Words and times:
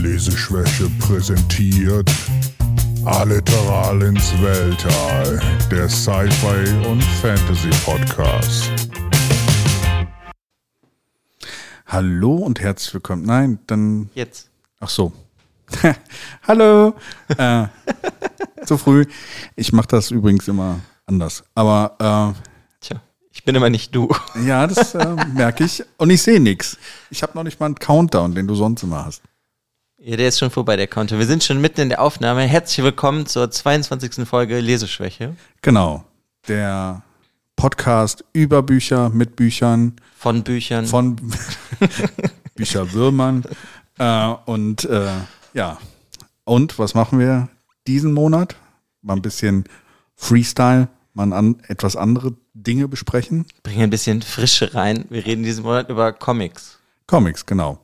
Leseschwäche 0.00 0.88
präsentiert 0.98 2.10
Alliteral 3.04 4.00
ins 4.02 4.32
Weltall, 4.40 5.40
der 5.70 5.90
Sci-Fi 5.90 6.86
und 6.88 7.02
Fantasy 7.20 7.68
Podcast. 7.84 8.70
Hallo 11.86 12.36
und 12.36 12.60
herzlich 12.60 12.94
willkommen. 12.94 13.24
Nein, 13.24 13.58
dann. 13.66 14.08
Jetzt. 14.14 14.48
Ach 14.80 14.88
so. 14.88 15.12
Hallo. 16.48 16.94
äh, 17.36 17.66
zu 18.64 18.78
früh. 18.78 19.04
Ich 19.54 19.74
mache 19.74 19.88
das 19.88 20.10
übrigens 20.10 20.48
immer 20.48 20.80
anders. 21.04 21.44
Aber 21.54 22.34
Tja, 22.80 23.02
ich 23.32 23.44
bin 23.44 23.54
immer 23.54 23.68
nicht 23.68 23.94
du. 23.94 24.08
äh, 24.34 24.46
ja, 24.46 24.66
das 24.66 24.94
äh, 24.94 25.14
merke 25.34 25.64
ich. 25.64 25.84
Und 25.98 26.08
ich 26.08 26.22
sehe 26.22 26.40
nichts. 26.40 26.78
Ich 27.10 27.22
habe 27.22 27.32
noch 27.34 27.44
nicht 27.44 27.60
mal 27.60 27.66
einen 27.66 27.74
Countdown, 27.74 28.34
den 28.34 28.46
du 28.46 28.54
sonst 28.54 28.82
immer 28.82 29.04
hast. 29.04 29.22
Ja, 30.02 30.16
der 30.16 30.28
ist 30.28 30.38
schon 30.38 30.50
vorbei, 30.50 30.76
der 30.76 30.86
Counter. 30.86 31.18
Wir 31.18 31.26
sind 31.26 31.44
schon 31.44 31.60
mitten 31.60 31.82
in 31.82 31.88
der 31.90 32.00
Aufnahme. 32.00 32.42
Herzlich 32.42 32.82
willkommen 32.82 33.26
zur 33.26 33.50
22. 33.50 34.26
Folge 34.26 34.58
Leseschwäche 34.60 35.36
Genau. 35.60 36.04
Der 36.48 37.02
Podcast 37.54 38.24
über 38.32 38.62
Bücher, 38.62 39.10
mit 39.10 39.36
Büchern, 39.36 39.96
von 40.16 40.42
Büchern. 40.42 40.86
von 40.86 41.16
Bücherwürmern. 42.54 43.44
Äh, 43.98 44.28
und 44.46 44.84
äh, 44.86 45.10
ja. 45.52 45.76
Und 46.44 46.78
was 46.78 46.94
machen 46.94 47.18
wir 47.18 47.48
diesen 47.86 48.14
Monat? 48.14 48.56
Mal 49.02 49.16
ein 49.16 49.22
bisschen 49.22 49.64
Freestyle, 50.16 50.88
mal 51.12 51.30
an, 51.34 51.62
etwas 51.68 51.96
andere 51.96 52.32
Dinge 52.54 52.88
besprechen. 52.88 53.44
Bringen 53.62 53.82
ein 53.82 53.90
bisschen 53.90 54.22
Frische 54.22 54.74
rein. 54.74 55.04
Wir 55.10 55.26
reden 55.26 55.42
diesen 55.42 55.64
Monat 55.64 55.90
über 55.90 56.14
Comics. 56.14 56.78
Comics, 57.06 57.44
genau. 57.44 57.78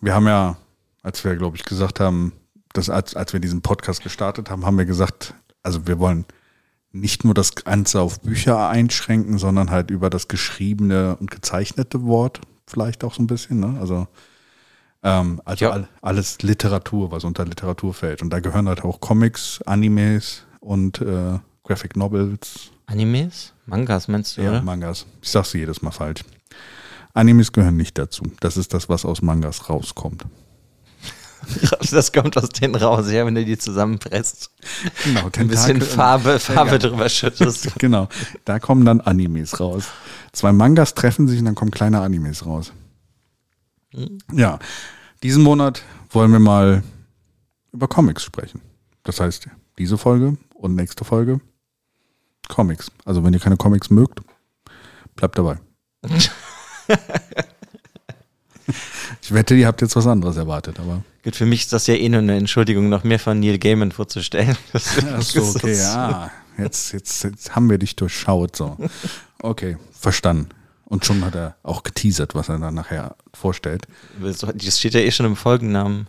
Wir 0.00 0.12
haben 0.12 0.26
ja, 0.26 0.56
als 1.06 1.22
wir, 1.24 1.36
glaube 1.36 1.56
ich, 1.56 1.64
gesagt 1.64 2.00
haben, 2.00 2.32
dass 2.72 2.90
als, 2.90 3.14
als 3.14 3.32
wir 3.32 3.38
diesen 3.38 3.62
Podcast 3.62 4.02
gestartet 4.02 4.50
haben, 4.50 4.66
haben 4.66 4.76
wir 4.76 4.86
gesagt, 4.86 5.34
also 5.62 5.86
wir 5.86 6.00
wollen 6.00 6.24
nicht 6.90 7.24
nur 7.24 7.32
das 7.32 7.54
Ganze 7.54 8.00
auf 8.00 8.20
Bücher 8.22 8.68
einschränken, 8.68 9.38
sondern 9.38 9.70
halt 9.70 9.92
über 9.92 10.10
das 10.10 10.26
geschriebene 10.26 11.16
und 11.16 11.30
gezeichnete 11.30 12.02
Wort 12.04 12.40
vielleicht 12.66 13.04
auch 13.04 13.14
so 13.14 13.22
ein 13.22 13.28
bisschen. 13.28 13.60
Ne? 13.60 13.78
Also, 13.78 14.08
ähm, 15.04 15.40
also 15.44 15.66
Ja. 15.66 15.70
all, 15.70 15.88
alles 16.02 16.42
Literatur, 16.42 17.12
was 17.12 17.22
unter 17.22 17.44
Literatur 17.44 17.94
fällt. 17.94 18.20
Und 18.20 18.30
da 18.30 18.40
gehören 18.40 18.66
halt 18.66 18.82
auch 18.82 18.98
Comics, 19.00 19.62
Animes 19.62 20.42
und 20.58 21.00
äh, 21.00 21.38
Graphic 21.62 21.96
Novels, 21.96 22.72
Animes? 22.86 23.52
Mangas 23.66 24.08
meinst 24.08 24.36
du, 24.36 24.42
ja, 24.42 24.50
oder? 24.50 24.62
Mangas. 24.62 25.06
Ich 25.22 25.30
sag's 25.30 25.52
jedes 25.52 25.82
Mal 25.82 25.92
falsch. 25.92 26.24
Animes 27.14 27.52
gehören 27.52 27.76
nicht 27.76 27.96
dazu. 27.96 28.24
Das 28.40 28.56
ist 28.56 28.74
das, 28.74 28.88
was 28.88 29.04
aus 29.04 29.22
Mangas 29.22 29.68
rauskommt. 29.70 30.24
Das 31.90 32.12
kommt 32.12 32.36
aus 32.36 32.48
denen 32.48 32.74
raus, 32.74 33.10
ja, 33.10 33.24
wenn 33.26 33.34
du 33.34 33.44
die 33.44 33.58
zusammenpresst. 33.58 34.50
Genau, 35.04 35.30
Ein 35.36 35.48
bisschen 35.48 35.80
Farbe, 35.80 36.38
Farbe 36.38 36.78
drüber 36.78 37.08
schüttest. 37.08 37.68
Genau, 37.78 38.08
da 38.44 38.58
kommen 38.58 38.84
dann 38.84 39.00
Animes 39.00 39.60
raus. 39.60 39.84
Zwei 40.32 40.52
Mangas 40.52 40.94
treffen 40.94 41.28
sich 41.28 41.38
und 41.38 41.44
dann 41.44 41.54
kommen 41.54 41.70
kleine 41.70 42.00
Animes 42.00 42.44
raus. 42.44 42.72
Ja, 44.32 44.58
diesen 45.22 45.42
Monat 45.42 45.82
wollen 46.10 46.32
wir 46.32 46.38
mal 46.38 46.82
über 47.72 47.88
Comics 47.88 48.24
sprechen. 48.24 48.60
Das 49.04 49.20
heißt, 49.20 49.48
diese 49.78 49.98
Folge 49.98 50.36
und 50.54 50.74
nächste 50.74 51.04
Folge 51.04 51.40
Comics. 52.48 52.90
Also 53.04 53.24
wenn 53.24 53.32
ihr 53.32 53.40
keine 53.40 53.56
Comics 53.56 53.90
mögt, 53.90 54.20
bleibt 55.14 55.38
dabei. 55.38 55.58
Ich 59.22 59.32
wette, 59.34 59.54
ihr 59.56 59.66
habt 59.66 59.80
jetzt 59.82 59.96
was 59.96 60.06
anderes 60.06 60.36
erwartet, 60.36 60.78
aber. 60.78 61.02
Gut, 61.26 61.34
für 61.34 61.44
mich 61.44 61.62
ist 61.62 61.72
das 61.72 61.88
ja 61.88 61.94
eh 61.94 62.08
nur 62.08 62.20
eine 62.20 62.36
Entschuldigung, 62.36 62.88
noch 62.88 63.02
mehr 63.02 63.18
von 63.18 63.40
Neil 63.40 63.58
Gaiman 63.58 63.90
vorzustellen. 63.90 64.56
Ach 64.72 65.20
so, 65.22 65.42
okay, 65.42 65.76
ja. 65.76 66.30
Jetzt, 66.56 66.92
jetzt, 66.92 67.24
jetzt 67.24 67.56
haben 67.56 67.68
wir 67.68 67.78
dich 67.78 67.96
durchschaut, 67.96 68.54
so. 68.54 68.76
Okay, 69.42 69.76
verstanden. 69.90 70.50
Und 70.84 71.04
schon 71.04 71.24
hat 71.24 71.34
er 71.34 71.56
auch 71.64 71.82
geteasert, 71.82 72.36
was 72.36 72.48
er 72.48 72.60
dann 72.60 72.74
nachher 72.76 73.16
vorstellt. 73.34 73.88
Das 74.22 74.78
steht 74.78 74.94
ja 74.94 75.00
eh 75.00 75.10
schon 75.10 75.26
im 75.26 75.34
Folgennamen. 75.34 76.06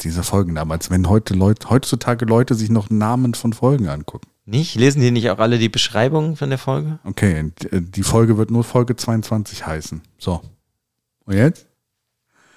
Diese 0.00 0.22
Folgen 0.22 0.54
damals, 0.54 0.88
wenn 0.90 1.10
heute 1.10 1.34
Leute, 1.34 1.68
heutzutage 1.68 2.24
Leute 2.24 2.54
sich 2.54 2.70
noch 2.70 2.88
Namen 2.88 3.34
von 3.34 3.52
Folgen 3.52 3.88
angucken. 3.88 4.28
Nicht? 4.46 4.76
Lesen 4.76 5.02
die 5.02 5.10
nicht 5.10 5.28
auch 5.28 5.40
alle 5.40 5.58
die 5.58 5.68
Beschreibung 5.68 6.36
von 6.36 6.48
der 6.48 6.58
Folge? 6.58 7.00
Okay, 7.04 7.52
die- 7.60 7.82
die 7.82 8.02
Folge 8.02 8.38
wird 8.38 8.50
nur 8.50 8.64
Folge 8.64 8.96
22 8.96 9.66
heißen. 9.66 10.00
So. 10.18 10.40
Und 11.26 11.34
jetzt? 11.36 11.66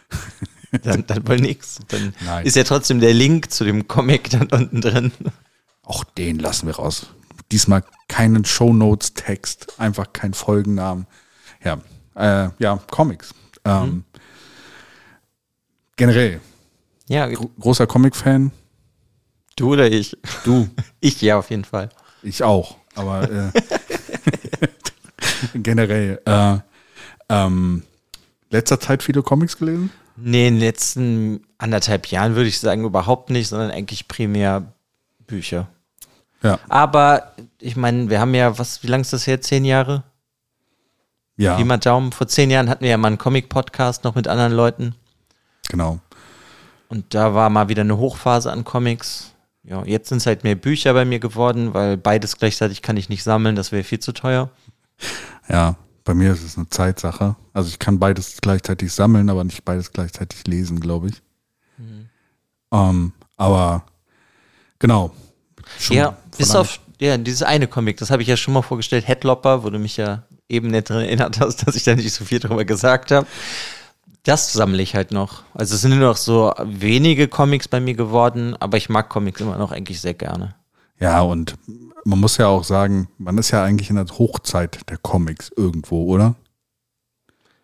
Dann, 0.83 1.03
dann 1.07 1.27
wohl 1.27 1.37
nix. 1.39 1.79
Dann 1.87 2.13
Nein. 2.23 2.45
ist 2.45 2.55
ja 2.55 2.63
trotzdem 2.63 2.99
der 2.99 3.11
Link 3.13 3.51
zu 3.51 3.63
dem 3.63 3.87
Comic 3.87 4.29
dann 4.29 4.49
unten 4.49 4.81
drin. 4.81 5.11
Auch 5.81 6.03
den 6.03 6.37
lassen 6.37 6.67
wir 6.67 6.75
raus. 6.75 7.07
Diesmal 7.51 7.83
keinen 8.07 8.45
Shownotes-Text, 8.45 9.79
einfach 9.79 10.13
kein 10.13 10.35
Folgennamen. 10.35 11.07
Ja, 11.63 11.79
äh, 12.15 12.51
ja, 12.59 12.77
Comics. 12.91 13.33
Ähm, 13.65 14.03
Generell, 15.95 16.39
Ja, 17.07 17.27
gro 17.27 17.49
großer 17.59 17.87
Comic-Fan. 17.87 18.51
du 19.55 19.73
oder 19.73 19.91
ich? 19.91 20.15
Du, 20.43 20.69
Ich 20.99 21.19
ja, 21.21 21.39
auf 21.39 21.49
jeden 21.49 21.65
Fall. 21.65 21.89
ich 22.21 22.43
auch. 22.43 22.77
Aber 22.93 23.29
äh, 23.29 23.51
generell, 25.55 26.21
äh, 26.25 26.57
ähm, 27.29 27.83
letzter 28.51 28.79
Zeit 28.79 29.01
viele 29.03 29.23
Comics 29.23 29.57
gelesen? 29.57 29.89
Nee, 30.21 30.47
in 30.47 30.55
den 30.55 30.59
letzten 30.61 31.45
anderthalb 31.57 32.07
Jahren 32.07 32.35
würde 32.35 32.49
ich 32.49 32.59
sagen 32.59 32.83
überhaupt 32.83 33.29
nicht, 33.29 33.47
sondern 33.47 33.71
eigentlich 33.71 34.07
primär 34.07 34.73
Bücher. 35.27 35.67
Ja. 36.41 36.59
Aber 36.69 37.33
ich 37.59 37.75
meine, 37.75 38.09
wir 38.09 38.19
haben 38.19 38.33
ja, 38.33 38.57
was, 38.57 38.83
wie 38.83 38.87
lange 38.87 39.01
ist 39.01 39.13
das 39.13 39.27
her? 39.27 39.41
Zehn 39.41 39.65
Jahre? 39.65 40.03
Ja, 41.37 41.57
Wie 41.57 41.63
mal 41.63 41.77
Daumen. 41.77 42.11
Vor 42.11 42.27
zehn 42.27 42.51
Jahren 42.51 42.69
hatten 42.69 42.83
wir 42.83 42.89
ja 42.89 42.97
mal 42.97 43.07
einen 43.07 43.17
Comic-Podcast 43.17 44.03
noch 44.03 44.15
mit 44.15 44.27
anderen 44.27 44.51
Leuten. 44.53 44.95
genau. 45.69 45.99
Und 46.89 47.13
da 47.13 47.35
war 47.35 47.51
mal 47.51 47.69
wieder 47.69 47.81
eine 47.83 47.97
Hochphase 47.97 48.51
an 48.51 48.63
Comics. 48.63 49.35
Ja, 49.63 49.83
jetzt 49.85 50.09
sind 50.09 50.17
es 50.17 50.25
halt 50.25 50.43
mehr 50.43 50.55
Bücher 50.55 50.93
bei 50.93 51.05
mir 51.05 51.19
geworden, 51.19 51.75
weil 51.75 51.97
beides 51.97 52.37
gleichzeitig 52.37 52.81
kann 52.81 52.97
ich 52.97 53.09
nicht 53.09 53.23
sammeln, 53.23 53.55
das 53.55 53.71
wäre 53.71 53.83
viel 53.83 53.99
zu 53.99 54.11
teuer. 54.11 54.49
Ja, 55.47 55.75
bei 56.09 56.15
mir 56.15 56.33
ist 56.33 56.41
es 56.41 56.57
eine 56.57 56.67
Zeitsache. 56.67 57.35
Also 57.53 57.69
ich 57.69 57.77
kann 57.77 57.99
beides 57.99 58.37
gleichzeitig 58.41 58.91
sammeln, 58.91 59.29
aber 59.29 59.43
nicht 59.43 59.63
beides 59.63 59.91
gleichzeitig 59.91 60.47
lesen, 60.47 60.79
glaube 60.79 61.09
ich. 61.09 61.21
Ähm, 62.71 63.13
aber 63.37 63.83
genau. 64.79 65.11
Ja, 65.91 66.17
bis 66.35 66.55
auf 66.55 66.79
ja, 66.99 67.15
dieses 67.15 67.43
eine 67.43 67.67
Comic, 67.67 67.97
das 67.97 68.09
habe 68.09 68.23
ich 68.23 68.27
ja 68.27 68.37
schon 68.37 68.55
mal 68.55 68.63
vorgestellt, 68.63 69.07
Headlopper, 69.07 69.63
wo 69.63 69.69
du 69.69 69.77
mich 69.77 69.97
ja 69.97 70.23
eben 70.47 70.71
nicht 70.71 70.89
daran 70.89 71.03
erinnert 71.03 71.39
hast, 71.39 71.67
dass 71.67 71.75
ich 71.75 71.83
da 71.83 71.93
nicht 71.93 72.11
so 72.11 72.25
viel 72.25 72.39
drüber 72.39 72.65
gesagt 72.65 73.11
habe. 73.11 73.27
Das 74.23 74.51
sammle 74.51 74.81
ich 74.81 74.95
halt 74.95 75.11
noch. 75.11 75.43
Also 75.53 75.75
es 75.75 75.81
sind 75.81 75.91
nur 75.91 75.99
noch 75.99 76.17
so 76.17 76.51
wenige 76.63 77.27
Comics 77.27 77.67
bei 77.67 77.79
mir 77.79 77.93
geworden, 77.93 78.55
aber 78.59 78.77
ich 78.77 78.89
mag 78.89 79.09
Comics 79.09 79.41
immer 79.41 79.59
noch 79.59 79.71
eigentlich 79.71 80.01
sehr 80.01 80.15
gerne. 80.15 80.55
Ja, 80.99 81.21
und 81.21 81.55
man 82.05 82.19
muss 82.19 82.37
ja 82.37 82.47
auch 82.47 82.63
sagen, 82.63 83.07
man 83.17 83.37
ist 83.37 83.51
ja 83.51 83.63
eigentlich 83.63 83.89
in 83.89 83.95
der 83.95 84.05
Hochzeit 84.07 84.79
der 84.89 84.97
Comics 84.97 85.51
irgendwo, 85.55 86.05
oder? 86.05 86.35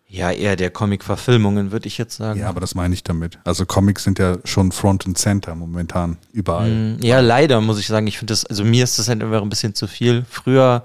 Ja, 0.08 0.30
eher 0.30 0.54
der 0.54 0.70
Comic-Verfilmungen, 0.70 1.72
würde 1.72 1.88
ich 1.88 1.98
jetzt 1.98 2.16
sagen. 2.16 2.38
Ja, 2.38 2.48
aber 2.48 2.60
das 2.60 2.74
meine 2.76 2.94
ich 2.94 3.02
damit. 3.02 3.38
Also 3.44 3.66
Comics 3.66 4.04
sind 4.04 4.18
ja 4.20 4.38
schon 4.44 4.70
Front 4.70 5.04
and 5.06 5.18
Center 5.18 5.54
momentan 5.56 6.16
überall. 6.32 6.70
Mm, 6.70 7.02
Ja, 7.02 7.18
leider 7.20 7.60
muss 7.60 7.80
ich 7.80 7.88
sagen. 7.88 8.06
Ich 8.06 8.18
finde 8.18 8.32
das, 8.32 8.46
also 8.46 8.64
mir 8.64 8.84
ist 8.84 8.98
das 9.00 9.08
halt 9.08 9.20
immer 9.20 9.42
ein 9.42 9.48
bisschen 9.48 9.74
zu 9.74 9.88
viel. 9.88 10.24
Früher, 10.30 10.84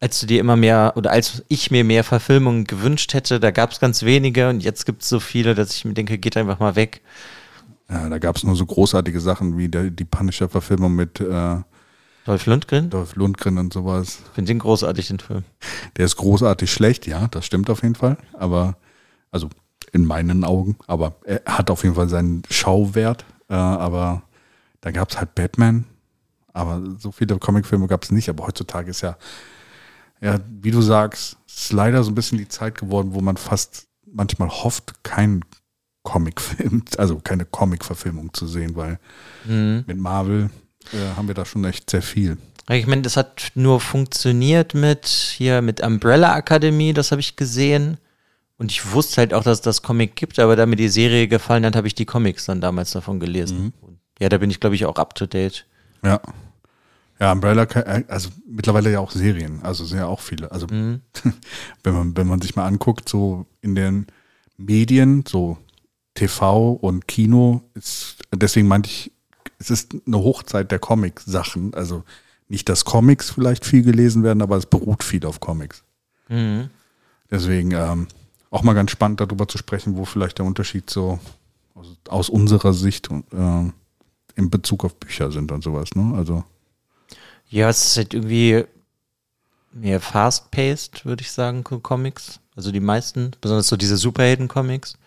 als 0.00 0.18
du 0.20 0.26
dir 0.26 0.40
immer 0.40 0.56
mehr 0.56 0.92
oder 0.96 1.12
als 1.12 1.44
ich 1.48 1.70
mir 1.70 1.84
mehr 1.84 2.02
Verfilmungen 2.02 2.64
gewünscht 2.64 3.14
hätte, 3.14 3.38
da 3.38 3.52
gab 3.52 3.70
es 3.70 3.78
ganz 3.78 4.02
wenige 4.02 4.48
und 4.48 4.60
jetzt 4.60 4.86
gibt 4.86 5.02
es 5.02 5.08
so 5.08 5.20
viele, 5.20 5.54
dass 5.54 5.74
ich 5.74 5.84
mir 5.84 5.94
denke, 5.94 6.18
geht 6.18 6.36
einfach 6.36 6.58
mal 6.58 6.74
weg. 6.74 7.00
Ja, 7.88 8.08
da 8.08 8.18
gab 8.18 8.36
es 8.36 8.42
nur 8.42 8.56
so 8.56 8.66
großartige 8.66 9.20
Sachen 9.20 9.56
wie 9.56 9.68
der, 9.68 9.90
die 9.90 10.04
Punisher-Verfilmung 10.04 10.94
mit 10.94 11.20
äh, 11.20 11.56
Dolph 12.28 12.44
Lundgren, 12.44 12.90
Dolph 12.90 13.16
Lundgren 13.16 13.56
und 13.56 13.72
sowas. 13.72 14.18
finde 14.34 14.52
den 14.52 14.58
großartig, 14.58 15.08
den 15.08 15.18
Film. 15.18 15.44
Der 15.96 16.04
ist 16.04 16.16
großartig 16.16 16.70
schlecht, 16.70 17.06
ja, 17.06 17.26
das 17.28 17.46
stimmt 17.46 17.70
auf 17.70 17.82
jeden 17.82 17.94
Fall. 17.94 18.18
Aber, 18.34 18.76
also 19.30 19.48
in 19.92 20.04
meinen 20.04 20.44
Augen, 20.44 20.76
aber 20.86 21.16
er 21.24 21.40
hat 21.46 21.70
auf 21.70 21.84
jeden 21.84 21.94
Fall 21.94 22.10
seinen 22.10 22.42
Schauwert. 22.50 23.24
Äh, 23.48 23.54
aber 23.54 24.24
da 24.82 24.90
gab 24.90 25.08
es 25.10 25.16
halt 25.18 25.34
Batman. 25.34 25.86
Aber 26.52 26.82
so 26.98 27.12
viele 27.12 27.38
Comicfilme 27.38 27.86
gab 27.86 28.04
es 28.04 28.10
nicht. 28.10 28.28
Aber 28.28 28.46
heutzutage 28.46 28.90
ist 28.90 29.00
ja, 29.00 29.16
ja, 30.20 30.38
wie 30.60 30.70
du 30.70 30.82
sagst, 30.82 31.38
es 31.48 31.56
ist 31.64 31.72
leider 31.72 32.04
so 32.04 32.10
ein 32.10 32.14
bisschen 32.14 32.36
die 32.36 32.48
Zeit 32.48 32.76
geworden, 32.76 33.14
wo 33.14 33.22
man 33.22 33.38
fast 33.38 33.88
manchmal 34.04 34.50
hofft, 34.50 35.02
keinen 35.02 35.46
Comicfilm, 36.02 36.82
also 36.98 37.20
keine 37.24 37.46
Comic-Verfilmung 37.46 38.34
zu 38.34 38.46
sehen, 38.46 38.76
weil 38.76 38.98
Mhm. 39.46 39.84
mit 39.86 39.96
Marvel 39.98 40.50
äh, 40.92 41.16
haben 41.16 41.28
wir 41.28 41.34
da 41.34 41.44
schon 41.44 41.64
echt 41.64 41.90
sehr 41.90 42.02
viel. 42.02 42.38
Ich 42.70 42.86
meine, 42.86 43.02
das 43.02 43.16
hat 43.16 43.52
nur 43.54 43.80
funktioniert 43.80 44.74
mit 44.74 45.06
hier 45.06 45.62
mit 45.62 45.80
Umbrella 45.80 46.34
Akademie, 46.34 46.92
das 46.92 47.10
habe 47.10 47.20
ich 47.20 47.36
gesehen. 47.36 47.96
Und 48.58 48.72
ich 48.72 48.92
wusste 48.92 49.18
halt 49.18 49.32
auch, 49.32 49.44
dass 49.44 49.58
es 49.58 49.62
das 49.62 49.82
Comic 49.82 50.16
gibt, 50.16 50.38
aber 50.38 50.56
da 50.56 50.66
mir 50.66 50.76
die 50.76 50.88
Serie 50.88 51.28
gefallen 51.28 51.64
hat, 51.64 51.76
habe 51.76 51.86
ich 51.86 51.94
die 51.94 52.04
Comics 52.04 52.44
dann 52.46 52.60
damals 52.60 52.90
davon 52.90 53.20
gelesen. 53.20 53.72
Mhm. 53.80 53.98
Ja, 54.20 54.28
da 54.28 54.38
bin 54.38 54.50
ich, 54.50 54.58
glaube 54.58 54.74
ich, 54.74 54.84
auch 54.84 54.96
up 54.96 55.14
to 55.14 55.26
date. 55.26 55.64
Ja. 56.02 56.20
Ja, 57.20 57.32
Umbrella, 57.32 57.62
äh, 57.62 58.04
also 58.08 58.30
mittlerweile 58.46 58.92
ja 58.92 59.00
auch 59.00 59.10
Serien, 59.10 59.60
also 59.62 59.84
sehr 59.84 60.08
auch 60.08 60.20
viele. 60.20 60.52
Also 60.52 60.66
mhm. 60.68 61.00
wenn 61.82 61.94
man, 61.94 62.16
wenn 62.16 62.26
man 62.26 62.40
sich 62.40 62.54
mal 62.54 62.66
anguckt, 62.66 63.08
so 63.08 63.46
in 63.60 63.74
den 63.74 64.06
Medien, 64.56 65.24
so 65.26 65.58
TV 66.14 66.72
und 66.72 67.08
Kino, 67.08 67.62
ist, 67.74 68.18
deswegen 68.34 68.68
meinte 68.68 68.88
ich, 68.90 69.12
es 69.58 69.70
ist 69.70 69.94
eine 70.06 70.18
Hochzeit 70.18 70.70
der 70.70 70.78
Comic-Sachen. 70.78 71.74
Also 71.74 72.04
nicht, 72.48 72.68
dass 72.68 72.84
Comics 72.84 73.30
vielleicht 73.30 73.64
viel 73.64 73.82
gelesen 73.82 74.22
werden, 74.22 74.42
aber 74.42 74.56
es 74.56 74.66
beruht 74.66 75.02
viel 75.02 75.24
auf 75.26 75.40
Comics. 75.40 75.82
Mhm. 76.28 76.70
Deswegen 77.30 77.72
ähm, 77.72 78.08
auch 78.50 78.62
mal 78.62 78.74
ganz 78.74 78.90
spannend 78.90 79.20
darüber 79.20 79.48
zu 79.48 79.58
sprechen, 79.58 79.96
wo 79.96 80.04
vielleicht 80.04 80.38
der 80.38 80.46
Unterschied 80.46 80.88
so 80.88 81.18
aus, 81.74 81.96
aus 82.08 82.28
unserer 82.30 82.72
Sicht 82.72 83.10
äh, 83.10 83.70
in 84.36 84.50
Bezug 84.50 84.84
auf 84.84 84.94
Bücher 84.96 85.30
sind 85.30 85.52
und 85.52 85.62
sowas. 85.62 85.94
Ne? 85.94 86.16
Also 86.16 86.44
ja, 87.50 87.68
es 87.68 87.86
ist 87.86 87.96
halt 87.96 88.14
irgendwie 88.14 88.64
mehr 89.72 90.00
fast-paced, 90.00 91.04
würde 91.04 91.22
ich 91.22 91.32
sagen, 91.32 91.64
Comics. 91.64 92.40
Also 92.54 92.72
die 92.72 92.80
meisten, 92.80 93.32
besonders 93.40 93.68
so 93.68 93.76
diese 93.76 93.96
Superhelden-Comics. 93.96 94.98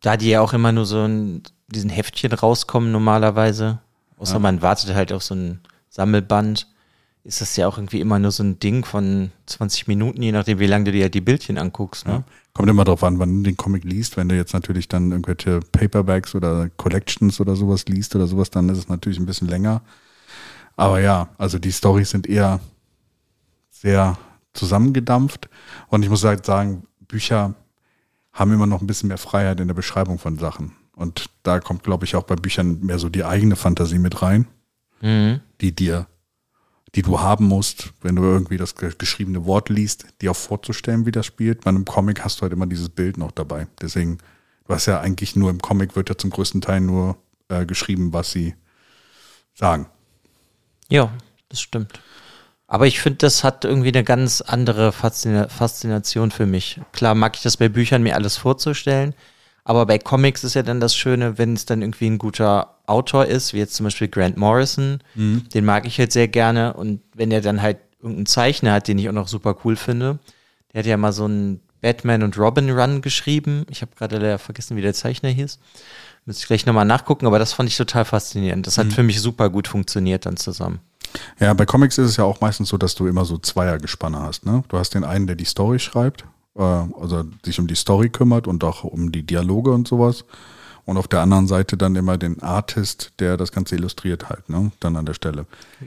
Da 0.00 0.16
die 0.16 0.30
ja 0.30 0.40
auch 0.40 0.52
immer 0.52 0.72
nur 0.72 0.86
so 0.86 1.04
in 1.04 1.42
diesen 1.68 1.90
Heftchen 1.90 2.32
rauskommen 2.32 2.90
normalerweise, 2.92 3.78
außer 4.16 4.34
ja. 4.34 4.38
man 4.38 4.62
wartet 4.62 4.94
halt 4.94 5.12
auf 5.12 5.22
so 5.22 5.34
ein 5.34 5.60
Sammelband, 5.90 6.66
ist 7.24 7.40
das 7.42 7.56
ja 7.56 7.68
auch 7.68 7.76
irgendwie 7.76 8.00
immer 8.00 8.18
nur 8.18 8.30
so 8.30 8.42
ein 8.42 8.58
Ding 8.58 8.84
von 8.84 9.30
20 9.46 9.86
Minuten, 9.86 10.22
je 10.22 10.32
nachdem, 10.32 10.58
wie 10.58 10.66
lange 10.66 10.84
du 10.84 10.92
dir 10.92 11.02
halt 11.02 11.14
die 11.14 11.20
Bildchen 11.20 11.58
anguckst. 11.58 12.06
Ne? 12.06 12.12
Ja. 12.12 12.24
Kommt 12.54 12.70
immer 12.70 12.84
drauf 12.84 13.04
an, 13.04 13.18
wann 13.18 13.36
du 13.38 13.50
den 13.50 13.56
Comic 13.56 13.84
liest. 13.84 14.16
Wenn 14.16 14.28
du 14.28 14.34
jetzt 14.34 14.54
natürlich 14.54 14.88
dann 14.88 15.10
irgendwelche 15.10 15.60
Paperbacks 15.60 16.34
oder 16.34 16.70
Collections 16.70 17.38
oder 17.40 17.54
sowas 17.54 17.84
liest 17.86 18.16
oder 18.16 18.26
sowas, 18.26 18.50
dann 18.50 18.68
ist 18.70 18.78
es 18.78 18.88
natürlich 18.88 19.18
ein 19.18 19.26
bisschen 19.26 19.46
länger. 19.46 19.82
Aber 20.76 21.00
ja, 21.00 21.28
also 21.36 21.58
die 21.58 21.72
Storys 21.72 22.10
sind 22.10 22.26
eher 22.26 22.60
sehr 23.70 24.16
zusammengedampft. 24.54 25.48
Und 25.88 26.02
ich 26.02 26.08
muss 26.08 26.24
halt 26.24 26.46
sagen, 26.46 26.84
Bücher 27.06 27.54
haben 28.32 28.52
immer 28.52 28.66
noch 28.66 28.80
ein 28.80 28.86
bisschen 28.86 29.08
mehr 29.08 29.18
Freiheit 29.18 29.60
in 29.60 29.68
der 29.68 29.74
Beschreibung 29.74 30.18
von 30.18 30.38
Sachen. 30.38 30.72
Und 30.98 31.30
da 31.44 31.60
kommt, 31.60 31.84
glaube 31.84 32.04
ich, 32.04 32.16
auch 32.16 32.24
bei 32.24 32.34
Büchern 32.34 32.80
mehr 32.80 32.98
so 32.98 33.08
die 33.08 33.24
eigene 33.24 33.54
Fantasie 33.54 34.00
mit 34.00 34.20
rein, 34.20 34.48
mhm. 35.00 35.40
die 35.60 35.72
dir, 35.72 36.08
die 36.96 37.02
du 37.02 37.20
haben 37.20 37.44
musst, 37.44 37.92
wenn 38.02 38.16
du 38.16 38.24
irgendwie 38.24 38.56
das 38.56 38.74
geschriebene 38.74 39.46
Wort 39.46 39.68
liest, 39.68 40.06
dir 40.20 40.32
auch 40.32 40.36
vorzustellen, 40.36 41.06
wie 41.06 41.12
das 41.12 41.24
spielt. 41.24 41.62
Bei 41.62 41.68
einem 41.68 41.84
Comic 41.84 42.24
hast 42.24 42.38
du 42.38 42.42
halt 42.42 42.52
immer 42.52 42.66
dieses 42.66 42.88
Bild 42.88 43.16
noch 43.16 43.30
dabei. 43.30 43.68
Deswegen, 43.80 44.18
du 44.66 44.74
hast 44.74 44.86
ja 44.86 45.00
eigentlich 45.00 45.36
nur 45.36 45.50
im 45.50 45.62
Comic 45.62 45.94
wird 45.94 46.08
ja 46.08 46.18
zum 46.18 46.30
größten 46.30 46.62
Teil 46.62 46.80
nur 46.80 47.16
äh, 47.48 47.64
geschrieben, 47.64 48.12
was 48.12 48.32
sie 48.32 48.56
sagen. 49.54 49.86
Ja, 50.88 51.12
das 51.48 51.60
stimmt. 51.60 52.00
Aber 52.66 52.88
ich 52.88 53.00
finde, 53.00 53.18
das 53.18 53.44
hat 53.44 53.64
irgendwie 53.64 53.88
eine 53.88 54.02
ganz 54.02 54.40
andere 54.40 54.90
Faszina 54.90 55.48
Faszination 55.48 56.32
für 56.32 56.44
mich. 56.44 56.80
Klar 56.90 57.14
mag 57.14 57.36
ich 57.36 57.42
das 57.42 57.56
bei 57.56 57.68
Büchern, 57.68 58.02
mir 58.02 58.16
alles 58.16 58.36
vorzustellen. 58.36 59.14
Aber 59.68 59.84
bei 59.84 59.98
Comics 59.98 60.44
ist 60.44 60.54
ja 60.54 60.62
dann 60.62 60.80
das 60.80 60.96
Schöne, 60.96 61.36
wenn 61.36 61.52
es 61.52 61.66
dann 61.66 61.82
irgendwie 61.82 62.06
ein 62.06 62.16
guter 62.16 62.78
Autor 62.86 63.26
ist, 63.26 63.52
wie 63.52 63.58
jetzt 63.58 63.74
zum 63.74 63.84
Beispiel 63.84 64.08
Grant 64.08 64.38
Morrison. 64.38 65.00
Mhm. 65.14 65.46
Den 65.50 65.66
mag 65.66 65.86
ich 65.86 65.98
halt 65.98 66.10
sehr 66.10 66.26
gerne. 66.26 66.72
Und 66.72 67.02
wenn 67.14 67.30
er 67.30 67.42
dann 67.42 67.60
halt 67.60 67.76
irgendeinen 68.00 68.24
Zeichner 68.24 68.72
hat, 68.72 68.88
den 68.88 68.98
ich 68.98 69.10
auch 69.10 69.12
noch 69.12 69.28
super 69.28 69.54
cool 69.64 69.76
finde. 69.76 70.20
Der 70.72 70.78
hat 70.78 70.86
ja 70.86 70.96
mal 70.96 71.12
so 71.12 71.26
einen 71.26 71.60
Batman 71.82 72.22
und 72.22 72.38
Robin 72.38 72.70
Run 72.70 73.02
geschrieben. 73.02 73.66
Ich 73.68 73.82
habe 73.82 73.90
gerade 73.94 74.38
vergessen, 74.38 74.74
wie 74.78 74.80
der 74.80 74.94
Zeichner 74.94 75.28
hieß. 75.28 75.58
Müsste 76.24 76.40
ich 76.40 76.46
gleich 76.46 76.64
nochmal 76.64 76.86
nachgucken, 76.86 77.26
aber 77.26 77.38
das 77.38 77.52
fand 77.52 77.68
ich 77.68 77.76
total 77.76 78.06
faszinierend. 78.06 78.66
Das 78.66 78.78
hat 78.78 78.86
mhm. 78.86 78.92
für 78.92 79.02
mich 79.02 79.20
super 79.20 79.50
gut 79.50 79.68
funktioniert 79.68 80.24
dann 80.24 80.38
zusammen. 80.38 80.80
Ja, 81.40 81.52
bei 81.52 81.66
Comics 81.66 81.98
ist 81.98 82.08
es 82.08 82.16
ja 82.16 82.24
auch 82.24 82.40
meistens 82.40 82.70
so, 82.70 82.78
dass 82.78 82.94
du 82.94 83.06
immer 83.06 83.26
so 83.26 83.36
Zweiergespanne 83.36 84.18
hast. 84.18 84.46
Ne? 84.46 84.64
Du 84.68 84.78
hast 84.78 84.94
den 84.94 85.04
einen, 85.04 85.26
der 85.26 85.36
die 85.36 85.44
Story 85.44 85.78
schreibt, 85.78 86.24
äh, 86.58 86.62
also 86.62 87.24
sich 87.44 87.58
um 87.58 87.66
die 87.66 87.74
Story 87.74 88.10
kümmert 88.10 88.46
und 88.46 88.62
auch 88.64 88.84
um 88.84 89.12
die 89.12 89.22
Dialoge 89.22 89.70
und 89.70 89.88
sowas. 89.88 90.24
Und 90.84 90.96
auf 90.96 91.06
der 91.06 91.20
anderen 91.20 91.46
Seite 91.46 91.76
dann 91.76 91.96
immer 91.96 92.16
den 92.16 92.42
Artist, 92.42 93.12
der 93.18 93.36
das 93.36 93.52
Ganze 93.52 93.74
illustriert 93.74 94.30
halt, 94.30 94.48
ne? 94.48 94.72
Dann 94.80 94.96
an 94.96 95.04
der 95.04 95.12
Stelle. 95.12 95.44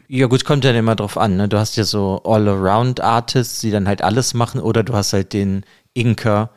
Ja, 0.07 0.27
gut, 0.27 0.45
kommt 0.45 0.63
dann 0.63 0.75
immer 0.75 0.95
drauf 0.95 1.17
an, 1.17 1.37
ne? 1.37 1.47
Du 1.47 1.57
hast 1.57 1.75
ja 1.75 1.83
so 1.83 2.21
All-Around-Artists, 2.23 3.61
die 3.61 3.71
dann 3.71 3.87
halt 3.87 4.03
alles 4.03 4.35
machen, 4.35 4.61
oder 4.61 4.83
du 4.83 4.93
hast 4.93 5.13
halt 5.13 5.33
den 5.33 5.65
Inker, 5.95 6.51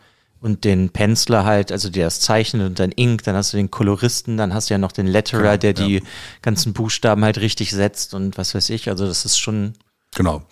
und 0.45 0.65
den 0.65 0.91
Penciler 0.91 1.47
halt, 1.47 1.73
also 1.73 1.89
der 1.89 2.05
das 2.05 2.21
zeichnet 2.21 2.67
und 2.67 2.79
dann 2.79 2.93
Ink, 2.93 3.23
dann 3.23 3.35
hast 3.35 3.55
du 3.55 3.57
den 3.57 3.71
Koloristen, 3.71 4.37
dann 4.37 4.53
hast 4.53 4.69
du 4.69 4.75
ja 4.75 4.79
noch 4.79 4.93
den 4.93 5.07
Letterer, 5.07 5.41
genau, 5.41 5.57
der 5.57 5.73
die 5.73 6.03
ganzen 6.43 6.75
Buchstaben 6.75 7.25
halt 7.25 7.39
richtig 7.39 7.71
setzt 7.71 8.13
und 8.13 8.37
was 8.37 8.55
weiß 8.55 8.69
ich. 8.69 8.91
Also 8.91 9.07
das 9.07 9.25
ist 9.25 9.39
schon. 9.39 9.73
Genau. 10.15 10.43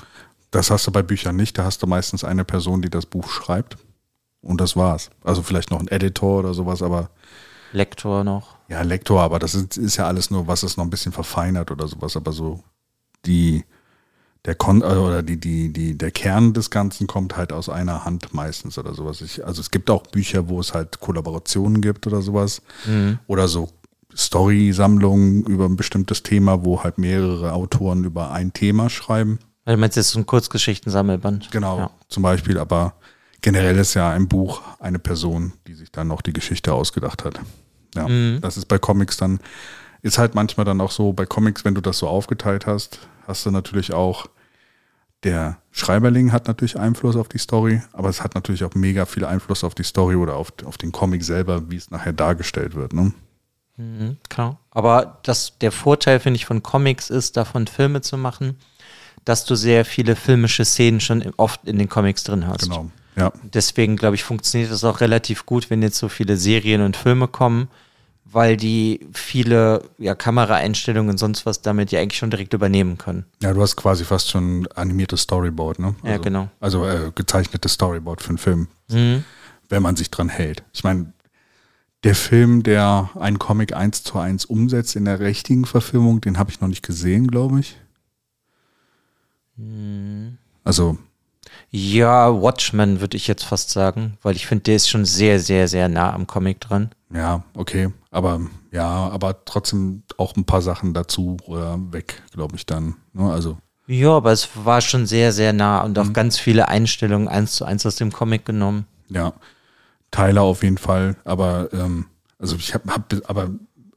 Das 0.52 0.70
hast 0.70 0.87
du 0.87 0.93
bei 0.93 1.02
Büchern 1.02 1.34
nicht. 1.34 1.58
Da 1.58 1.64
hast 1.64 1.82
du 1.82 1.88
meistens 1.88 2.22
eine 2.22 2.44
Person, 2.44 2.81
die 2.82 2.90
das 2.90 3.06
Buch 3.06 3.28
schreibt. 3.28 3.76
Und 4.40 4.60
das 4.60 4.76
war's. 4.76 5.10
Also 5.25 5.43
vielleicht 5.43 5.72
noch 5.72 5.81
ein 5.81 5.88
Editor 5.88 6.38
oder 6.38 6.54
sowas, 6.54 6.82
aber. 6.82 7.10
Lektor 7.72 8.22
noch. 8.22 8.56
Ja, 8.69 8.82
Lektor, 8.82 9.20
aber 9.20 9.38
das 9.38 9.54
ist, 9.54 9.76
ist 9.76 9.96
ja 9.96 10.06
alles 10.06 10.31
nur, 10.31 10.46
was 10.46 10.62
es 10.62 10.76
noch 10.76 10.84
ein 10.84 10.90
bisschen 10.90 11.12
verfeinert 11.12 11.70
oder 11.70 11.88
sowas. 11.88 12.16
Aber 12.16 12.32
so 12.32 12.62
die 13.26 13.64
der 14.44 14.54
Kon 14.54 14.82
äh, 14.82 14.84
oder 14.84 15.22
die, 15.22 15.38
die, 15.38 15.72
die, 15.72 15.96
der 15.96 16.10
Kern 16.10 16.52
des 16.52 16.70
Ganzen 16.70 17.06
kommt 17.06 17.37
halt 17.37 17.52
aus 17.52 17.69
einer 17.69 18.04
Hand 18.04 18.34
meistens 18.34 18.76
oder 18.78 18.94
sowas. 18.94 19.20
Ich, 19.20 19.44
also 19.46 19.60
es 19.60 19.70
gibt 19.70 19.88
auch 19.90 20.02
Bücher, 20.02 20.49
wo 20.49 20.60
es 20.60 20.75
halt 20.75 21.00
Kollaborationen 21.00 21.81
gibt 21.81 22.06
oder 22.06 22.22
sowas. 22.22 22.62
Mhm. 22.87 23.19
Oder 23.26 23.49
so 23.49 23.69
Story-Sammlungen 24.14 25.44
über 25.44 25.66
ein 25.66 25.76
bestimmtes 25.76 26.22
Thema, 26.22 26.64
wo 26.64 26.82
halt 26.82 26.99
mehrere 26.99 27.52
Autoren 27.52 28.04
über 28.04 28.32
ein 28.32 28.52
Thema 28.52 28.90
schreiben. 28.90 29.38
Also 29.64 29.79
meinst 29.79 29.97
jetzt 29.97 30.11
so 30.11 30.19
ein 30.19 30.26
Kurzgeschichten-Sammelband? 30.26 31.50
Genau, 31.50 31.79
ja. 31.79 31.91
zum 32.09 32.23
Beispiel, 32.23 32.59
aber 32.59 32.94
generell 33.43 33.79
ist 33.79 33.94
ja 33.94 34.11
ein 34.11 34.29
Buch 34.29 34.62
eine 34.81 34.99
Person, 34.99 35.53
die 35.67 35.75
sich 35.75 35.93
dann 35.93 36.09
noch 36.09 36.23
die 36.23 36.32
Geschichte 36.32 36.73
ausgedacht 36.73 37.25
hat. 37.25 37.41
Ja, 37.94 38.09
mhm. 38.09 38.38
das 38.41 38.56
ist 38.56 38.67
bei 38.67 38.79
Comics 38.79 39.17
dann, 39.17 39.41
ist 40.00 40.19
halt 40.19 40.35
manchmal 40.35 40.64
dann 40.64 40.81
auch 40.81 40.91
so, 40.91 41.12
bei 41.12 41.26
Comics, 41.26 41.64
wenn 41.64 41.75
du 41.75 41.81
das 41.81 41.99
so 41.99 42.09
aufgeteilt 42.09 42.67
hast, 42.67 43.00
hast 43.26 43.47
du 43.47 43.50
natürlich 43.50 43.93
auch, 43.93 44.26
der 45.23 45.59
Schreiberling 45.70 46.32
hat 46.32 46.49
natürlich 46.49 46.79
Einfluss 46.79 47.14
auf 47.14 47.29
die 47.29 47.38
Story, 47.38 47.82
aber 47.93 48.09
es 48.09 48.25
hat 48.25 48.35
natürlich 48.35 48.64
auch 48.64 48.75
mega 48.75 49.06
viel 49.06 49.25
Einfluss 49.25 49.62
auf 49.62 49.75
die 49.75 49.85
Story 49.85 50.17
oder 50.17 50.35
auf, 50.35 50.53
auf 50.64 50.79
den 50.79 50.91
Comic 50.91 51.23
selber, 51.23 51.70
wie 51.70 51.76
es 51.76 51.91
nachher 51.91 52.12
dargestellt 52.12 52.75
wird. 52.75 52.92
Ne? 52.92 53.12
Mhm, 53.76 54.16
klar. 54.28 54.59
Aber 54.71 55.21
das, 55.23 55.59
der 55.61 55.71
Vorteil, 55.71 56.19
finde 56.19 56.37
ich, 56.37 56.47
von 56.47 56.62
Comics 56.62 57.09
ist, 57.11 57.37
davon 57.37 57.66
Filme 57.66 58.00
zu 58.00 58.19
machen, 58.19 58.59
dass 59.25 59.45
du 59.45 59.55
sehr 59.55 59.85
viele 59.85 60.17
filmische 60.17 60.64
Szenen 60.64 61.00
schon 61.00 61.23
oft 61.37 61.67
in 61.67 61.79
den 61.79 61.88
Comics 61.88 62.25
drin 62.25 62.47
hast. 62.47 62.62
Genau. 62.62 62.91
Ja. 63.17 63.33
Deswegen, 63.43 63.97
glaube 63.97 64.17
ich, 64.17 64.25
funktioniert 64.25 64.71
das 64.71 64.85
auch 64.85 65.00
relativ 65.00 65.47
gut, 65.47 65.71
wenn 65.71 65.83
jetzt 65.83 65.99
so 65.99 66.09
viele 66.09 66.37
Serien 66.37 66.81
und 66.81 66.97
Filme 66.97 67.29
kommen, 67.29 67.69
weil 68.25 68.57
die 68.57 69.00
viele 69.12 69.83
ja, 69.99 70.14
Kameraeinstellungen 70.14 71.11
und 71.11 71.19
sonst 71.19 71.45
was 71.45 71.61
damit 71.61 71.93
ja 71.93 72.00
eigentlich 72.00 72.19
schon 72.19 72.31
direkt 72.31 72.55
übernehmen 72.55 72.97
können. 72.97 73.26
Ja, 73.43 73.52
du 73.52 73.61
hast 73.61 73.76
quasi 73.76 74.05
fast 74.05 74.31
schon 74.31 74.67
animiertes 74.75 75.23
Storyboard, 75.23 75.79
ne? 75.79 75.95
Also, 76.02 76.09
ja, 76.09 76.17
genau. 76.17 76.49
Also 76.59 76.87
äh, 76.87 77.12
gezeichnetes 77.14 77.75
Storyboard 77.75 78.23
für 78.23 78.31
einen 78.31 78.38
Film, 78.38 78.69
mhm. 78.91 79.25
wenn 79.69 79.83
man 79.83 79.97
sich 79.97 80.11
dran 80.11 80.31
hält. 80.31 80.62
Ich 80.73 80.83
meine, 80.83 81.12
der 82.05 82.14
Film, 82.14 82.62
der 82.62 83.11
einen 83.21 83.38
Comic 83.38 83.75
eins 83.75 84.02
zu 84.02 84.19
eins 84.19 84.47
umsetzt 84.47 84.97
in 84.97 85.05
der 85.05 85.21
richtigen 85.21 85.67
Verfilmung, 85.67 86.21
den 86.21 86.38
habe 86.38 86.50
ich 86.50 86.61
noch 86.61 86.69
nicht 86.69 86.85
gesehen, 86.85 87.29
glaube 87.29 87.61
ich. 87.61 87.76
Mhm. 89.56 90.38
Also 90.64 90.99
ja, 91.71 92.30
Watchmen 92.30 93.00
würde 93.00 93.16
ich 93.16 93.26
jetzt 93.26 93.44
fast 93.44 93.71
sagen, 93.71 94.18
weil 94.23 94.37
ich 94.37 94.47
finde, 94.47 94.64
der 94.64 94.76
ist 94.76 94.88
schon 94.88 95.04
sehr, 95.04 95.40
sehr, 95.40 95.68
sehr 95.68 95.88
nah 95.88 96.12
am 96.12 96.26
Comic 96.26 96.61
dran. 96.61 96.90
Ja, 97.12 97.42
okay. 97.54 97.90
Aber 98.11 98.40
ja, 98.71 98.87
aber 98.87 99.44
trotzdem 99.44 100.02
auch 100.18 100.37
ein 100.37 100.44
paar 100.44 100.62
Sachen 100.62 100.94
dazu 100.94 101.37
oder 101.47 101.78
weg, 101.92 102.23
glaube 102.32 102.56
ich 102.56 102.66
dann. 102.66 102.97
Ne? 103.12 103.30
Also. 103.30 103.59
Ja, 103.87 104.11
aber 104.11 104.32
es 104.32 104.50
war 104.54 104.80
schon 104.80 105.06
sehr, 105.06 105.32
sehr 105.32 105.52
nah 105.52 105.80
und 105.80 105.99
auch 105.99 106.04
mhm. 106.04 106.12
ganz 106.12 106.38
viele 106.38 106.68
Einstellungen 106.68 107.28
eins 107.28 107.52
zu 107.52 107.64
eins 107.64 107.85
aus 107.87 107.97
dem 107.97 108.12
Comic 108.12 108.44
genommen. 108.44 108.87
Ja, 109.09 109.32
Teile 110.11 110.42
auf 110.42 110.62
jeden 110.62 110.78
Fall. 110.78 111.16
Aber 111.25 111.68
ähm, 111.73 112.06
also 112.38 112.56
ich 112.56 112.75
habe, 112.75 112.92
hab, 112.92 113.12
aber 113.28 113.50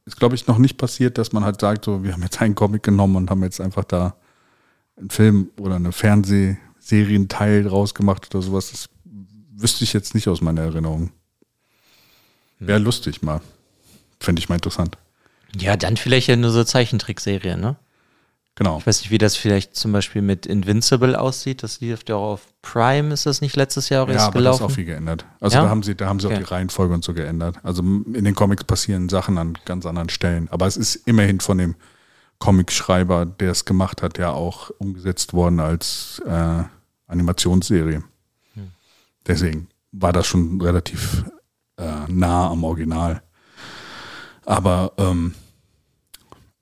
ist 0.04 0.18
glaube 0.18 0.34
ich 0.34 0.46
noch 0.46 0.58
nicht 0.58 0.78
passiert, 0.78 1.18
dass 1.18 1.32
man 1.32 1.44
halt 1.44 1.60
sagt, 1.60 1.84
so 1.84 2.02
wir 2.02 2.12
haben 2.12 2.22
jetzt 2.22 2.40
einen 2.40 2.54
Comic 2.54 2.82
genommen 2.82 3.16
und 3.16 3.30
haben 3.30 3.42
jetzt 3.42 3.60
einfach 3.60 3.84
da 3.84 4.16
einen 4.96 5.10
Film 5.10 5.50
oder 5.58 5.76
eine 5.76 5.92
Fernseh 5.92 6.56
Serienteil 6.78 7.66
rausgemacht 7.66 8.32
oder 8.34 8.42
sowas. 8.42 8.70
Das 8.70 8.88
wüsste 9.56 9.84
ich 9.84 9.92
jetzt 9.92 10.14
nicht 10.14 10.28
aus 10.28 10.40
meiner 10.40 10.62
Erinnerung. 10.62 11.10
Wäre 12.58 12.78
lustig 12.78 13.22
mal. 13.22 13.40
Fände 14.20 14.40
ich 14.40 14.48
mal 14.48 14.54
interessant. 14.56 14.96
Ja, 15.58 15.76
dann 15.76 15.96
vielleicht 15.96 16.28
ja 16.28 16.36
nur 16.36 16.50
so 16.50 16.64
Zeichentrickserie, 16.64 17.56
ne? 17.56 17.76
Genau. 18.58 18.78
Ich 18.78 18.86
weiß 18.86 19.00
nicht, 19.02 19.10
wie 19.10 19.18
das 19.18 19.36
vielleicht 19.36 19.76
zum 19.76 19.92
Beispiel 19.92 20.22
mit 20.22 20.46
Invincible 20.46 21.20
aussieht. 21.20 21.62
Das 21.62 21.80
lief 21.80 22.00
ja 22.08 22.14
auch 22.14 22.32
auf 22.32 22.40
Prime, 22.62 23.12
ist 23.12 23.26
das 23.26 23.42
nicht 23.42 23.54
letztes 23.54 23.90
Jahr 23.90 24.04
auch 24.04 24.08
Ja, 24.08 24.14
erst 24.14 24.26
aber 24.28 24.32
gelaufen? 24.38 24.64
ist 24.64 24.70
auch 24.70 24.74
viel 24.74 24.86
geändert. 24.86 25.26
Also 25.40 25.58
Ja? 25.58 25.64
da 25.64 25.68
haben 25.68 25.82
sie, 25.82 25.94
da 25.94 26.06
haben 26.06 26.20
sie 26.20 26.26
auch 26.28 26.30
Okay. 26.30 26.40
die 26.40 26.48
Reihenfolge 26.48 26.94
und 26.94 27.04
so 27.04 27.12
geändert. 27.12 27.56
Also 27.62 27.82
in 27.82 28.24
den 28.24 28.34
Comics 28.34 28.64
passieren 28.64 29.10
Sachen 29.10 29.36
an 29.36 29.58
ganz 29.66 29.84
anderen 29.84 30.08
Stellen. 30.08 30.48
Aber 30.50 30.66
es 30.66 30.78
ist 30.78 30.94
immerhin 31.06 31.40
von 31.40 31.58
dem 31.58 31.74
Comicschreiber, 32.38 33.26
der 33.26 33.52
es 33.52 33.64
gemacht 33.64 34.02
hat, 34.02 34.18
ja 34.18 34.30
auch 34.30 34.70
umgesetzt 34.78 35.32
worden 35.32 35.60
als 35.60 36.22
äh, 36.26 36.62
Animationsserie. 37.06 38.02
Hm. 38.54 38.70
Deswegen 39.26 39.68
war 39.92 40.12
das 40.12 40.26
schon 40.26 40.60
relativ 40.60 41.24
äh, 41.78 42.06
nah 42.08 42.50
am 42.50 42.64
Original. 42.64 43.22
Aber 44.44 44.92
ähm, 44.98 45.34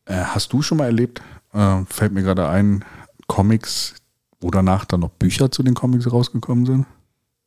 äh, 0.06 0.14
hast 0.14 0.52
du 0.52 0.62
schon 0.62 0.78
mal 0.78 0.86
erlebt, 0.86 1.22
äh, 1.52 1.84
fällt 1.86 2.12
mir 2.12 2.22
gerade 2.22 2.48
ein, 2.48 2.84
Comics, 3.26 3.94
wo 4.40 4.50
danach 4.50 4.84
dann 4.84 5.00
noch 5.00 5.10
Bücher 5.10 5.50
zu 5.50 5.62
den 5.62 5.74
Comics 5.74 6.10
rausgekommen 6.10 6.66
sind? 6.66 6.86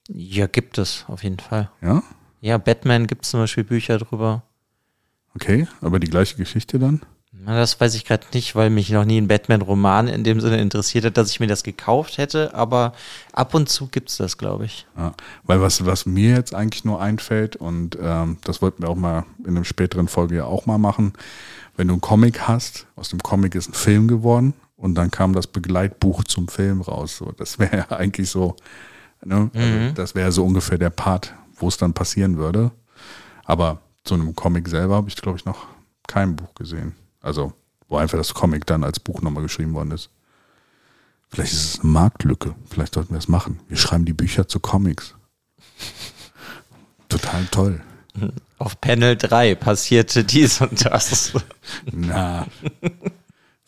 Ja, 0.09 0.47
gibt 0.47 0.77
es, 0.77 1.05
auf 1.07 1.23
jeden 1.23 1.39
Fall. 1.39 1.69
Ja? 1.81 2.01
Ja, 2.41 2.57
Batman 2.57 3.07
gibt 3.07 3.25
es 3.25 3.31
zum 3.31 3.41
Beispiel 3.41 3.63
Bücher 3.63 3.97
drüber. 3.97 4.43
Okay, 5.35 5.67
aber 5.81 5.99
die 5.99 6.09
gleiche 6.09 6.37
Geschichte 6.37 6.79
dann? 6.79 7.01
Das 7.55 7.79
weiß 7.79 7.95
ich 7.95 8.03
gerade 8.03 8.25
nicht, 8.33 8.55
weil 8.55 8.69
mich 8.69 8.89
noch 8.89 9.05
nie 9.05 9.21
ein 9.21 9.29
Batman-Roman 9.29 10.09
in 10.09 10.25
dem 10.25 10.41
Sinne 10.41 10.57
interessiert 10.57 11.05
hat, 11.05 11.15
dass 11.15 11.29
ich 11.29 11.39
mir 11.39 11.47
das 11.47 11.63
gekauft 11.63 12.17
hätte, 12.17 12.53
aber 12.53 12.91
ab 13.31 13.53
und 13.53 13.69
zu 13.69 13.87
gibt 13.87 14.09
es 14.09 14.17
das, 14.17 14.37
glaube 14.37 14.65
ich. 14.65 14.85
Ja, 14.97 15.13
weil 15.43 15.61
was, 15.61 15.85
was 15.85 16.05
mir 16.05 16.31
jetzt 16.31 16.53
eigentlich 16.53 16.83
nur 16.83 17.01
einfällt, 17.01 17.55
und 17.55 17.97
ähm, 18.01 18.37
das 18.43 18.61
wollten 18.61 18.83
wir 18.83 18.89
auch 18.89 18.97
mal 18.97 19.25
in 19.39 19.55
einer 19.55 19.63
späteren 19.63 20.09
Folge 20.09 20.35
ja 20.35 20.43
auch 20.43 20.65
mal 20.65 20.77
machen, 20.77 21.13
wenn 21.77 21.87
du 21.87 21.93
einen 21.93 22.01
Comic 22.01 22.49
hast, 22.49 22.85
aus 22.97 23.09
dem 23.09 23.23
Comic 23.23 23.55
ist 23.55 23.69
ein 23.69 23.73
Film 23.73 24.09
geworden 24.09 24.53
und 24.75 24.95
dann 24.95 25.09
kam 25.09 25.31
das 25.31 25.47
Begleitbuch 25.47 26.25
zum 26.25 26.49
Film 26.49 26.81
raus. 26.81 27.15
So, 27.15 27.31
das 27.31 27.59
wäre 27.59 27.77
ja 27.77 27.89
eigentlich 27.97 28.29
so, 28.29 28.57
ne? 29.23 29.49
also 29.53 29.93
das 29.93 30.15
wäre 30.15 30.33
so 30.33 30.43
ungefähr 30.43 30.77
der 30.77 30.89
Part, 30.89 31.33
wo 31.55 31.69
es 31.69 31.77
dann 31.77 31.93
passieren 31.93 32.35
würde. 32.35 32.71
Aber 33.45 33.79
zu 34.03 34.15
einem 34.15 34.35
Comic 34.35 34.67
selber 34.67 34.95
habe 34.95 35.07
ich, 35.07 35.15
glaube 35.15 35.37
ich, 35.37 35.45
noch 35.45 35.65
kein 36.07 36.35
Buch 36.35 36.53
gesehen. 36.53 36.93
Also, 37.21 37.53
wo 37.87 37.97
einfach 37.97 38.17
das 38.17 38.33
Comic 38.33 38.65
dann 38.65 38.83
als 38.83 38.99
Buch 38.99 39.21
nochmal 39.21 39.43
geschrieben 39.43 39.73
worden 39.73 39.91
ist. 39.91 40.09
Vielleicht 41.29 41.53
ist 41.53 41.63
es 41.75 41.79
eine 41.81 41.91
Marktlücke. 41.91 42.55
Vielleicht 42.69 42.93
sollten 42.93 43.13
wir 43.13 43.19
es 43.19 43.27
machen. 43.27 43.59
Wir 43.67 43.77
schreiben 43.77 44.05
die 44.05 44.13
Bücher 44.13 44.47
zu 44.47 44.59
Comics. 44.59 45.15
Total 47.09 47.45
toll. 47.51 47.81
Auf 48.57 48.79
Panel 48.81 49.15
3 49.15 49.55
passierte 49.55 50.23
dies 50.23 50.61
und 50.61 50.85
das. 50.85 51.33
Na, 51.91 52.47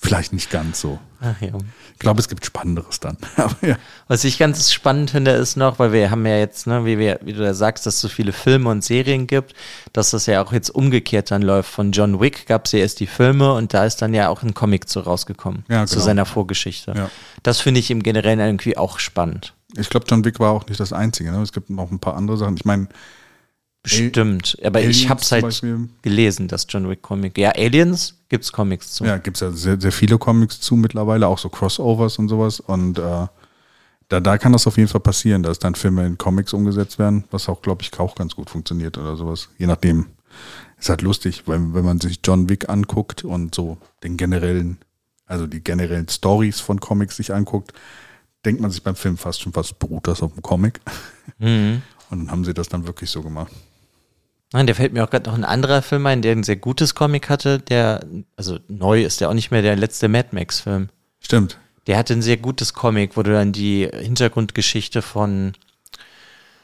vielleicht 0.02 0.32
nicht 0.32 0.50
ganz 0.50 0.80
so. 0.80 0.98
Ach 1.20 1.40
ja. 1.42 1.52
Ich 1.94 2.00
glaube, 2.00 2.22
es 2.22 2.30
gibt 2.30 2.46
Spannenderes 2.46 3.02
dann. 3.02 3.18
Aber 3.36 3.56
ja. 3.62 3.76
Was 4.08 4.24
ich 4.24 4.40
ganz 4.40 4.72
spannend 4.72 5.12
finde, 5.12 5.32
ist 5.32 5.58
noch, 5.58 5.78
weil 5.78 5.92
wir 5.92 6.10
haben 6.10 6.26
ja 6.26 6.38
jetzt, 6.38 6.66
ne, 6.68 6.86
wie, 6.86 6.98
wir, 6.98 7.20
wie 7.22 7.34
du 7.34 7.44
da 7.44 7.54
sagst, 7.54 7.86
dass 7.86 7.96
es 7.96 8.02
so 8.02 8.08
viele 8.08 8.32
Filme 8.32 8.70
und 8.70 8.84
Serien 8.84 9.28
gibt, 9.28 9.54
dass 9.92 10.12
das 10.12 10.26
ja 10.26 10.42
auch 10.42 10.54
jetzt 10.54 10.70
umgekehrt 10.70 11.32
dann 11.32 11.42
läuft. 11.42 11.70
Von 11.70 11.92
John 11.92 12.22
Wick 12.22 12.48
gab 12.48 12.66
es 12.66 12.72
ja 12.72 12.80
erst 12.80 13.02
die 13.02 13.08
Filme 13.08 13.54
und 13.54 13.74
da 13.74 13.86
ist 13.86 14.02
dann 14.02 14.14
ja 14.14 14.30
auch 14.30 14.42
ein 14.42 14.54
Comic 14.54 14.88
zu 14.88 15.02
rausgekommen. 15.02 15.66
Ja, 15.68 15.86
Zu 15.86 15.96
genau. 15.96 16.06
seiner 16.06 16.26
Vorgeschichte. 16.26 16.94
Ja. 16.96 17.10
Das 17.44 17.60
finde 17.60 17.82
ich 17.82 17.92
im 17.92 18.02
Generellen 18.02 18.40
irgendwie 18.40 18.78
auch 18.78 19.00
spannend. 19.00 19.54
Ich 19.76 19.90
glaube, 19.90 20.06
John 20.10 20.24
Wick 20.24 20.40
war 20.40 20.52
auch 20.52 20.66
nicht 20.68 20.80
das 20.80 20.94
Einzige. 20.94 21.32
Ne? 21.32 21.42
Es 21.42 21.52
gibt 21.52 21.70
noch 21.70 21.92
ein 21.92 22.00
paar 22.00 22.16
andere 22.16 22.38
Sachen. 22.38 22.56
Ich 22.56 22.66
meine, 22.66 22.88
Bestimmt. 23.84 24.58
Aber 24.64 24.80
Aliens 24.80 24.98
ich 24.98 25.10
habe 25.10 25.22
es 25.22 25.32
halt 25.32 25.64
gelesen, 26.02 26.48
das 26.48 26.66
John 26.68 26.90
Wick 26.90 27.02
Comic. 27.02 27.38
Ja, 27.38 27.52
Aliens 27.52 28.16
gibt's 28.28 28.52
Comics 28.52 28.94
zu. 28.94 29.06
ja, 29.06 29.18
gibt 29.18 29.38
es 29.38 29.42
ja 29.42 29.52
sehr, 29.52 29.80
sehr 29.80 29.92
viele 29.92 30.18
Comics 30.18 30.60
zu 30.60 30.76
mittlerweile, 30.76 31.28
auch 31.28 31.38
so 31.38 31.50
Crossovers 31.50 32.20
und 32.20 32.28
sowas. 32.28 32.60
Und 32.60 33.00
äh, 33.00 33.28
da, 34.10 34.20
da 34.20 34.38
kann 34.38 34.52
das 34.52 34.68
auf 34.68 34.78
jeden 34.78 34.90
Fall 34.90 35.02
passieren, 35.02 35.44
dass 35.44 35.60
dann 35.60 35.76
Filme 35.76 36.06
in 36.06 36.18
Comics 36.18 36.54
umgesetzt 36.54 37.00
werden, 37.00 37.24
was 37.32 37.48
auch, 37.48 37.62
glaube 37.62 37.84
ich, 37.84 37.98
auch 38.00 38.16
ganz 38.16 38.36
gut 38.36 38.50
funktioniert 38.50 38.98
oder 38.98 39.16
sowas. 39.16 39.50
Je 39.58 39.68
nachdem. 39.68 40.08
Ist 40.80 40.88
halt 40.88 41.02
lustig, 41.02 41.44
weil 41.46 41.74
wenn 41.74 41.84
man 41.84 42.00
sich 42.00 42.20
John 42.24 42.48
Wick 42.48 42.70
anguckt 42.70 43.26
und 43.26 43.54
so 43.54 43.78
den 44.02 44.16
generellen, 44.16 44.78
also 45.26 45.46
die 45.46 45.62
generellen 45.62 46.08
Stories 46.08 46.62
von 46.62 46.80
Comics 46.80 47.18
sich 47.18 47.34
anguckt, 47.34 47.74
denkt 48.46 48.62
man 48.62 48.72
sich 48.72 48.82
beim 48.82 48.96
Film 48.96 49.18
fast 49.18 49.42
schon, 49.42 49.54
was 49.56 49.74
beruht 49.74 50.08
das 50.08 50.24
auf 50.24 50.34
dem 50.34 50.42
Comic? 50.42 50.80
Mhm. 51.38 51.82
Und 52.10 52.20
dann 52.20 52.32
haben 52.32 52.46
sie 52.46 52.54
das 52.54 52.70
dann 52.70 52.88
wirklich 52.88 53.10
so 53.10 53.22
gemacht. 53.22 53.52
Nein, 54.52 54.66
der 54.66 54.76
fällt 54.76 54.94
mir 54.94 55.04
auch 55.04 55.10
gerade 55.10 55.30
noch 55.30 55.38
ein 55.38 55.46
anderer 55.46 55.82
Film 55.82 56.06
ein, 56.08 56.22
der 56.24 56.32
ein 56.32 56.44
sehr 56.44 56.56
gutes 56.56 56.96
Comic 56.96 57.30
hatte, 57.30 57.60
der, 57.60 58.04
also 58.36 58.58
neu 58.68 59.04
ist 59.04 59.22
der 59.22 59.30
auch 59.30 59.34
nicht 59.34 59.52
mehr 59.52 59.62
der 59.62 59.76
letzte 59.76 60.08
Mad 60.08 60.30
Max-Film. 60.32 60.90
Stimmt. 61.20 61.60
Der 61.88 61.98
hatte 61.98 62.14
ein 62.14 62.22
sehr 62.24 62.38
gutes 62.38 62.74
Comic, 62.74 63.16
wo 63.16 63.24
du 63.24 63.32
dann 63.32 63.52
die 63.52 63.88
Hintergrundgeschichte 63.94 65.02
von 65.02 65.54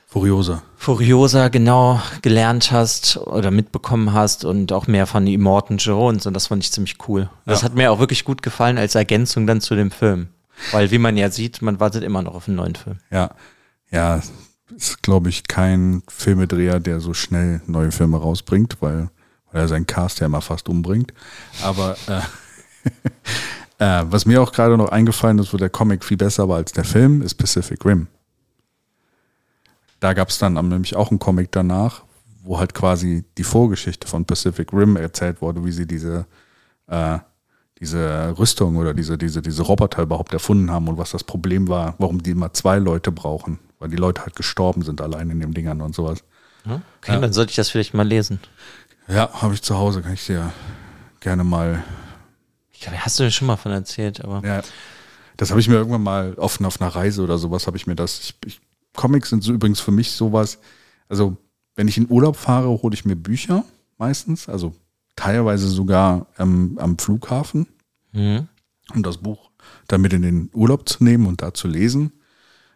Furiosa. 0.07 0.63
Furiosa 0.77 1.49
genau 1.49 2.01
gelernt 2.21 2.71
hast 2.71 3.17
oder 3.17 3.51
mitbekommen 3.51 4.13
hast 4.13 4.45
und 4.45 4.71
auch 4.71 4.87
mehr 4.87 5.07
von 5.07 5.27
Immortan 5.27 5.77
Jones 5.77 6.25
und 6.25 6.33
das 6.33 6.47
fand 6.47 6.63
ich 6.63 6.71
ziemlich 6.71 6.97
cool. 7.07 7.29
Das 7.45 7.61
Ja. 7.61 7.65
hat 7.65 7.75
mir 7.75 7.91
auch 7.91 7.99
wirklich 7.99 8.23
gut 8.23 8.41
gefallen 8.41 8.77
als 8.77 8.95
Ergänzung 8.95 9.45
dann 9.45 9.61
zu 9.61 9.75
dem 9.75 9.91
Film. 9.91 10.29
Weil, 10.71 10.89
wie 10.91 10.99
man 10.99 11.17
ja 11.17 11.29
sieht, 11.29 11.61
man 11.61 11.81
wartet 11.81 12.03
immer 12.03 12.21
noch 12.21 12.33
auf 12.33 12.47
einen 12.47 12.55
neuen 12.55 12.75
Film. 12.75 12.97
Ja. 13.11 13.31
Ja, 13.91 14.21
ist, 14.75 15.03
glaube 15.03 15.29
ich, 15.29 15.43
kein 15.47 16.03
Filmedreher, 16.07 16.79
der 16.79 16.99
so 16.99 17.13
schnell 17.13 17.61
neue 17.67 17.91
Filme 17.91 18.17
rausbringt, 18.17 18.77
weil, 18.81 19.09
weil 19.51 19.61
er 19.61 19.67
seinen 19.67 19.85
Cast 19.85 20.19
ja 20.19 20.25
immer 20.25 20.41
fast 20.41 20.69
umbringt. 20.69 21.13
Aber 21.61 21.95
äh, 22.07 22.21
äh, 24.01 24.05
was 24.09 24.25
mir 24.25 24.41
auch 24.41 24.51
gerade 24.51 24.77
noch 24.77 24.89
eingefallen 24.89 25.39
ist, 25.39 25.53
wo 25.53 25.57
der 25.57 25.69
Comic 25.69 26.03
viel 26.03 26.17
besser 26.17 26.49
war 26.49 26.57
als 26.57 26.71
der 26.71 26.85
Film, 26.85 27.21
ist 27.21 27.35
Pacific 27.35 27.83
Rim. 27.85 28.07
Da 29.99 30.13
gab 30.13 30.29
es 30.29 30.37
dann 30.37 30.53
nämlich 30.53 30.95
auch 30.95 31.09
einen 31.09 31.19
Comic 31.19 31.51
danach, 31.51 32.03
wo 32.43 32.59
halt 32.59 32.73
quasi 32.73 33.23
die 33.37 33.43
Vorgeschichte 33.43 34.07
von 34.07 34.25
Pacific 34.25 34.71
Rim 34.73 34.97
erzählt 34.97 35.41
wurde, 35.41 35.63
wie 35.65 35.71
sie 35.71 35.87
diese, 35.87 36.25
äh, 36.87 37.19
diese 37.79 38.33
Rüstung 38.37 38.77
oder 38.77 38.93
diese, 38.93 39.17
diese, 39.17 39.41
diese 39.41 39.63
Roboter 39.63 40.03
überhaupt 40.03 40.33
erfunden 40.33 40.71
haben 40.71 40.87
und 40.87 40.97
was 40.97 41.11
das 41.11 41.23
Problem 41.23 41.67
war, 41.67 41.95
warum 41.97 42.23
die 42.23 42.31
immer 42.31 42.53
zwei 42.53 42.77
Leute 42.77 43.11
brauchen, 43.11 43.59
weil 43.79 43.89
die 43.89 43.97
Leute 43.97 44.21
halt 44.21 44.35
gestorben 44.35 44.81
sind 44.81 45.01
allein 45.01 45.29
in 45.29 45.39
den 45.39 45.53
Dingern 45.53 45.81
und 45.81 45.93
sowas. 45.93 46.23
Okay, 46.65 47.19
dann 47.19 47.33
sollte 47.33 47.51
ich 47.51 47.55
das 47.55 47.69
vielleicht 47.69 47.93
mal 47.93 48.07
lesen. 48.07 48.39
Ja, 49.07 49.29
habe 49.41 49.53
ich 49.53 49.61
zu 49.61 49.77
Hause, 49.77 50.01
kann 50.01 50.13
ich 50.13 50.25
dir 50.25 50.51
gerne 51.19 51.43
mal. 51.43 51.83
Ich 52.71 52.79
glaube, 52.79 52.97
hast 52.99 53.19
du 53.19 53.23
mir 53.23 53.31
schon 53.31 53.47
mal 53.47 53.57
von 53.57 53.71
erzählt, 53.71 54.23
aber. 54.23 54.45
Ja, 54.47 54.61
das 55.37 55.51
habe 55.51 55.59
ich 55.59 55.67
mir 55.67 55.75
irgendwann 55.75 56.01
mal 56.01 56.33
offen 56.35 56.65
auf 56.65 56.81
einer 56.81 56.95
Reise 56.95 57.21
oder 57.21 57.37
sowas 57.37 57.67
habe 57.67 57.77
ich 57.77 57.87
mir 57.87 57.95
das. 57.95 58.19
Ich, 58.19 58.35
ich, 58.45 58.61
Comics 58.95 59.29
sind 59.29 59.43
so 59.43 59.53
übrigens 59.53 59.79
für 59.79 59.91
mich 59.91 60.11
sowas. 60.11 60.59
Also 61.07 61.37
wenn 61.75 61.87
ich 61.87 61.97
in 61.97 62.09
Urlaub 62.09 62.37
fahre, 62.37 62.69
hole 62.81 62.93
ich 62.93 63.05
mir 63.05 63.15
Bücher 63.15 63.63
meistens, 63.97 64.49
also 64.49 64.73
teilweise 65.15 65.67
sogar 65.69 66.27
ähm, 66.39 66.77
am 66.81 66.97
Flughafen, 66.97 67.67
Mhm. 68.13 68.47
um 68.93 69.03
das 69.03 69.17
Buch 69.17 69.49
damit 69.87 70.13
in 70.13 70.21
den 70.21 70.49
Urlaub 70.53 70.87
zu 70.87 71.03
nehmen 71.03 71.25
und 71.25 71.41
da 71.41 71.53
zu 71.53 71.67
lesen. 71.67 72.11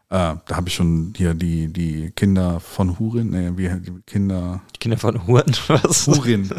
Äh, 0.09 0.35
da 0.45 0.55
habe 0.55 0.69
ich 0.69 0.73
schon 0.75 1.13
hier 1.15 1.33
die, 1.35 1.71
die 1.71 2.11
Kinder 2.11 2.59
von 2.59 2.97
Hurin, 2.99 3.29
nee, 3.29 3.51
wie 3.55 3.69
die 3.79 4.01
Kinder 4.07 4.61
Die 4.75 4.79
Kinder 4.79 4.97
von 4.97 5.27
Huren, 5.27 5.53
was? 5.67 6.07
Hurin, 6.07 6.49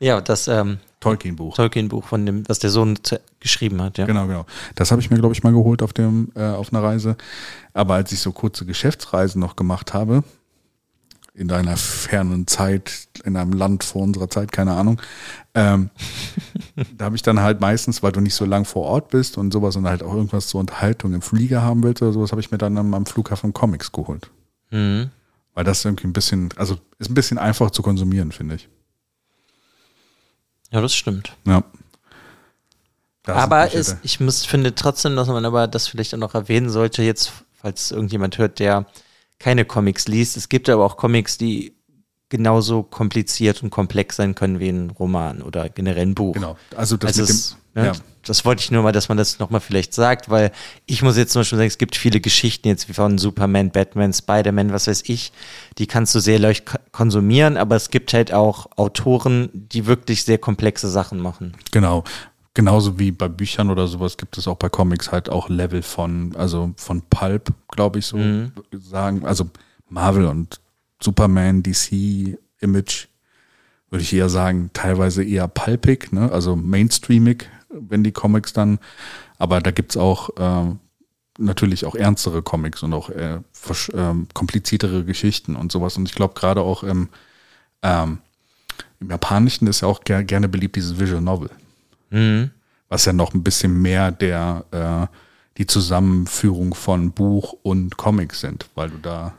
Ja, 0.00 0.20
das 0.20 0.48
ähm, 0.48 0.78
Tolkien-Buch. 1.00 1.54
Tolkien-Buch 1.56 2.04
von 2.04 2.26
dem, 2.26 2.48
was 2.48 2.58
der 2.58 2.70
Sohn 2.70 2.98
geschrieben 3.40 3.80
hat, 3.80 3.96
ja. 3.96 4.06
Genau, 4.06 4.26
genau. 4.26 4.44
Das 4.74 4.90
habe 4.90 5.00
ich 5.00 5.10
mir, 5.10 5.18
glaube 5.18 5.34
ich, 5.34 5.42
mal 5.42 5.52
geholt 5.52 5.82
auf, 5.82 5.92
dem, 5.92 6.32
äh, 6.34 6.42
auf 6.42 6.72
einer 6.72 6.82
Reise. 6.82 7.16
Aber 7.72 7.94
als 7.94 8.12
ich 8.12 8.18
so 8.20 8.32
kurze 8.32 8.66
Geschäftsreisen 8.66 9.40
noch 9.40 9.56
gemacht 9.56 9.94
habe, 9.94 10.22
in 11.36 11.52
einer 11.52 11.76
fernen 11.76 12.46
Zeit, 12.46 13.08
in 13.24 13.36
einem 13.36 13.52
Land 13.52 13.84
vor 13.84 14.02
unserer 14.02 14.30
Zeit, 14.30 14.52
keine 14.52 14.72
Ahnung, 14.72 15.00
ähm, 15.54 15.90
da 16.96 17.04
habe 17.04 17.16
ich 17.16 17.22
dann 17.22 17.40
halt 17.40 17.60
meistens, 17.60 18.02
weil 18.02 18.12
du 18.12 18.20
nicht 18.20 18.34
so 18.34 18.46
lang 18.46 18.64
vor 18.64 18.84
Ort 18.84 19.10
bist 19.10 19.36
und 19.36 19.52
sowas 19.52 19.76
und 19.76 19.86
halt 19.86 20.02
auch 20.02 20.14
irgendwas 20.14 20.46
zur 20.46 20.60
Unterhaltung 20.60 21.12
im 21.12 21.22
Flieger 21.22 21.62
haben 21.62 21.82
willst 21.82 22.02
oder 22.02 22.12
sowas, 22.12 22.32
habe 22.32 22.40
ich 22.40 22.50
mir 22.50 22.58
dann 22.58 22.76
am 22.78 23.06
Flughafen 23.06 23.52
Comics 23.52 23.92
geholt. 23.92 24.30
Mhm. 24.70 25.10
Weil 25.54 25.64
das 25.64 25.84
irgendwie 25.84 26.06
ein 26.06 26.12
bisschen, 26.12 26.50
also 26.56 26.78
ist 26.98 27.10
ein 27.10 27.14
bisschen 27.14 27.38
einfach 27.38 27.70
zu 27.70 27.82
konsumieren, 27.82 28.32
finde 28.32 28.56
ich. 28.56 28.68
Ja, 30.70 30.80
das 30.80 30.94
stimmt. 30.94 31.36
Ja. 31.46 31.62
Da 33.22 33.34
sind 33.34 33.42
aber 33.42 33.66
da. 33.66 33.98
ich 34.02 34.20
muss, 34.20 34.46
finde 34.46 34.74
trotzdem, 34.74 35.16
dass 35.16 35.28
man 35.28 35.44
aber 35.44 35.68
das 35.68 35.88
vielleicht 35.88 36.14
auch 36.14 36.18
noch 36.18 36.34
erwähnen 36.34 36.70
sollte, 36.70 37.02
jetzt, 37.02 37.32
falls 37.54 37.90
irgendjemand 37.90 38.38
hört, 38.38 38.58
der 38.58 38.86
keine 39.38 39.64
Comics 39.64 40.08
liest. 40.08 40.36
Es 40.36 40.48
gibt 40.48 40.68
aber 40.68 40.84
auch 40.84 40.96
Comics, 40.96 41.38
die 41.38 41.74
genauso 42.28 42.82
kompliziert 42.82 43.62
und 43.62 43.70
komplex 43.70 44.16
sein 44.16 44.34
können 44.34 44.58
wie 44.58 44.68
ein 44.68 44.90
Roman 44.90 45.42
oder 45.42 45.68
generell 45.68 46.06
ein 46.06 46.14
Buch. 46.14 46.34
Genau. 46.34 46.56
Also 46.74 46.96
das 46.96 47.18
also 47.20 47.32
mit 47.32 47.76
dem, 47.76 47.82
ne, 47.82 47.86
ja. 47.88 47.92
das 48.24 48.44
wollte 48.44 48.62
ich 48.62 48.72
nur 48.72 48.82
mal, 48.82 48.90
dass 48.90 49.08
man 49.08 49.16
das 49.16 49.38
nochmal 49.38 49.60
vielleicht 49.60 49.94
sagt, 49.94 50.28
weil 50.28 50.50
ich 50.86 51.02
muss 51.02 51.16
jetzt 51.16 51.32
zum 51.32 51.40
Beispiel 51.40 51.58
sagen, 51.58 51.68
es 51.68 51.78
gibt 51.78 51.94
viele 51.94 52.18
Geschichten 52.20 52.66
jetzt 52.66 52.88
wie 52.88 52.94
von 52.94 53.18
Superman, 53.18 53.70
Batman, 53.70 54.12
Spider-Man, 54.12 54.72
was 54.72 54.88
weiß 54.88 55.04
ich, 55.06 55.30
die 55.78 55.86
kannst 55.86 56.16
du 56.16 56.18
sehr 56.18 56.40
leicht 56.40 56.66
ko- 56.66 56.78
konsumieren, 56.90 57.56
aber 57.56 57.76
es 57.76 57.90
gibt 57.90 58.12
halt 58.12 58.32
auch 58.32 58.66
Autoren, 58.76 59.48
die 59.52 59.86
wirklich 59.86 60.24
sehr 60.24 60.38
komplexe 60.38 60.88
Sachen 60.88 61.20
machen. 61.20 61.52
Genau. 61.70 62.02
Genauso 62.56 62.98
wie 62.98 63.12
bei 63.12 63.28
Büchern 63.28 63.70
oder 63.70 63.86
sowas 63.86 64.16
gibt 64.16 64.38
es 64.38 64.48
auch 64.48 64.56
bei 64.56 64.70
Comics 64.70 65.12
halt 65.12 65.28
auch 65.28 65.50
Level 65.50 65.82
von, 65.82 66.34
also 66.36 66.72
von 66.76 67.02
Pulp, 67.02 67.52
glaube 67.68 67.98
ich, 67.98 68.06
so 68.06 68.16
Mhm. 68.16 68.50
sagen. 68.72 69.24
Also 69.26 69.48
Marvel 69.90 70.24
und 70.24 70.58
Superman, 71.00 71.62
DC, 71.62 72.38
Image, 72.60 73.08
würde 73.90 74.02
ich 74.02 74.12
eher 74.14 74.30
sagen, 74.30 74.70
teilweise 74.72 75.22
eher 75.22 75.46
pulpig, 75.48 76.12
ne? 76.12 76.32
also 76.32 76.56
mainstreamig, 76.56 77.48
wenn 77.68 78.02
die 78.02 78.12
Comics 78.12 78.54
dann. 78.54 78.78
Aber 79.38 79.60
da 79.60 79.70
gibt's 79.70 79.98
auch 79.98 80.30
ähm, 80.38 80.78
natürlich 81.38 81.84
auch 81.84 81.94
ernstere 81.94 82.40
Comics 82.40 82.82
und 82.82 82.94
auch 82.94 83.10
äh, 83.10 83.40
ähm, 83.92 84.28
kompliziertere 84.32 85.04
Geschichten 85.04 85.56
und 85.56 85.70
sowas. 85.70 85.98
Und 85.98 86.08
ich 86.08 86.14
glaube 86.14 86.32
gerade 86.32 86.62
auch 86.62 86.82
im, 86.82 87.10
ähm, 87.82 88.18
im 88.98 89.10
Japanischen 89.10 89.66
ist 89.66 89.82
ja 89.82 89.88
auch 89.88 90.00
ger 90.04 90.24
gerne 90.24 90.48
beliebt 90.48 90.76
dieses 90.76 90.98
Visual 90.98 91.20
Novel, 91.20 91.50
Mhm. 92.10 92.50
was 92.88 93.04
ja 93.04 93.12
noch 93.12 93.34
ein 93.34 93.42
bisschen 93.42 93.80
mehr 93.82 94.10
der 94.12 94.64
äh, 95.10 95.16
die 95.58 95.66
Zusammenführung 95.66 96.74
von 96.74 97.12
Buch 97.12 97.54
und 97.62 97.96
Comics 97.96 98.40
sind, 98.40 98.66
weil 98.74 98.90
du 98.90 98.98
da 98.98 99.32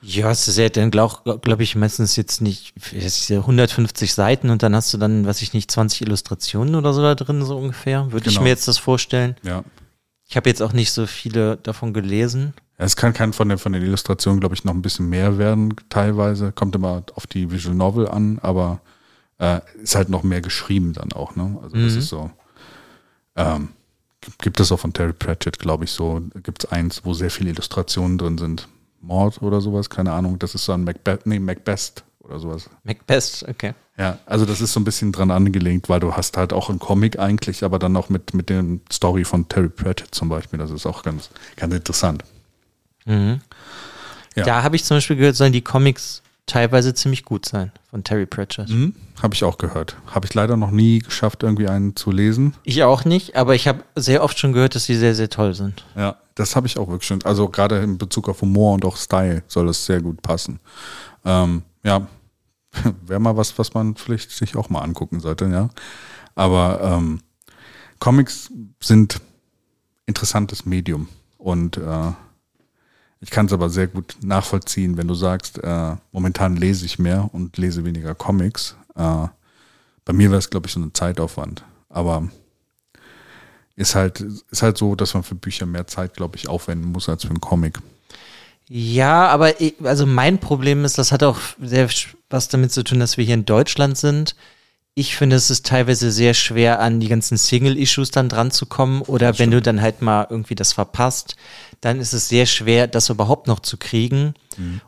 Ja, 0.00 0.30
es 0.30 0.48
ist 0.48 0.56
ja 0.58 0.68
dann, 0.70 0.90
glaube 0.90 1.38
glaub 1.40 1.60
ich, 1.60 1.76
meistens 1.76 2.16
jetzt 2.16 2.40
nicht 2.40 2.72
ja 3.28 3.38
150 3.40 4.14
Seiten 4.14 4.50
und 4.50 4.62
dann 4.62 4.74
hast 4.74 4.92
du 4.94 4.98
dann, 4.98 5.26
weiß 5.26 5.42
ich 5.42 5.52
nicht, 5.52 5.70
20 5.70 6.02
Illustrationen 6.02 6.74
oder 6.74 6.92
so 6.92 7.02
da 7.02 7.14
drin, 7.14 7.44
so 7.44 7.58
ungefähr. 7.58 8.10
Würde 8.12 8.28
ich 8.28 8.34
Genau. 8.34 8.44
mir 8.44 8.48
jetzt 8.50 8.66
das 8.68 8.78
vorstellen. 8.78 9.36
ja 9.42 9.62
Ich 10.28 10.36
habe 10.36 10.48
jetzt 10.48 10.62
auch 10.62 10.72
nicht 10.72 10.92
so 10.92 11.06
viele 11.06 11.56
davon 11.58 11.92
gelesen. 11.92 12.54
Ja, 12.78 12.84
Es 12.86 12.96
kann, 12.96 13.12
kann 13.12 13.32
von, 13.32 13.48
den, 13.48 13.58
von 13.58 13.72
den 13.72 13.82
Illustrationen, 13.82 14.40
glaube 14.40 14.54
ich, 14.54 14.64
noch 14.64 14.72
ein 14.74 14.82
bisschen 14.82 15.08
mehr 15.08 15.36
werden, 15.36 15.74
teilweise. 15.90 16.52
Kommt 16.52 16.74
immer 16.76 17.02
auf 17.14 17.26
die 17.26 17.50
Visual 17.50 17.74
Novel 17.74 18.08
an, 18.08 18.38
aber 18.40 18.80
äh, 19.38 19.60
ist 19.82 19.94
halt 19.94 20.08
noch 20.08 20.22
mehr 20.22 20.40
geschrieben 20.40 20.92
dann 20.92 21.12
auch, 21.12 21.36
ne? 21.36 21.58
Also 21.62 21.76
das 21.76 21.92
Mhm. 21.92 21.98
ist 21.98 22.08
so. 22.08 22.30
Ähm, 23.36 23.68
gibt- 24.40 24.58
es 24.60 24.72
auch 24.72 24.80
von 24.80 24.92
Terry 24.92 25.12
Pratchett, 25.12 25.58
glaube 25.58 25.84
ich, 25.84 25.92
so. 25.92 26.20
Gibt 26.42 26.64
es 26.64 26.72
eins, 26.72 27.04
wo 27.04 27.14
sehr 27.14 27.30
viele 27.30 27.50
Illustrationen 27.50 28.18
drin 28.18 28.38
sind. 28.38 28.68
Mord 29.00 29.40
oder 29.42 29.60
sowas, 29.60 29.88
keine 29.90 30.12
Ahnung. 30.12 30.38
Das 30.40 30.54
ist 30.56 30.64
so 30.64 30.72
ein 30.72 30.82
Macbeth, 30.82 31.24
nee, 31.26 31.38
Macbeth 31.38 32.02
oder 32.20 32.40
sowas. 32.40 32.68
Macbeth, 32.82 33.44
okay. 33.48 33.74
Ja, 33.96 34.18
also 34.26 34.44
das 34.44 34.60
ist 34.60 34.72
so 34.72 34.80
ein 34.80 34.84
bisschen 34.84 35.12
dran 35.12 35.30
angelegt, 35.30 35.88
weil 35.88 36.00
du 36.00 36.14
hast 36.14 36.36
halt 36.36 36.52
auch 36.52 36.68
einen 36.68 36.78
Comic 36.80 37.18
eigentlich, 37.18 37.62
aber 37.64 37.78
dann 37.78 37.96
auch 37.96 38.08
mit, 38.08 38.34
mit 38.34 38.48
der 38.48 38.64
Story 38.92 39.24
von 39.24 39.48
Terry 39.48 39.68
Pratchett 39.68 40.14
zum 40.14 40.28
Beispiel. 40.28 40.58
Das 40.58 40.70
ist 40.70 40.84
auch 40.86 41.02
ganz, 41.04 41.30
ganz 41.56 41.72
interessant. 41.74 42.24
Mhm. 43.06 43.40
Ja. 44.34 44.44
Da 44.44 44.62
habe 44.62 44.76
ich 44.76 44.84
zum 44.84 44.96
Beispiel 44.96 45.16
gehört, 45.16 45.36
sollen 45.36 45.52
die 45.52 45.62
Comics 45.62 46.22
teilweise 46.48 46.94
ziemlich 46.94 47.24
gut 47.24 47.46
sein 47.46 47.70
von 47.90 48.02
Terry 48.02 48.26
Pratchett. 48.26 48.68
Mhm. 48.68 48.94
Habe 49.22 49.34
ich 49.34 49.44
auch 49.44 49.58
gehört. 49.58 49.96
Habe 50.06 50.26
ich 50.26 50.34
leider 50.34 50.56
noch 50.56 50.72
nie 50.72 50.98
geschafft, 50.98 51.42
irgendwie 51.42 51.68
einen 51.68 51.94
zu 51.94 52.10
lesen. 52.10 52.54
Ich 52.64 52.82
auch 52.82 53.04
nicht, 53.04 53.36
aber 53.36 53.54
ich 53.54 53.68
habe 53.68 53.84
sehr 53.94 54.24
oft 54.24 54.38
schon 54.38 54.52
gehört, 54.52 54.74
dass 54.74 54.84
sie 54.84 54.96
sehr, 54.96 55.14
sehr 55.14 55.30
toll 55.30 55.54
sind. 55.54 55.84
Ja, 55.96 56.16
das 56.34 56.56
habe 56.56 56.66
ich 56.66 56.78
auch 56.78 56.88
wirklich 56.88 57.06
schon. 57.06 57.22
Also 57.24 57.48
gerade 57.48 57.78
in 57.78 57.98
Bezug 57.98 58.28
auf 58.28 58.40
Humor 58.42 58.74
und 58.74 58.84
auch 58.84 58.96
Style 58.96 59.42
soll 59.46 59.66
das 59.66 59.86
sehr 59.86 60.00
gut 60.00 60.22
passen. 60.22 60.58
Ähm, 61.24 61.62
ja, 61.84 62.06
wäre 63.06 63.20
mal 63.20 63.36
was, 63.36 63.58
was 63.58 63.74
man 63.74 63.94
vielleicht 63.94 64.30
sich 64.30 64.56
auch 64.56 64.70
mal 64.70 64.80
angucken 64.80 65.20
sollte, 65.20 65.46
ja. 65.46 65.70
Aber 66.34 66.80
ähm, 66.82 67.20
Comics 67.98 68.50
sind 68.80 69.20
interessantes 70.06 70.64
Medium 70.64 71.08
und 71.36 71.76
äh, 71.76 72.12
ich 73.20 73.30
kann 73.30 73.46
es 73.46 73.52
aber 73.52 73.68
sehr 73.68 73.88
gut 73.88 74.16
nachvollziehen, 74.22 74.96
wenn 74.96 75.08
du 75.08 75.14
sagst, 75.14 75.58
äh, 75.58 75.96
momentan 76.12 76.56
lese 76.56 76.86
ich 76.86 76.98
mehr 76.98 77.28
und 77.32 77.56
lese 77.56 77.84
weniger 77.84 78.14
Comics. 78.14 78.76
Äh, 78.94 79.26
bei 80.04 80.12
mir 80.12 80.30
wäre 80.30 80.38
es, 80.38 80.50
glaube 80.50 80.66
ich, 80.66 80.72
so 80.72 80.80
ein 80.80 80.94
Zeitaufwand. 80.94 81.64
Aber 81.88 82.28
ist 83.76 83.94
halt, 83.94 84.20
ist 84.50 84.62
halt 84.62 84.78
so, 84.78 84.94
dass 84.94 85.14
man 85.14 85.22
für 85.22 85.34
Bücher 85.34 85.66
mehr 85.66 85.86
Zeit, 85.86 86.14
glaube 86.14 86.36
ich, 86.36 86.48
aufwenden 86.48 86.92
muss 86.92 87.08
als 87.08 87.22
für 87.22 87.30
einen 87.30 87.40
Comic. 87.40 87.80
Ja, 88.68 89.28
aber 89.28 89.60
ich, 89.60 89.74
also 89.82 90.04
mein 90.04 90.38
Problem 90.38 90.84
ist, 90.84 90.98
das 90.98 91.10
hat 91.10 91.22
auch 91.22 91.38
sehr 91.60 91.88
was 92.28 92.48
damit 92.48 92.72
zu 92.72 92.84
tun, 92.84 93.00
dass 93.00 93.16
wir 93.16 93.24
hier 93.24 93.34
in 93.34 93.46
Deutschland 93.46 93.96
sind. 93.96 94.36
Ich 94.98 95.16
finde, 95.16 95.36
es 95.36 95.48
ist 95.48 95.64
teilweise 95.64 96.10
sehr 96.10 96.34
schwer, 96.34 96.80
an 96.80 96.98
die 96.98 97.06
ganzen 97.06 97.38
Single-Issues 97.38 98.10
dann 98.10 98.28
dran 98.28 98.50
zu 98.50 98.66
kommen. 98.66 99.02
Oder 99.02 99.38
wenn 99.38 99.52
du 99.52 99.62
dann 99.62 99.80
halt 99.80 100.02
mal 100.02 100.26
irgendwie 100.28 100.56
das 100.56 100.72
verpasst, 100.72 101.36
dann 101.80 102.00
ist 102.00 102.12
es 102.12 102.28
sehr 102.28 102.46
schwer, 102.46 102.88
das 102.88 103.08
überhaupt 103.08 103.46
noch 103.46 103.60
zu 103.60 103.76
kriegen. 103.76 104.34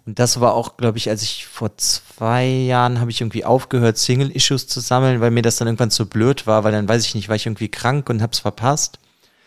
Und 0.05 0.19
das 0.19 0.41
war 0.41 0.55
auch, 0.55 0.77
glaube 0.77 0.99
ich, 0.99 1.09
als 1.09 1.23
ich 1.23 1.47
vor 1.47 1.77
zwei 1.77 2.45
Jahren 2.45 2.99
habe 2.99 3.13
ich 3.13 3.21
irgendwie 3.21 3.45
aufgehört, 3.45 3.99
Single-Issues 3.99 4.67
zu 4.67 4.81
sammeln, 4.81 5.21
weil 5.21 5.31
mir 5.31 5.43
das 5.43 5.59
dann 5.59 5.69
irgendwann 5.69 5.93
zu 5.93 6.07
blöd 6.07 6.45
war, 6.45 6.65
weil 6.65 6.73
dann 6.73 6.89
weiß 6.89 7.07
ich 7.07 7.15
nicht, 7.15 7.29
war 7.29 7.37
ich 7.37 7.47
irgendwie 7.47 7.69
krank 7.69 8.11
und 8.11 8.21
hab's 8.21 8.41
verpasst. 8.41 8.99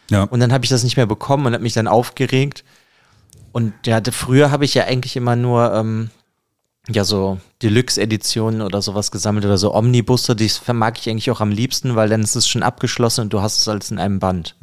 Ja. 0.09 0.23
Und 0.23 0.39
dann 0.39 0.53
habe 0.53 0.63
ich 0.63 0.69
das 0.69 0.83
nicht 0.83 0.95
mehr 0.95 1.07
bekommen 1.07 1.45
und 1.45 1.53
habe 1.53 1.63
mich 1.63 1.73
dann 1.73 1.89
aufgeregt. 1.89 2.63
Und 3.51 3.73
ja, 3.85 3.99
früher 4.11 4.49
habe 4.49 4.63
ich 4.63 4.75
ja 4.75 4.85
eigentlich 4.85 5.17
immer 5.17 5.35
nur 5.35 5.73
ähm, 5.73 6.09
ja 6.89 7.05
so 7.05 7.39
Deluxe-Editionen 7.61 8.61
oder 8.61 8.81
sowas 8.81 9.11
gesammelt 9.11 9.45
oder 9.45 9.57
so 9.57 9.73
Omnibusse, 9.73 10.35
die 10.35 10.49
vermag 10.49 10.93
ich 10.97 11.09
eigentlich 11.09 11.31
auch 11.31 11.39
am 11.41 11.51
liebsten, 11.51 11.95
weil 11.95 12.09
dann 12.09 12.21
ist 12.21 12.35
es 12.35 12.47
schon 12.47 12.63
abgeschlossen 12.63 13.21
und 13.21 13.33
du 13.33 13.41
hast 13.41 13.59
es 13.59 13.67
alles 13.67 13.91
in 13.91 13.99
einem 13.99 14.19
Band. 14.19 14.55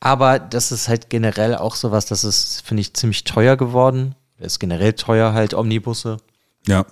Aber 0.00 0.38
das 0.38 0.72
ist 0.72 0.88
halt 0.88 1.10
generell 1.10 1.54
auch 1.54 1.74
sowas, 1.76 2.06
das 2.06 2.24
ist, 2.24 2.62
finde 2.66 2.80
ich, 2.80 2.94
ziemlich 2.94 3.24
teuer 3.24 3.56
geworden. 3.56 4.14
Ist 4.38 4.58
generell 4.58 4.94
teuer 4.94 5.34
halt 5.34 5.54
Omnibusse. 5.54 6.16
Ja. 6.66 6.84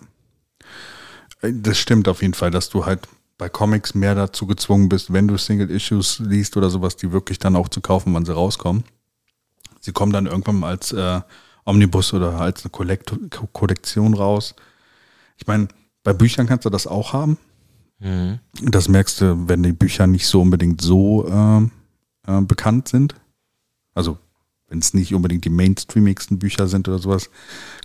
Äh, 1.42 1.52
Das 1.52 1.78
stimmt 1.78 2.06
auf 2.06 2.22
jeden 2.22 2.34
Fall, 2.34 2.50
dass 2.50 2.68
du 2.68 2.86
halt 2.86 3.00
bei 3.38 3.48
Comics 3.48 3.94
mehr 3.94 4.14
dazu 4.14 4.46
gezwungen 4.46 4.88
bist, 4.88 5.12
wenn 5.12 5.26
du 5.26 5.36
Single-Issues 5.38 6.20
liest 6.20 6.56
oder 6.56 6.68
sowas, 6.70 6.96
die 6.96 7.10
wirklich 7.10 7.38
dann 7.38 7.56
auch 7.56 7.68
zu 7.70 7.80
kaufen, 7.80 8.12
wann 8.14 8.26
sie 8.26 8.34
rauskommen. 8.34 8.84
Sie 9.80 9.92
kommen 9.92 10.12
dann 10.12 10.26
irgendwann 10.26 10.56
mal 10.60 10.68
als 10.68 10.92
äh, 10.92 11.20
Omnibus 11.70 12.12
oder 12.12 12.40
als 12.40 12.64
eine 12.64 12.70
Kollekt 12.70 13.14
Ko- 13.30 13.48
Kollektion 13.52 14.14
raus. 14.14 14.54
Ich 15.38 15.46
meine, 15.46 15.68
bei 16.02 16.12
Büchern 16.12 16.46
kannst 16.46 16.64
du 16.66 16.70
das 16.70 16.86
auch 16.86 17.12
haben. 17.12 17.38
Das 18.62 18.88
merkst 18.88 19.20
du, 19.20 19.48
wenn 19.48 19.62
die 19.62 19.72
Bücher 19.72 20.06
nicht 20.06 20.26
so 20.26 20.40
unbedingt 20.42 20.80
so 20.80 21.26
ähm, 21.28 21.70
äh, 22.26 22.40
bekannt 22.40 22.88
sind. 22.88 23.14
Also 23.94 24.18
wenn 24.68 24.78
es 24.78 24.94
nicht 24.94 25.14
unbedingt 25.14 25.44
die 25.44 25.50
mainstreamigsten 25.50 26.38
Bücher 26.38 26.66
sind 26.68 26.88
oder 26.88 26.98
sowas, 26.98 27.28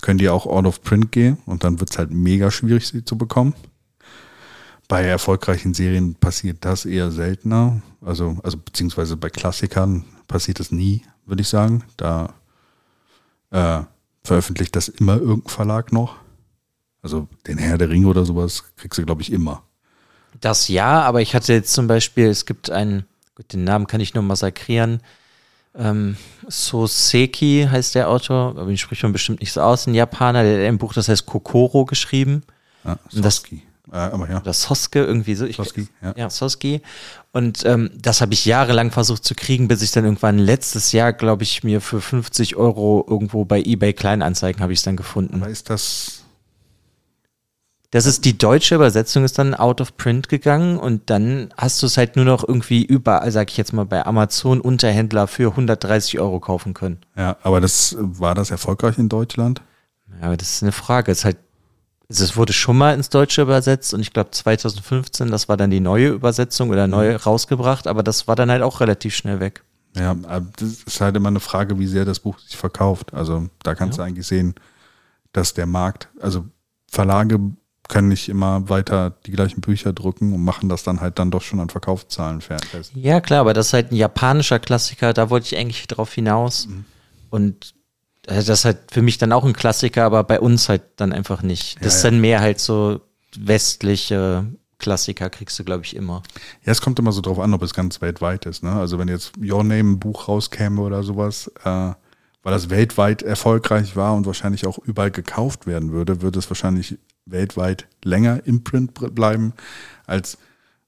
können 0.01 0.19
die 0.19 0.29
auch 0.29 0.45
out 0.45 0.65
of 0.65 0.81
print 0.83 1.11
gehen 1.11 1.37
und 1.45 1.63
dann 1.63 1.79
wird 1.79 1.89
es 1.89 1.97
halt 1.97 2.11
mega 2.11 2.51
schwierig, 2.51 2.87
sie 2.87 3.03
zu 3.03 3.17
bekommen. 3.17 3.55
Bei 4.87 5.01
erfolgreichen 5.03 5.73
Serien 5.73 6.13
passiert 6.13 6.57
das 6.61 6.85
eher 6.85 7.11
seltener. 7.11 7.81
Also, 8.01 8.37
also 8.43 8.57
beziehungsweise 8.57 9.17
bei 9.17 9.31
Klassikern 9.31 10.05
passiert 10.27 10.59
das 10.59 10.71
nie, 10.71 11.01
würde 11.25 11.41
ich 11.41 11.47
sagen. 11.47 11.83
Da 11.97 12.35
äh, 13.55 13.83
veröffentlicht 14.23 14.75
das 14.75 14.89
immer 14.89 15.17
irgendein 15.17 15.49
Verlag 15.49 15.93
noch. 15.93 16.17
Also 17.01 17.27
den 17.47 17.57
Herr 17.57 17.77
der 17.77 17.89
Ringe 17.89 18.07
oder 18.07 18.25
sowas 18.25 18.63
kriegst 18.75 18.97
du, 18.97 19.05
glaube 19.05 19.21
ich, 19.21 19.31
immer. 19.31 19.63
Das 20.41 20.67
ja, 20.67 21.01
aber 21.01 21.21
ich 21.21 21.33
hatte 21.33 21.53
jetzt 21.53 21.73
zum 21.73 21.87
Beispiel, 21.87 22.27
es 22.27 22.45
gibt 22.45 22.69
einen, 22.69 23.05
gut, 23.35 23.53
den 23.53 23.63
Namen 23.63 23.87
kann 23.87 24.01
ich 24.01 24.13
nur 24.13 24.23
massakrieren. 24.23 25.01
Ähm, 25.75 26.17
Soseki 26.47 27.67
heißt 27.69 27.95
der 27.95 28.09
Autor, 28.09 28.49
aber 28.57 28.65
den 28.65 28.77
spricht 28.77 29.03
man 29.03 29.13
bestimmt 29.13 29.39
nicht 29.39 29.53
so 29.53 29.61
aus, 29.61 29.87
ein 29.87 29.93
Japaner, 29.93 30.43
der 30.43 30.59
hat 30.59 30.67
ein 30.67 30.77
Buch, 30.77 30.93
das 30.93 31.07
heißt 31.07 31.25
Kokoro 31.25 31.85
geschrieben. 31.85 32.43
Ja, 32.83 32.97
Und 33.13 33.23
das-. 33.23 33.43
Äh, 33.91 33.97
aber 33.97 34.29
ja. 34.29 34.41
Oder 34.41 34.53
Soske, 34.53 35.03
irgendwie 35.03 35.35
so. 35.35 35.45
Ich, 35.45 35.57
Soski, 35.57 35.87
ja. 36.01 36.13
ja. 36.15 36.29
Soski. 36.29 36.81
Und 37.31 37.65
ähm, 37.65 37.91
das 37.95 38.21
habe 38.21 38.33
ich 38.33 38.45
jahrelang 38.45 38.91
versucht 38.91 39.23
zu 39.23 39.35
kriegen, 39.35 39.67
bis 39.67 39.81
ich 39.81 39.91
dann 39.91 40.05
irgendwann 40.05 40.39
letztes 40.39 40.91
Jahr, 40.91 41.13
glaube 41.13 41.43
ich, 41.43 41.63
mir 41.63 41.81
für 41.81 42.01
50 42.01 42.55
Euro 42.55 43.05
irgendwo 43.07 43.45
bei 43.45 43.61
eBay 43.61 43.93
Kleinanzeigen 43.93 44.61
habe 44.61 44.73
ich 44.73 44.79
es 44.79 44.83
dann 44.83 44.95
gefunden. 44.95 45.41
Aber 45.41 45.49
ist 45.49 45.69
das. 45.69 46.21
Das 47.91 48.05
ist 48.05 48.25
die 48.25 48.37
deutsche 48.37 48.75
Übersetzung, 48.75 49.23
ist 49.23 49.39
dann 49.39 49.53
out 49.53 49.79
of 49.79 49.95
print 49.95 50.27
gegangen 50.27 50.77
und 50.77 51.09
dann 51.09 51.53
hast 51.55 51.81
du 51.81 51.85
es 51.85 51.95
halt 51.95 52.17
nur 52.17 52.25
noch 52.25 52.45
irgendwie 52.45 52.83
überall, 52.83 53.31
sag 53.31 53.49
ich 53.51 53.55
jetzt 53.55 53.71
mal, 53.71 53.85
bei 53.85 54.05
Amazon 54.05 54.59
Unterhändler 54.59 55.27
für 55.27 55.51
130 55.51 56.19
Euro 56.19 56.41
kaufen 56.41 56.73
können. 56.73 56.97
Ja, 57.15 57.37
aber 57.41 57.61
das 57.61 57.95
war 57.97 58.35
das 58.35 58.51
erfolgreich 58.51 58.97
in 58.97 59.07
Deutschland? 59.07 59.61
Ja, 60.19 60.27
aber 60.27 60.35
das 60.35 60.55
ist 60.55 60.63
eine 60.63 60.73
Frage. 60.73 61.09
Es 61.09 61.19
ist 61.19 61.25
halt, 61.25 61.37
also 62.09 62.23
es 62.23 62.37
wurde 62.37 62.53
schon 62.53 62.77
mal 62.77 62.93
ins 62.93 63.09
Deutsche 63.09 63.41
übersetzt 63.41 63.93
und 63.93 64.01
ich 64.01 64.13
glaube 64.13 64.31
2015, 64.31 65.31
das 65.31 65.49
war 65.49 65.57
dann 65.57 65.71
die 65.71 65.79
neue 65.79 66.09
Übersetzung 66.09 66.69
oder 66.69 66.87
neu 66.87 67.15
rausgebracht, 67.15 67.87
aber 67.87 68.03
das 68.03 68.27
war 68.27 68.35
dann 68.35 68.51
halt 68.51 68.61
auch 68.61 68.79
relativ 68.79 69.15
schnell 69.15 69.39
weg. 69.39 69.63
Ja, 69.95 70.13
das 70.57 70.83
ist 70.85 71.01
halt 71.01 71.15
immer 71.15 71.29
eine 71.29 71.39
Frage, 71.39 71.79
wie 71.79 71.87
sehr 71.87 72.05
das 72.05 72.19
Buch 72.19 72.37
sich 72.39 72.57
verkauft. 72.57 73.13
Also 73.13 73.47
da 73.63 73.75
kannst 73.75 73.97
du 73.97 74.01
eigentlich 74.01 74.27
sehen, 74.27 74.55
dass 75.31 75.53
der 75.53 75.65
Markt, 75.65 76.09
also 76.19 76.45
Verlage 76.91 77.39
können 77.87 78.09
nicht 78.09 78.29
immer 78.29 78.67
weiter 78.69 79.11
die 79.25 79.31
gleichen 79.31 79.61
Bücher 79.61 79.93
drucken 79.93 80.33
und 80.33 80.43
machen 80.43 80.69
das 80.69 80.83
dann 80.83 81.01
halt 81.01 81.19
dann 81.19 81.31
doch 81.31 81.41
schon 81.41 81.59
an 81.59 81.69
Verkaufszahlen 81.69 82.41
fest. 82.41 82.91
Ja, 82.95 83.21
klar, 83.21 83.41
aber 83.41 83.53
das 83.53 83.67
ist 83.67 83.73
halt 83.73 83.91
ein 83.91 83.95
japanischer 83.95 84.59
Klassiker, 84.59 85.13
da 85.13 85.29
wollte 85.29 85.47
ich 85.47 85.57
eigentlich 85.57 85.87
drauf 85.87 86.13
hinaus. 86.13 86.67
Und 87.29 87.73
äh, 87.73 87.84
das 88.27 88.49
ist 88.49 88.65
halt 88.65 88.77
für 88.91 89.01
mich 89.01 89.17
dann 89.17 89.31
auch 89.31 89.43
ein 89.45 89.53
Klassiker, 89.53 90.03
aber 90.03 90.23
bei 90.23 90.39
uns 90.39 90.69
halt 90.69 90.83
dann 90.95 91.13
einfach 91.13 91.41
nicht. 91.41 91.77
Das 91.77 91.93
Ja, 91.93 91.97
ist 91.97 92.05
dann 92.05 92.21
mehr 92.21 92.39
halt 92.41 92.59
so 92.59 93.01
westliche 93.37 94.45
Klassiker 94.77 95.29
kriegst 95.29 95.57
du, 95.57 95.63
glaube 95.63 95.83
ich, 95.85 95.95
immer. 95.95 96.21
Ja, 96.65 96.71
es 96.71 96.81
kommt 96.81 96.99
immer 96.99 97.11
so 97.11 97.21
drauf 97.21 97.39
an, 97.39 97.53
ob 97.53 97.63
es 97.63 97.73
ganz 97.73 98.01
weltweit 98.01 98.45
ist. 98.45 98.63
Ne? 98.63 98.71
Also 98.71 98.99
wenn 98.99 99.07
jetzt 99.07 99.33
Your 99.41 99.63
Name 99.63 99.91
ein 99.91 99.99
Buch 99.99 100.27
rauskäme 100.27 100.81
oder 100.81 101.03
sowas, 101.03 101.51
äh, 101.63 101.69
weil 102.43 102.53
das 102.53 102.69
weltweit 102.69 103.23
erfolgreich 103.23 103.95
war 103.95 104.13
und 104.15 104.25
wahrscheinlich 104.25 104.67
auch 104.67 104.77
überall 104.77 105.11
gekauft 105.11 105.65
werden 105.65 105.91
würde, 105.91 106.21
würde 106.21 106.39
es 106.39 106.49
wahrscheinlich 106.49 106.97
weltweit 107.25 107.87
länger 108.03 108.45
im 108.45 108.63
Print 108.63 108.93
bleiben 109.15 109.53
als 110.05 110.37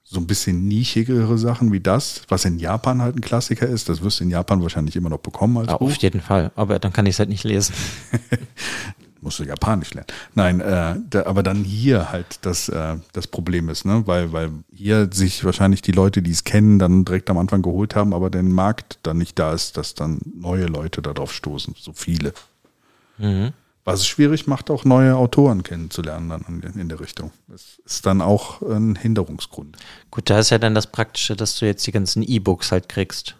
so 0.09 0.21
ein 0.21 0.27
bisschen 0.27 0.67
nischigere 0.67 1.37
Sachen 1.37 1.73
wie 1.73 1.81
das, 1.81 2.21
was 2.29 2.45
in 2.45 2.59
Japan 2.59 3.01
halt 3.01 3.17
ein 3.17 3.21
Klassiker 3.21 3.67
ist. 3.67 3.89
Das 3.89 4.01
wirst 4.01 4.21
du 4.21 4.23
in 4.23 4.29
Japan 4.29 4.61
wahrscheinlich 4.61 4.95
immer 4.95 5.09
noch 5.09 5.19
bekommen 5.19 5.57
als 5.57 5.67
ja, 5.67 5.77
Buch. 5.77 5.87
Auf 5.87 5.97
jeden 5.97 6.21
Fall, 6.21 6.51
aber 6.55 6.79
dann 6.79 6.93
kann 6.93 7.05
ich 7.05 7.15
es 7.15 7.19
halt 7.19 7.29
nicht 7.29 7.43
lesen. 7.43 7.75
musst 9.21 9.39
du 9.39 9.43
Japanisch 9.43 9.93
lernen. 9.93 10.07
Nein, 10.33 10.61
äh, 10.61 10.95
da, 11.09 11.25
aber 11.25 11.43
dann 11.43 11.65
hier 11.65 12.11
halt 12.11 12.39
das, 12.43 12.69
äh, 12.69 12.95
das 13.11 13.27
Problem 13.27 13.67
ist, 13.67 13.83
ne? 13.83 14.03
weil, 14.05 14.31
weil 14.31 14.51
hier 14.73 15.09
sich 15.11 15.43
wahrscheinlich 15.43 15.81
die 15.81 15.91
Leute, 15.91 16.21
die 16.21 16.31
es 16.31 16.45
kennen, 16.45 16.79
dann 16.79 17.03
direkt 17.03 17.29
am 17.29 17.37
Anfang 17.37 17.61
geholt 17.61 17.93
haben, 17.93 18.13
aber 18.13 18.29
der 18.29 18.43
Markt 18.43 18.99
dann 19.03 19.17
nicht 19.17 19.37
da 19.37 19.51
ist, 19.51 19.75
dass 19.75 19.95
dann 19.95 20.19
neue 20.23 20.67
Leute 20.67 21.01
darauf 21.01 21.33
stoßen, 21.33 21.75
so 21.77 21.91
viele. 21.91 22.33
Mhm. 23.17 23.51
Was 23.87 24.01
es 24.01 24.07
schwierig 24.07 24.47
macht, 24.47 24.69
auch 24.69 24.83
neue 24.83 25.15
Autoren 25.15 25.63
kennenzulernen 25.63 26.27
dann 26.27 26.73
in, 26.77 26.89
der 26.89 26.99
Richtung. 26.99 27.31
Das 27.47 27.79
ist 27.85 28.05
dann 28.05 28.21
auch 28.21 28.61
ein 28.61 28.97
Hinderungsgrund. 28.97 29.77
Gut, 30.11 30.29
da 30.29 30.39
ist 30.39 30.49
ja 30.49 30.57
dann 30.57 30.75
das 30.75 30.87
Praktische, 30.87 31.37
dass 31.37 31.57
du 31.57 31.65
jetzt 31.65 31.87
die 31.87 31.93
ganzen 31.93 32.21
E-Books 32.21 32.73
halt 32.73 32.89
kriegst. 32.89 33.37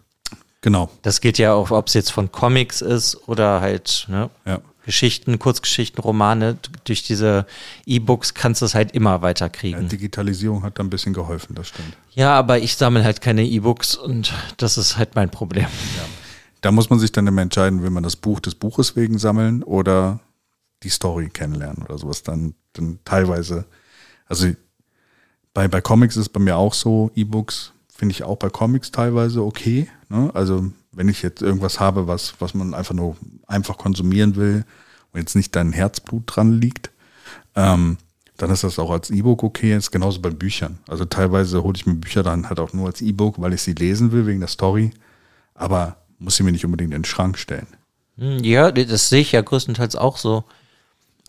Genau. 0.62 0.90
Das 1.02 1.20
geht 1.20 1.38
ja 1.38 1.52
auch, 1.52 1.72
ob 1.72 1.88
es 1.88 1.96
jetzt 1.96 2.14
von 2.14 2.32
Comics 2.32 2.80
ist 2.80 3.28
oder 3.28 3.60
halt, 3.60 4.06
ne? 4.08 4.30
Ja. 4.46 4.62
Geschichten, 4.86 5.38
Kurzgeschichten, 5.38 6.02
Romane, 6.02 6.58
durch 6.86 7.04
diese 7.04 7.46
E-Books 7.86 8.34
kannst 8.34 8.62
du 8.62 8.68
es 8.68 8.74
halt 8.74 8.94
immer 8.94 9.22
weiter 9.22 9.50
kriegen. 9.50 9.82
Ja, 9.82 9.88
Digitalisierung 9.90 10.64
hat 10.64 10.80
da 10.80 10.84
ein 10.84 10.90
bisschen 10.90 11.12
geholfen, 11.12 11.56
das 11.56 11.68
stimmt. 11.68 11.98
Ja, 12.16 12.34
aber 12.36 12.60
ich 12.60 12.78
sammle 12.78 13.04
halt 13.04 13.20
keine 13.20 13.44
E-Books 13.44 13.98
und 13.98 14.34
das 14.56 14.78
ist 14.78 14.98
halt 14.98 15.14
mein 15.14 15.30
Problem. 15.30 15.66
Ja. 15.98 16.04
Da 16.62 16.72
muss 16.72 16.90
man 16.90 17.00
sich 17.00 17.12
dann 17.12 17.28
immer 17.28 17.42
entscheiden, 17.42 17.84
will 17.84 17.90
man 17.90 18.04
das 18.04 18.16
Buch 18.16 18.40
des 18.40 18.56
Buches 18.56 18.96
wegen 18.96 19.20
sammeln 19.20 19.62
oder 19.62 20.22
die 20.84 20.90
Story 20.90 21.30
kennenlernen 21.30 21.84
oder 21.84 21.98
sowas. 21.98 22.24
Dann, 22.24 22.54
dann 22.74 23.00
teilweise, 23.06 23.66
also 24.26 24.48
bei, 25.54 25.68
bei 25.68 25.82
Comics 25.82 26.18
ist 26.18 26.30
bei 26.30 26.40
mir 26.40 26.58
auch 26.58 26.74
so, 26.74 27.12
E-Books 27.16 27.74
finde 27.94 28.14
ich 28.14 28.24
auch 28.24 28.38
bei 28.38 28.50
Comics 28.50 28.92
teilweise 28.92 29.44
okay. 29.44 29.90
Ne? 30.10 30.30
Also 30.34 30.72
wenn 30.92 31.10
ich 31.10 31.22
jetzt 31.22 31.42
irgendwas 31.42 31.80
habe, 31.80 32.08
was, 32.08 32.36
was 32.40 32.54
man 32.54 32.74
einfach 32.74 32.94
nur 32.94 33.18
einfach 33.48 33.78
konsumieren 33.78 34.36
will 34.36 34.66
und 35.12 35.20
jetzt 35.20 35.36
nicht 35.36 35.56
dein 35.56 35.74
Herzblut 35.74 36.24
dran 36.26 36.60
liegt, 36.60 36.92
ähm, 37.56 37.98
dann 38.38 38.52
ist 38.52 38.64
das 38.64 38.78
auch 38.78 38.92
als 38.92 39.10
E-Book 39.10 39.44
okay. 39.44 39.76
Ist 39.76 39.92
genauso 39.92 40.22
bei 40.22 40.30
Büchern. 40.30 40.78
Also 40.88 41.06
teilweise 41.06 41.64
hole 41.64 41.76
ich 41.76 41.88
mir 41.88 41.96
Bücher 41.96 42.22
dann 42.22 42.50
halt 42.50 42.60
auch 42.60 42.72
nur 42.72 42.86
als 42.86 43.02
E-Book, 43.02 43.42
weil 43.42 43.54
ich 43.54 43.64
sie 43.64 43.74
lesen 43.74 44.12
will 44.12 44.28
wegen 44.28 44.40
der 44.40 44.50
Story. 44.50 44.92
Aber 45.56 45.98
muss 46.20 46.36
sie 46.36 46.44
mir 46.44 46.52
nicht 46.52 46.66
unbedingt 46.66 46.94
in 46.94 47.02
den 47.02 47.06
Schrank 47.06 47.38
stellen. 47.38 47.68
Hm, 48.18 48.44
ja, 48.44 48.72
das 48.72 49.10
sehe 49.10 49.22
ich 49.22 49.32
ja 49.32 49.42
größtenteils 49.42 49.96
auch 49.96 50.18
so. 50.18 50.44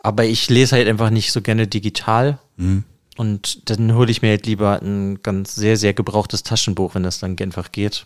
Aber 0.01 0.25
ich 0.25 0.49
lese 0.49 0.75
halt 0.75 0.87
einfach 0.87 1.09
nicht 1.09 1.31
so 1.31 1.41
gerne 1.41 1.67
digital. 1.67 2.39
Mhm. 2.57 2.83
Und 3.17 3.69
dann 3.69 3.95
hole 3.95 4.09
ich 4.11 4.21
mir 4.21 4.29
halt 4.29 4.45
lieber 4.45 4.81
ein 4.81 5.21
ganz 5.21 5.55
sehr, 5.55 5.75
sehr 5.75 5.93
gebrauchtes 5.93 6.43
Taschenbuch, 6.43 6.95
wenn 6.95 7.03
das 7.03 7.19
dann 7.19 7.37
einfach 7.37 7.71
geht. 7.71 8.05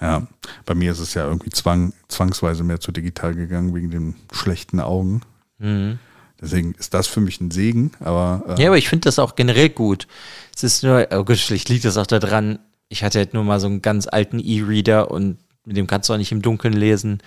Ja, 0.00 0.26
bei 0.66 0.74
mir 0.74 0.90
ist 0.92 0.98
es 0.98 1.14
ja 1.14 1.24
irgendwie 1.24 1.50
zwang, 1.50 1.92
zwangsweise 2.08 2.64
mehr 2.64 2.80
zu 2.80 2.90
digital 2.90 3.34
gegangen 3.34 3.74
wegen 3.74 3.90
den 3.90 4.14
schlechten 4.32 4.80
Augen. 4.80 5.20
Mhm. 5.58 5.98
Deswegen 6.40 6.74
ist 6.74 6.94
das 6.94 7.06
für 7.06 7.20
mich 7.20 7.40
ein 7.40 7.50
Segen, 7.50 7.92
aber. 8.00 8.56
Äh 8.58 8.62
ja, 8.62 8.68
aber 8.68 8.76
ich 8.76 8.88
finde 8.88 9.06
das 9.06 9.18
auch 9.18 9.36
generell 9.36 9.70
gut. 9.70 10.08
Es 10.54 10.64
ist 10.64 10.82
nur, 10.82 11.06
oh 11.12 11.24
gut, 11.24 11.38
vielleicht 11.38 11.68
liegt 11.68 11.84
das 11.84 11.96
auch 11.96 12.06
daran, 12.06 12.58
ich 12.88 13.02
hatte 13.02 13.18
halt 13.18 13.34
nur 13.34 13.44
mal 13.44 13.60
so 13.60 13.66
einen 13.66 13.82
ganz 13.82 14.06
alten 14.06 14.40
E-Reader 14.40 15.10
und 15.10 15.38
mit 15.64 15.76
dem 15.76 15.86
kannst 15.86 16.08
du 16.08 16.12
auch 16.12 16.18
nicht 16.18 16.32
im 16.32 16.42
Dunkeln 16.42 16.74
lesen. 16.74 17.22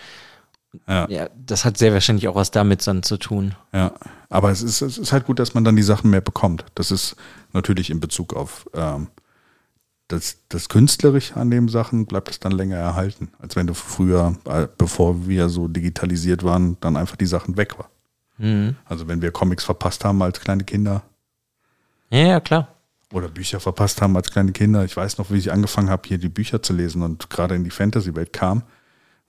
Ja. 0.87 1.07
ja, 1.09 1.29
das 1.45 1.65
hat 1.65 1.77
sehr 1.77 1.93
wahrscheinlich 1.93 2.27
auch 2.27 2.35
was 2.35 2.51
damit 2.51 2.85
dann 2.85 3.03
zu 3.03 3.17
tun. 3.17 3.55
Ja, 3.73 3.93
aber 4.29 4.51
es 4.51 4.61
ist, 4.61 4.81
es 4.81 4.97
ist 4.97 5.11
halt 5.11 5.25
gut, 5.25 5.39
dass 5.39 5.53
man 5.53 5.63
dann 5.63 5.75
die 5.75 5.83
Sachen 5.83 6.09
mehr 6.09 6.21
bekommt. 6.21 6.65
Das 6.75 6.91
ist 6.91 7.15
natürlich 7.53 7.89
in 7.89 7.99
Bezug 7.99 8.33
auf 8.33 8.67
ähm, 8.73 9.07
das, 10.07 10.37
das 10.49 10.69
Künstlerische 10.69 11.35
an 11.35 11.51
den 11.51 11.67
Sachen 11.67 12.05
bleibt 12.05 12.29
es 12.29 12.39
dann 12.39 12.53
länger 12.53 12.77
erhalten, 12.77 13.29
als 13.39 13.55
wenn 13.55 13.67
du 13.67 13.73
früher, 13.73 14.37
äh, 14.45 14.67
bevor 14.77 15.27
wir 15.27 15.49
so 15.49 15.67
digitalisiert 15.67 16.43
waren, 16.43 16.77
dann 16.79 16.95
einfach 16.95 17.17
die 17.17 17.25
Sachen 17.25 17.57
weg 17.57 17.77
war. 17.77 17.89
Mhm. 18.37 18.75
Also 18.85 19.07
wenn 19.07 19.21
wir 19.21 19.31
Comics 19.31 19.65
verpasst 19.65 20.05
haben 20.05 20.21
als 20.21 20.39
kleine 20.39 20.63
Kinder. 20.63 21.03
Ja, 22.09 22.19
ja, 22.19 22.39
klar. 22.39 22.69
Oder 23.11 23.29
Bücher 23.29 23.59
verpasst 23.59 24.01
haben 24.01 24.15
als 24.15 24.31
kleine 24.31 24.51
Kinder. 24.51 24.83
Ich 24.85 24.95
weiß 24.95 25.17
noch, 25.17 25.31
wie 25.31 25.37
ich 25.37 25.51
angefangen 25.51 25.89
habe, 25.89 26.07
hier 26.07 26.17
die 26.17 26.29
Bücher 26.29 26.61
zu 26.61 26.73
lesen 26.73 27.01
und 27.01 27.29
gerade 27.29 27.55
in 27.55 27.63
die 27.63 27.69
Fantasy-Welt 27.69 28.33
kam, 28.33 28.63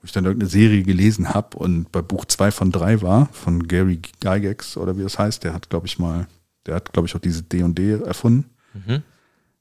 wo 0.01 0.05
ich 0.05 0.11
dann 0.11 0.25
irgendeine 0.25 0.49
Serie 0.49 0.83
gelesen 0.83 1.33
habe 1.33 1.57
und 1.57 1.91
bei 1.91 2.01
Buch 2.01 2.25
zwei 2.25 2.51
von 2.51 2.71
drei 2.71 3.01
war, 3.01 3.27
von 3.33 3.67
Gary 3.67 3.99
Gygax 4.21 4.77
oder 4.77 4.97
wie 4.97 5.03
das 5.03 5.19
heißt, 5.19 5.43
der 5.43 5.53
hat, 5.53 5.69
glaube 5.69 5.87
ich, 5.87 5.99
mal, 5.99 6.27
der 6.65 6.75
hat, 6.75 6.93
glaube 6.93 7.07
ich, 7.07 7.15
auch 7.15 7.19
diese 7.19 7.43
D&D 7.43 7.99
erfunden. 8.03 8.49
Mhm. 8.73 9.03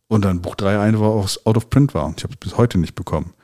Und 0.08 0.24
dann 0.24 0.40
Buch 0.40 0.54
3 0.54 0.80
einfach 0.80 1.00
aus 1.02 1.44
Out 1.44 1.56
of 1.56 1.70
Print 1.70 1.92
war. 1.94 2.06
Und 2.06 2.18
ich 2.18 2.24
habe 2.24 2.32
es 2.32 2.38
bis 2.38 2.56
heute 2.56 2.78
nicht 2.78 2.94
bekommen. 2.94 3.34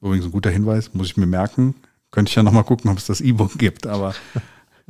Übrigens 0.00 0.24
ein 0.24 0.32
guter 0.32 0.50
Hinweis, 0.50 0.94
muss 0.94 1.08
ich 1.08 1.16
mir 1.16 1.26
merken. 1.26 1.74
Könnte 2.10 2.30
ich 2.30 2.36
ja 2.36 2.42
nochmal 2.42 2.64
gucken, 2.64 2.90
ob 2.90 2.98
es 2.98 3.06
das 3.06 3.20
E-Book 3.20 3.58
gibt. 3.58 3.86
Aber 3.86 4.14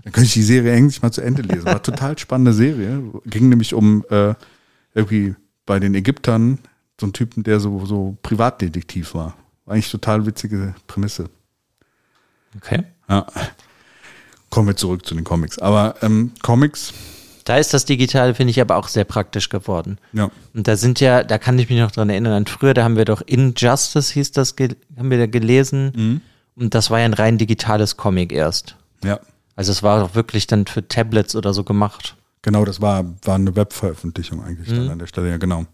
dann 0.04 0.12
könnte 0.12 0.26
ich 0.26 0.34
die 0.34 0.42
Serie 0.42 0.72
eigentlich 0.72 1.02
mal 1.02 1.10
zu 1.10 1.22
Ende 1.22 1.42
lesen. 1.42 1.64
War 1.64 1.72
eine 1.72 1.82
total 1.82 2.16
spannende 2.18 2.52
Serie. 2.52 3.02
Ging 3.24 3.48
nämlich 3.48 3.74
um 3.74 4.04
äh, 4.10 4.34
irgendwie 4.94 5.34
bei 5.66 5.80
den 5.80 5.94
Ägyptern 5.94 6.58
so 7.00 7.06
einen 7.06 7.12
Typen, 7.12 7.42
der 7.42 7.58
so, 7.58 7.84
so 7.84 8.16
Privatdetektiv 8.22 9.14
war. 9.14 9.36
War 9.64 9.74
eigentlich 9.74 9.90
total 9.90 10.24
witzige 10.24 10.74
Prämisse. 10.86 11.28
Okay. 12.56 12.84
Ja. 13.08 13.26
Kommen 14.50 14.68
wir 14.68 14.76
zurück 14.76 15.04
zu 15.04 15.14
den 15.14 15.24
Comics. 15.24 15.58
Aber 15.58 15.96
ähm, 16.02 16.32
Comics 16.42 16.92
da 17.48 17.56
ist 17.56 17.72
das 17.72 17.86
Digitale, 17.86 18.34
finde 18.34 18.50
ich, 18.50 18.60
aber 18.60 18.76
auch 18.76 18.88
sehr 18.88 19.04
praktisch 19.04 19.48
geworden. 19.48 19.96
Ja. 20.12 20.30
Und 20.52 20.68
da 20.68 20.76
sind 20.76 21.00
ja, 21.00 21.24
da 21.24 21.38
kann 21.38 21.58
ich 21.58 21.70
mich 21.70 21.78
noch 21.78 21.90
dran 21.90 22.10
erinnern, 22.10 22.34
an 22.34 22.46
früher, 22.46 22.74
da 22.74 22.84
haben 22.84 22.96
wir 22.96 23.06
doch 23.06 23.22
Injustice 23.22 24.10
hieß 24.10 24.32
das, 24.32 24.54
haben 24.98 25.10
wir 25.10 25.16
da 25.16 25.26
gelesen. 25.26 25.92
Mhm. 25.96 26.20
Und 26.56 26.74
das 26.74 26.90
war 26.90 26.98
ja 26.98 27.06
ein 27.06 27.14
rein 27.14 27.38
digitales 27.38 27.96
Comic 27.96 28.32
erst. 28.32 28.76
Ja. 29.02 29.20
Also 29.56 29.72
es 29.72 29.82
war 29.82 30.04
auch 30.04 30.14
wirklich 30.14 30.46
dann 30.46 30.66
für 30.66 30.86
Tablets 30.86 31.34
oder 31.34 31.54
so 31.54 31.64
gemacht. 31.64 32.16
Genau, 32.42 32.66
das 32.66 32.82
war, 32.82 33.04
war 33.22 33.36
eine 33.36 33.56
Webveröffentlichung 33.56 34.44
eigentlich 34.44 34.68
mhm. 34.68 34.76
dann 34.76 34.90
an 34.90 34.98
der 34.98 35.06
Stelle, 35.06 35.30
ja 35.30 35.38
genau. 35.38 35.64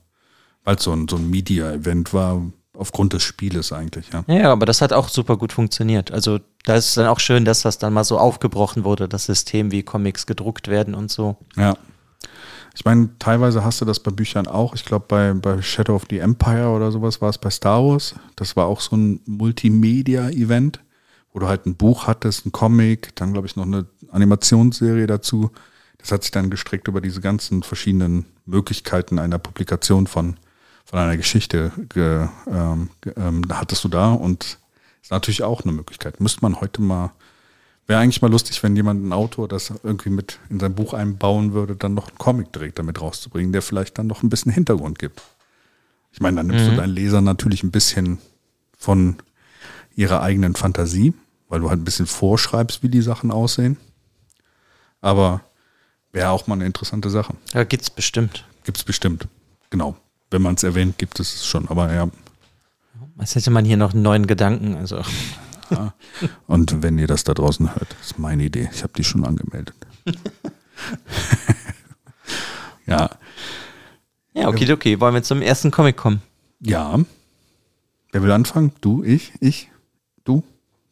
Weil 0.63 0.77
es 0.77 0.85
so 0.85 0.93
ein, 0.93 1.09
so 1.09 1.17
ein 1.17 1.29
Media-Event 1.29 2.15
war, 2.15 2.41
aufgrund 2.77 3.13
des 3.13 3.23
Spieles 3.23 3.73
eigentlich, 3.73 4.11
ja. 4.13 4.25
Ja, 4.27 4.53
aber 4.53 4.67
das 4.67 4.81
hat 4.81 4.93
auch 4.93 5.09
super 5.09 5.37
gut 5.37 5.53
funktioniert. 5.53 6.11
Also 6.11 6.41
da 6.65 6.75
ist 6.75 6.89
es 6.89 6.95
dann 6.95 7.07
auch 7.07 7.21
schön, 7.21 7.45
dass 7.45 7.63
das 7.63 7.79
dann 7.79 7.93
mal 7.93 8.05
so 8.05 8.19
aufgebrochen 8.19 8.85
wurde, 8.85 9.09
das 9.09 9.27
System, 9.27 9.71
wie 9.71 9.83
Comics 9.83 10.27
gedruckt 10.27 10.69
werden 10.69 10.95
und 10.95 11.11
so. 11.11 11.37
Ja. 11.57 11.77
Ich 12.77 12.85
meine, 12.85 13.11
teilweise 13.21 13.65
hast 13.65 13.81
du 13.81 13.85
das 13.85 14.01
bei 14.01 14.11
Büchern 14.11 14.49
auch. 14.49 14.75
Ich 14.75 14.85
glaube, 14.85 15.05
bei, 15.07 15.33
bei 15.33 15.63
Shadow 15.63 15.95
of 15.95 16.07
the 16.11 16.19
Empire 16.19 16.71
oder 16.71 16.91
sowas 16.91 17.21
war 17.21 17.31
es 17.31 17.39
bei 17.39 17.51
Star 17.51 17.85
Wars. 17.85 18.17
Das 18.35 18.57
war 18.57 18.67
auch 18.67 18.81
so 18.81 18.97
ein 18.97 19.21
Multimedia-Event, 19.27 20.81
wo 21.33 21.39
du 21.39 21.47
halt 21.47 21.67
ein 21.67 21.77
Buch 21.77 22.09
hattest, 22.09 22.47
ein 22.47 22.53
Comic, 22.53 23.15
dann 23.15 23.33
glaube 23.33 23.47
ich 23.47 23.55
noch 23.55 23.65
eine 23.65 23.87
Animationsserie 24.11 25.07
dazu. 25.07 25.53
Das 25.99 26.11
hat 26.11 26.23
sich 26.23 26.33
dann 26.33 26.51
gestrickt 26.51 26.89
über 26.89 27.01
diese 27.01 27.21
ganzen 27.21 27.63
verschiedenen 27.63 28.27
Möglichkeiten 28.45 29.21
einer 29.21 29.39
Publikation 29.39 30.09
von 30.09 30.37
von 30.85 30.99
einer 30.99 31.17
Geschichte 31.17 31.73
ge, 31.89 32.29
ähm, 32.47 32.91
ähm, 33.17 33.43
hattest 33.51 33.85
du 33.85 33.89
da 33.89 34.13
und 34.13 34.59
ist 35.03 35.11
natürlich 35.11 35.43
auch 35.43 35.63
eine 35.63 35.73
Möglichkeit. 35.73 36.21
Müsste 36.21 36.43
man 36.43 36.61
heute 36.61 36.83
mal, 36.83 37.13
wäre 37.87 38.01
eigentlich 38.01 38.23
mal 38.23 38.31
lustig, 38.31 38.63
wenn 38.63 38.77
jemand, 38.77 39.05
ein 39.05 39.13
Autor, 39.13 39.49
das 39.49 39.73
irgendwie 39.83 40.11
mit 40.11 40.39
in 40.51 40.61
sein 40.61 40.75
Buch 40.75 40.95
einbauen 40.95 41.53
würde, 41.53 41.75
dann 41.75 41.95
noch 41.95 42.09
einen 42.09 42.19
Comic 42.19 42.53
direkt 42.53 42.79
damit 42.79 43.01
rauszubringen, 43.01 43.53
der 43.53 43.63
vielleicht 43.63 43.99
dann 43.99 44.07
noch 44.07 44.23
ein 44.23 44.29
bisschen 44.29 44.53
Hintergrund 44.53 44.99
gibt. 44.99 45.23
Ich 46.13 46.21
meine, 46.21 46.37
dann 46.37 46.47
nimmst 46.47 46.67
mhm. 46.67 46.71
du 46.71 46.77
deinen 46.77 46.95
Leser 46.95 47.21
natürlich 47.21 47.63
ein 47.65 47.71
bisschen 47.71 48.19
von 48.79 49.17
ihrer 49.97 50.23
eigenen 50.23 50.55
Fantasie, 50.55 51.15
weil 51.49 51.61
du 51.61 51.71
halt 51.71 51.81
ein 51.81 51.85
bisschen 51.85 52.07
vorschreibst, 52.07 52.83
wie 52.83 52.89
die 52.89 53.03
Sachen 53.03 53.31
aussehen. 53.31 53.79
Aber 55.01 55.41
wäre 56.13 56.31
auch 56.31 56.47
mal 56.47 56.55
eine 56.55 56.67
interessante 56.67 57.11
Sache. 57.11 57.35
Ja, 57.53 57.65
gibt's 57.65 57.91
bestimmt. 57.91 58.47
Gibt's 58.65 58.85
bestimmt. 58.85 59.27
Genau 59.71 59.97
wenn 60.35 60.43
man 60.43 60.57
es 60.57 60.65
erwähnt, 60.65 60.99
gibt 60.99 61.21
es 61.21 61.33
es 61.33 61.47
schon, 61.47 61.69
aber 61.69 61.93
ja. 61.93 62.09
Als 63.17 63.37
hätte 63.37 63.53
man 63.53 63.65
hier 63.65 63.77
noch 63.77 63.95
einen 63.95 64.03
neuen 64.03 64.27
Gedanken, 64.27 64.75
also. 64.75 65.01
Ja. 65.71 65.95
Und 66.49 66.83
wenn 66.83 66.99
ihr 66.99 67.07
das 67.07 67.23
da 67.23 67.35
draußen 67.35 67.73
hört, 67.73 67.95
ist 68.03 68.19
meine 68.19 68.43
Idee. 68.43 68.69
Ich 68.73 68.83
habe 68.83 68.93
die 68.97 69.05
schon 69.05 69.25
angemeldet. 69.25 69.77
ja. 72.87 73.11
Ja, 74.33 74.49
okay, 74.49 74.73
okay. 74.73 74.99
Wollen 74.99 75.15
wir 75.15 75.23
zum 75.23 75.41
ersten 75.41 75.71
Comic 75.71 75.97
kommen? 75.97 76.21
Ja. 76.59 76.99
Wer 78.11 78.23
will 78.23 78.33
anfangen? 78.33 78.73
Du, 78.81 79.05
ich, 79.05 79.33
ich, 79.39 79.71
du, 80.25 80.43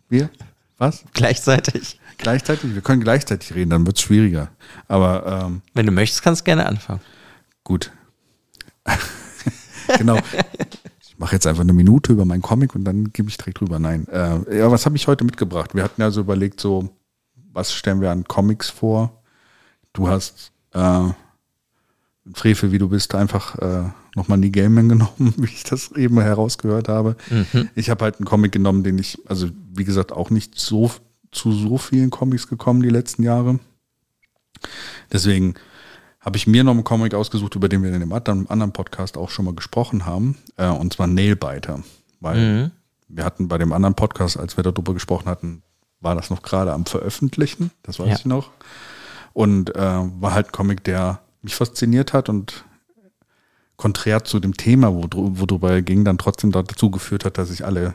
wir, 0.08 0.30
was? 0.78 1.02
Gleichzeitig. 1.14 1.98
Gleichzeitig? 2.18 2.74
Wir 2.74 2.82
können 2.82 3.02
gleichzeitig 3.02 3.52
reden, 3.56 3.70
dann 3.70 3.86
wird 3.86 3.96
es 3.96 4.02
schwieriger. 4.02 4.52
Aber 4.86 5.46
ähm, 5.46 5.62
wenn 5.74 5.86
du 5.86 5.90
möchtest, 5.90 6.22
kannst 6.22 6.42
du 6.42 6.44
gerne 6.44 6.66
anfangen. 6.66 7.00
Gut, 7.64 7.90
genau. 9.98 10.18
Ich 11.00 11.18
mache 11.18 11.34
jetzt 11.34 11.46
einfach 11.46 11.62
eine 11.62 11.72
Minute 11.72 12.12
über 12.12 12.24
meinen 12.24 12.42
Comic 12.42 12.74
und 12.74 12.84
dann 12.84 13.12
gebe 13.12 13.28
ich 13.28 13.36
direkt 13.36 13.60
drüber. 13.60 13.78
Nein. 13.78 14.06
Äh, 14.08 14.58
ja, 14.58 14.70
was 14.70 14.86
habe 14.86 14.96
ich 14.96 15.06
heute 15.06 15.24
mitgebracht? 15.24 15.74
Wir 15.74 15.84
hatten 15.84 16.00
ja 16.00 16.10
so 16.10 16.20
überlegt, 16.20 16.60
so, 16.60 16.90
was 17.52 17.72
stellen 17.72 18.00
wir 18.00 18.10
an 18.10 18.24
Comics 18.24 18.70
vor? 18.70 19.22
Du 19.92 20.08
hast 20.08 20.52
äh, 20.72 21.08
Frevel, 22.32 22.72
wie 22.72 22.78
du 22.78 22.88
bist, 22.88 23.14
einfach 23.14 23.58
äh, 23.58 23.90
nochmal 24.14 24.38
in 24.38 24.42
die 24.42 24.52
Gaming 24.52 24.88
genommen, 24.88 25.34
wie 25.36 25.52
ich 25.52 25.64
das 25.64 25.92
eben 25.92 26.20
herausgehört 26.20 26.88
habe. 26.88 27.16
Mhm. 27.30 27.68
Ich 27.74 27.90
habe 27.90 28.04
halt 28.04 28.16
einen 28.18 28.26
Comic 28.26 28.52
genommen, 28.52 28.84
den 28.84 28.98
ich, 28.98 29.18
also 29.26 29.48
wie 29.74 29.84
gesagt, 29.84 30.12
auch 30.12 30.30
nicht 30.30 30.58
so 30.58 30.90
zu 31.30 31.52
so 31.52 31.78
vielen 31.78 32.10
Comics 32.10 32.46
gekommen 32.46 32.82
die 32.82 32.90
letzten 32.90 33.22
Jahre. 33.22 33.58
Deswegen 35.10 35.54
habe 36.22 36.36
ich 36.36 36.46
mir 36.46 36.64
noch 36.64 36.72
einen 36.72 36.84
Comic 36.84 37.14
ausgesucht, 37.14 37.56
über 37.56 37.68
den 37.68 37.82
wir 37.82 37.92
in 37.92 38.00
dem 38.00 38.12
anderen 38.12 38.72
Podcast 38.72 39.18
auch 39.18 39.28
schon 39.28 39.44
mal 39.44 39.54
gesprochen 39.54 40.06
haben, 40.06 40.38
äh, 40.56 40.68
und 40.68 40.92
zwar 40.92 41.08
Nailbiter. 41.08 41.82
Weil 42.20 42.38
mhm. 42.38 42.70
wir 43.08 43.24
hatten 43.24 43.48
bei 43.48 43.58
dem 43.58 43.72
anderen 43.72 43.94
Podcast, 43.94 44.38
als 44.38 44.56
wir 44.56 44.62
darüber 44.62 44.94
gesprochen 44.94 45.28
hatten, 45.28 45.62
war 46.00 46.14
das 46.14 46.30
noch 46.30 46.42
gerade 46.42 46.72
am 46.72 46.86
Veröffentlichen, 46.86 47.72
das 47.82 47.98
weiß 47.98 48.08
ja. 48.08 48.14
ich 48.14 48.24
noch. 48.24 48.50
Und 49.32 49.74
äh, 49.74 49.80
war 49.80 50.34
halt 50.34 50.48
ein 50.48 50.52
Comic, 50.52 50.84
der 50.84 51.20
mich 51.42 51.56
fasziniert 51.56 52.12
hat 52.12 52.28
und 52.28 52.64
konträr 53.76 54.22
zu 54.22 54.38
dem 54.38 54.56
Thema, 54.56 54.94
wo, 54.94 55.08
worüber 55.12 55.72
er 55.72 55.82
ging, 55.82 56.04
dann 56.04 56.18
trotzdem 56.18 56.52
dazu 56.52 56.90
geführt 56.90 57.24
hat, 57.24 57.36
dass 57.36 57.50
ich 57.50 57.64
alle, 57.64 57.94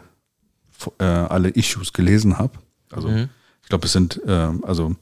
äh, 0.99 1.05
alle 1.05 1.49
Issues 1.49 1.93
gelesen 1.93 2.37
habe. 2.37 2.57
Also 2.91 3.07
mhm. 3.07 3.29
ich 3.63 3.69
glaube, 3.69 3.85
es 3.85 3.93
sind, 3.93 4.21
äh, 4.25 4.49
also 4.63 4.95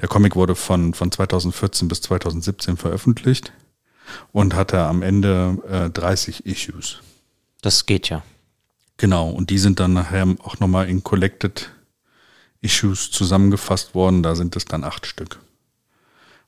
der 0.00 0.08
Comic 0.08 0.36
wurde 0.36 0.54
von, 0.54 0.94
von 0.94 1.10
2014 1.10 1.88
bis 1.88 2.02
2017 2.02 2.76
veröffentlicht 2.76 3.52
und 4.32 4.54
hatte 4.54 4.80
am 4.80 5.02
Ende 5.02 5.58
äh, 5.68 5.90
30 5.90 6.46
Issues. 6.46 6.98
Das 7.62 7.86
geht 7.86 8.08
ja. 8.08 8.22
Genau, 8.98 9.30
und 9.30 9.50
die 9.50 9.58
sind 9.58 9.80
dann 9.80 9.92
nachher 9.92 10.26
auch 10.42 10.58
nochmal 10.58 10.88
in 10.88 11.02
Collected 11.02 11.70
Issues 12.60 13.10
zusammengefasst 13.10 13.94
worden. 13.94 14.22
Da 14.22 14.34
sind 14.34 14.56
es 14.56 14.64
dann 14.64 14.84
acht 14.84 15.06
Stück. 15.06 15.38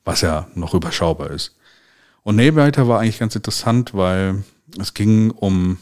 Was 0.04 0.22
ja 0.22 0.48
noch 0.54 0.74
überschaubar 0.74 1.30
ist. 1.30 1.56
Und 2.22 2.36
Nailbiter 2.36 2.88
war 2.88 3.00
eigentlich 3.00 3.18
ganz 3.18 3.34
interessant, 3.34 3.94
weil 3.94 4.44
es 4.78 4.94
ging 4.94 5.30
um 5.30 5.78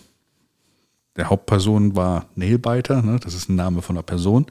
der 1.17 1.31
Hauptperson 1.31 1.97
war 1.97 2.27
Nailbiter, 2.35 3.03
ne? 3.03 3.19
das 3.23 3.35
ist 3.35 3.49
ein 3.49 3.57
Name 3.57 3.83
von 3.83 3.97
einer 3.97 4.03
Person. 4.03 4.47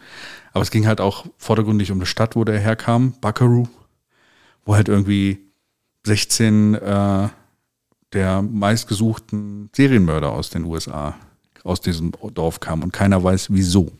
Aber 0.53 0.61
es 0.61 0.71
ging 0.71 0.87
halt 0.87 0.99
auch 0.99 1.25
vordergründig 1.37 1.91
um 1.91 1.97
eine 1.97 2.05
Stadt, 2.05 2.35
wo 2.35 2.43
der 2.43 2.59
herkam, 2.59 3.13
Buckaroo, 3.21 3.67
wo 4.65 4.75
halt 4.75 4.87
irgendwie 4.87 5.39
16 6.05 6.75
äh, 6.75 7.29
der 8.13 8.41
meistgesuchten 8.41 9.69
Serienmörder 9.75 10.31
aus 10.31 10.49
den 10.49 10.65
USA 10.65 11.15
aus 11.63 11.81
diesem 11.81 12.11
Dorf 12.33 12.59
kamen 12.59 12.83
und 12.83 12.93
keiner 12.93 13.23
weiß 13.23 13.47
wieso. 13.51 13.91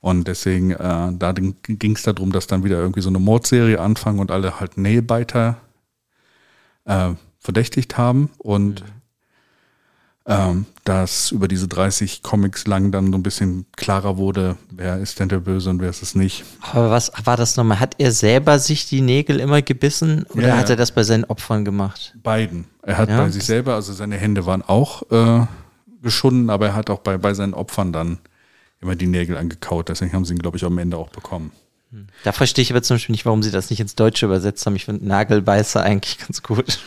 Und 0.00 0.26
deswegen, 0.26 0.72
äh, 0.72 1.12
da 1.12 1.32
ging 1.32 1.96
es 1.96 2.02
darum, 2.02 2.32
dass 2.32 2.46
dann 2.46 2.64
wieder 2.64 2.78
irgendwie 2.78 3.02
so 3.02 3.08
eine 3.08 3.18
Mordserie 3.18 3.80
anfangen 3.80 4.18
und 4.18 4.30
alle 4.30 4.58
halt 4.58 4.76
Nailbiter 4.76 5.58
äh, 6.84 7.10
verdächtigt 7.38 7.98
haben 7.98 8.30
und 8.38 8.82
mhm 8.82 9.01
ähm, 10.26 10.66
dass 10.84 11.32
über 11.32 11.48
diese 11.48 11.66
30 11.66 12.22
Comics 12.22 12.66
lang 12.66 12.92
dann 12.92 13.10
so 13.10 13.18
ein 13.18 13.22
bisschen 13.22 13.66
klarer 13.76 14.16
wurde, 14.16 14.56
wer 14.70 14.98
ist 14.98 15.18
denn 15.18 15.28
der 15.28 15.40
Böse 15.40 15.70
und 15.70 15.80
wer 15.80 15.90
ist 15.90 16.02
es 16.02 16.14
nicht. 16.14 16.44
Aber 16.60 16.90
was 16.90 17.10
war 17.24 17.36
das 17.36 17.56
nochmal? 17.56 17.80
Hat 17.80 17.96
er 17.98 18.12
selber 18.12 18.58
sich 18.58 18.86
die 18.86 19.00
Nägel 19.00 19.40
immer 19.40 19.62
gebissen 19.62 20.24
oder 20.34 20.48
ja, 20.48 20.56
hat 20.56 20.70
er 20.70 20.76
das 20.76 20.92
bei 20.92 21.02
seinen 21.02 21.24
Opfern 21.24 21.64
gemacht? 21.64 22.14
Beiden. 22.22 22.66
Er 22.82 22.98
hat 22.98 23.08
ja? 23.08 23.18
bei 23.18 23.30
sich 23.30 23.44
selber, 23.44 23.74
also 23.74 23.92
seine 23.92 24.16
Hände 24.16 24.46
waren 24.46 24.62
auch 24.62 25.10
äh, 25.10 25.46
geschunden, 26.02 26.50
aber 26.50 26.68
er 26.68 26.74
hat 26.74 26.90
auch 26.90 27.00
bei, 27.00 27.18
bei 27.18 27.34
seinen 27.34 27.54
Opfern 27.54 27.92
dann 27.92 28.18
immer 28.80 28.94
die 28.94 29.06
Nägel 29.06 29.36
angekaut. 29.36 29.88
Deswegen 29.88 30.12
haben 30.12 30.24
sie 30.24 30.34
ihn, 30.34 30.38
glaube 30.38 30.56
ich, 30.56 30.64
am 30.64 30.78
Ende 30.78 30.96
auch 30.98 31.08
bekommen. 31.08 31.52
Hm. 31.90 32.06
Da 32.24 32.32
verstehe 32.32 32.62
ich 32.62 32.72
aber 32.72 32.82
zum 32.82 32.96
Beispiel 32.96 33.12
nicht, 33.12 33.24
warum 33.24 33.42
sie 33.42 33.50
das 33.50 33.70
nicht 33.70 33.80
ins 33.80 33.94
Deutsche 33.94 34.26
übersetzt 34.26 34.64
haben. 34.66 34.76
Ich 34.76 34.84
finde 34.84 35.06
Nagelbeißer 35.06 35.82
eigentlich 35.82 36.18
ganz 36.18 36.42
gut. 36.42 36.80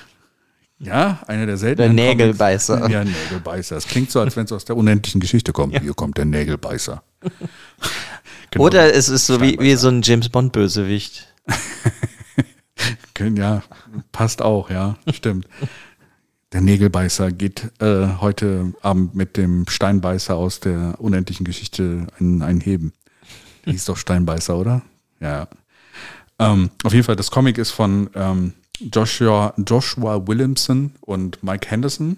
Ja, 0.77 1.21
einer 1.27 1.45
der 1.45 1.57
seltenen. 1.57 1.95
Der 1.95 2.07
Nägelbeißer. 2.07 2.77
Comics. 2.77 2.93
Ja, 2.93 3.03
Nägelbeißer. 3.03 3.77
Es 3.77 3.87
klingt 3.87 4.11
so, 4.11 4.19
als 4.19 4.35
wenn 4.35 4.45
es 4.45 4.51
aus 4.51 4.65
der 4.65 4.75
unendlichen 4.75 5.21
Geschichte 5.21 5.53
kommt. 5.53 5.73
Ja. 5.73 5.81
Hier 5.81 5.93
kommt 5.93 6.17
der 6.17 6.25
Nägelbeißer. 6.25 7.01
genau. 8.51 8.65
Oder 8.65 8.93
es 8.93 9.07
ist 9.07 9.25
so 9.25 9.41
wie, 9.41 9.57
wie 9.59 9.75
so 9.75 9.87
ein 9.87 10.01
James 10.01 10.27
Bond-Bösewicht. 10.29 11.33
ja, 13.35 13.63
passt 14.11 14.41
auch, 14.41 14.69
ja, 14.69 14.97
stimmt. 15.11 15.47
Der 16.51 16.61
Nägelbeißer 16.61 17.31
geht 17.31 17.71
äh, 17.79 18.07
heute 18.19 18.73
Abend 18.81 19.15
mit 19.15 19.37
dem 19.37 19.67
Steinbeißer 19.67 20.35
aus 20.35 20.59
der 20.59 20.95
unendlichen 20.99 21.45
Geschichte 21.45 22.07
einen, 22.19 22.41
einen 22.41 22.61
Heben. 22.61 22.93
Der 23.65 23.73
hieß 23.73 23.85
doch 23.85 23.97
Steinbeißer, 23.97 24.57
oder? 24.57 24.81
Ja. 25.19 25.47
Ähm, 26.37 26.69
auf 26.83 26.93
jeden 26.93 27.05
Fall, 27.05 27.15
das 27.15 27.31
Comic 27.31 27.57
ist 27.57 27.71
von 27.71 28.09
ähm, 28.13 28.53
Joshua, 28.79 29.53
Joshua 29.57 30.27
Williamson 30.27 30.93
und 31.01 31.41
Mike 31.43 31.69
Henderson 31.69 32.17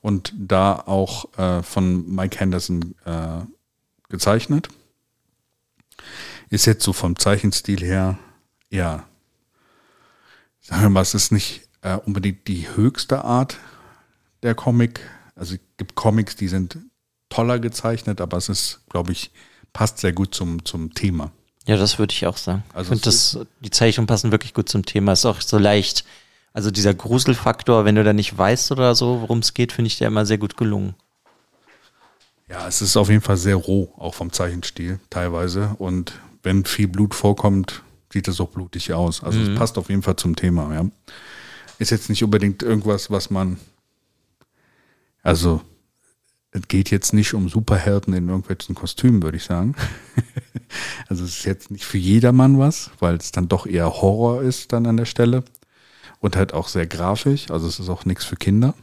und 0.00 0.32
da 0.36 0.74
auch 0.86 1.36
äh, 1.38 1.62
von 1.62 2.14
Mike 2.14 2.38
Henderson 2.38 2.94
äh, 3.04 3.40
gezeichnet. 4.08 4.68
Ist 6.50 6.66
jetzt 6.66 6.84
so 6.84 6.92
vom 6.92 7.18
Zeichenstil 7.18 7.80
her, 7.80 8.18
ja, 8.70 9.04
sagen 10.60 10.82
wir 10.82 10.90
mal, 10.90 11.02
es 11.02 11.14
ist 11.14 11.32
nicht 11.32 11.68
äh, 11.82 11.96
unbedingt 11.96 12.46
die 12.48 12.68
höchste 12.74 13.24
Art 13.24 13.58
der 14.42 14.54
Comic. 14.54 15.00
Also 15.34 15.54
es 15.54 15.60
gibt 15.76 15.94
Comics, 15.94 16.36
die 16.36 16.48
sind 16.48 16.78
toller 17.28 17.58
gezeichnet, 17.58 18.20
aber 18.20 18.36
es 18.36 18.48
ist, 18.48 18.80
glaube 18.88 19.12
ich, 19.12 19.30
passt 19.72 19.98
sehr 19.98 20.12
gut 20.12 20.34
zum, 20.34 20.64
zum 20.64 20.94
Thema. 20.94 21.32
Ja, 21.68 21.76
das 21.76 21.98
würde 21.98 22.14
ich 22.14 22.26
auch 22.26 22.38
sagen. 22.38 22.62
Also 22.72 22.94
ich 22.94 23.02
finde, 23.02 23.46
die 23.60 23.70
Zeichnungen 23.70 24.06
passen 24.06 24.32
wirklich 24.32 24.54
gut 24.54 24.70
zum 24.70 24.86
Thema. 24.86 25.12
Ist 25.12 25.26
auch 25.26 25.42
so 25.42 25.58
leicht. 25.58 26.02
Also 26.54 26.70
dieser 26.70 26.94
Gruselfaktor, 26.94 27.84
wenn 27.84 27.94
du 27.94 28.02
da 28.02 28.14
nicht 28.14 28.36
weißt 28.38 28.72
oder 28.72 28.94
so, 28.94 29.20
worum 29.20 29.40
es 29.40 29.52
geht, 29.52 29.72
finde 29.72 29.88
ich 29.88 29.98
der 29.98 30.08
immer 30.08 30.24
sehr 30.24 30.38
gut 30.38 30.56
gelungen. 30.56 30.94
Ja, 32.48 32.66
es 32.66 32.80
ist 32.80 32.96
auf 32.96 33.10
jeden 33.10 33.20
Fall 33.20 33.36
sehr 33.36 33.56
roh, 33.56 33.92
auch 33.98 34.14
vom 34.14 34.32
Zeichenstil 34.32 34.98
teilweise. 35.10 35.76
Und 35.76 36.14
wenn 36.42 36.64
viel 36.64 36.88
Blut 36.88 37.14
vorkommt, 37.14 37.82
sieht 38.10 38.28
es 38.28 38.40
auch 38.40 38.48
blutig 38.48 38.94
aus. 38.94 39.22
Also 39.22 39.38
mhm. 39.38 39.52
es 39.52 39.58
passt 39.58 39.76
auf 39.76 39.90
jeden 39.90 40.02
Fall 40.02 40.16
zum 40.16 40.36
Thema, 40.36 40.72
ja. 40.72 40.86
Ist 41.78 41.90
jetzt 41.90 42.08
nicht 42.08 42.24
unbedingt 42.24 42.62
irgendwas, 42.62 43.10
was 43.10 43.28
man, 43.28 43.58
also 45.22 45.60
es 46.58 46.68
geht 46.68 46.90
jetzt 46.90 47.12
nicht 47.12 47.34
um 47.34 47.48
Superhelden 47.48 48.14
in 48.14 48.28
irgendwelchen 48.28 48.74
Kostümen, 48.74 49.22
würde 49.22 49.36
ich 49.36 49.44
sagen. 49.44 49.74
also 51.08 51.24
es 51.24 51.38
ist 51.38 51.44
jetzt 51.44 51.70
nicht 51.70 51.84
für 51.84 51.98
jedermann 51.98 52.58
was, 52.58 52.90
weil 52.98 53.16
es 53.16 53.32
dann 53.32 53.48
doch 53.48 53.66
eher 53.66 54.02
Horror 54.02 54.42
ist 54.42 54.72
dann 54.72 54.86
an 54.86 54.96
der 54.96 55.04
Stelle. 55.04 55.44
Und 56.20 56.34
halt 56.36 56.52
auch 56.52 56.66
sehr 56.66 56.86
grafisch. 56.86 57.50
Also 57.50 57.68
es 57.68 57.78
ist 57.78 57.88
auch 57.88 58.04
nichts 58.04 58.24
für 58.24 58.36
Kinder. 58.36 58.74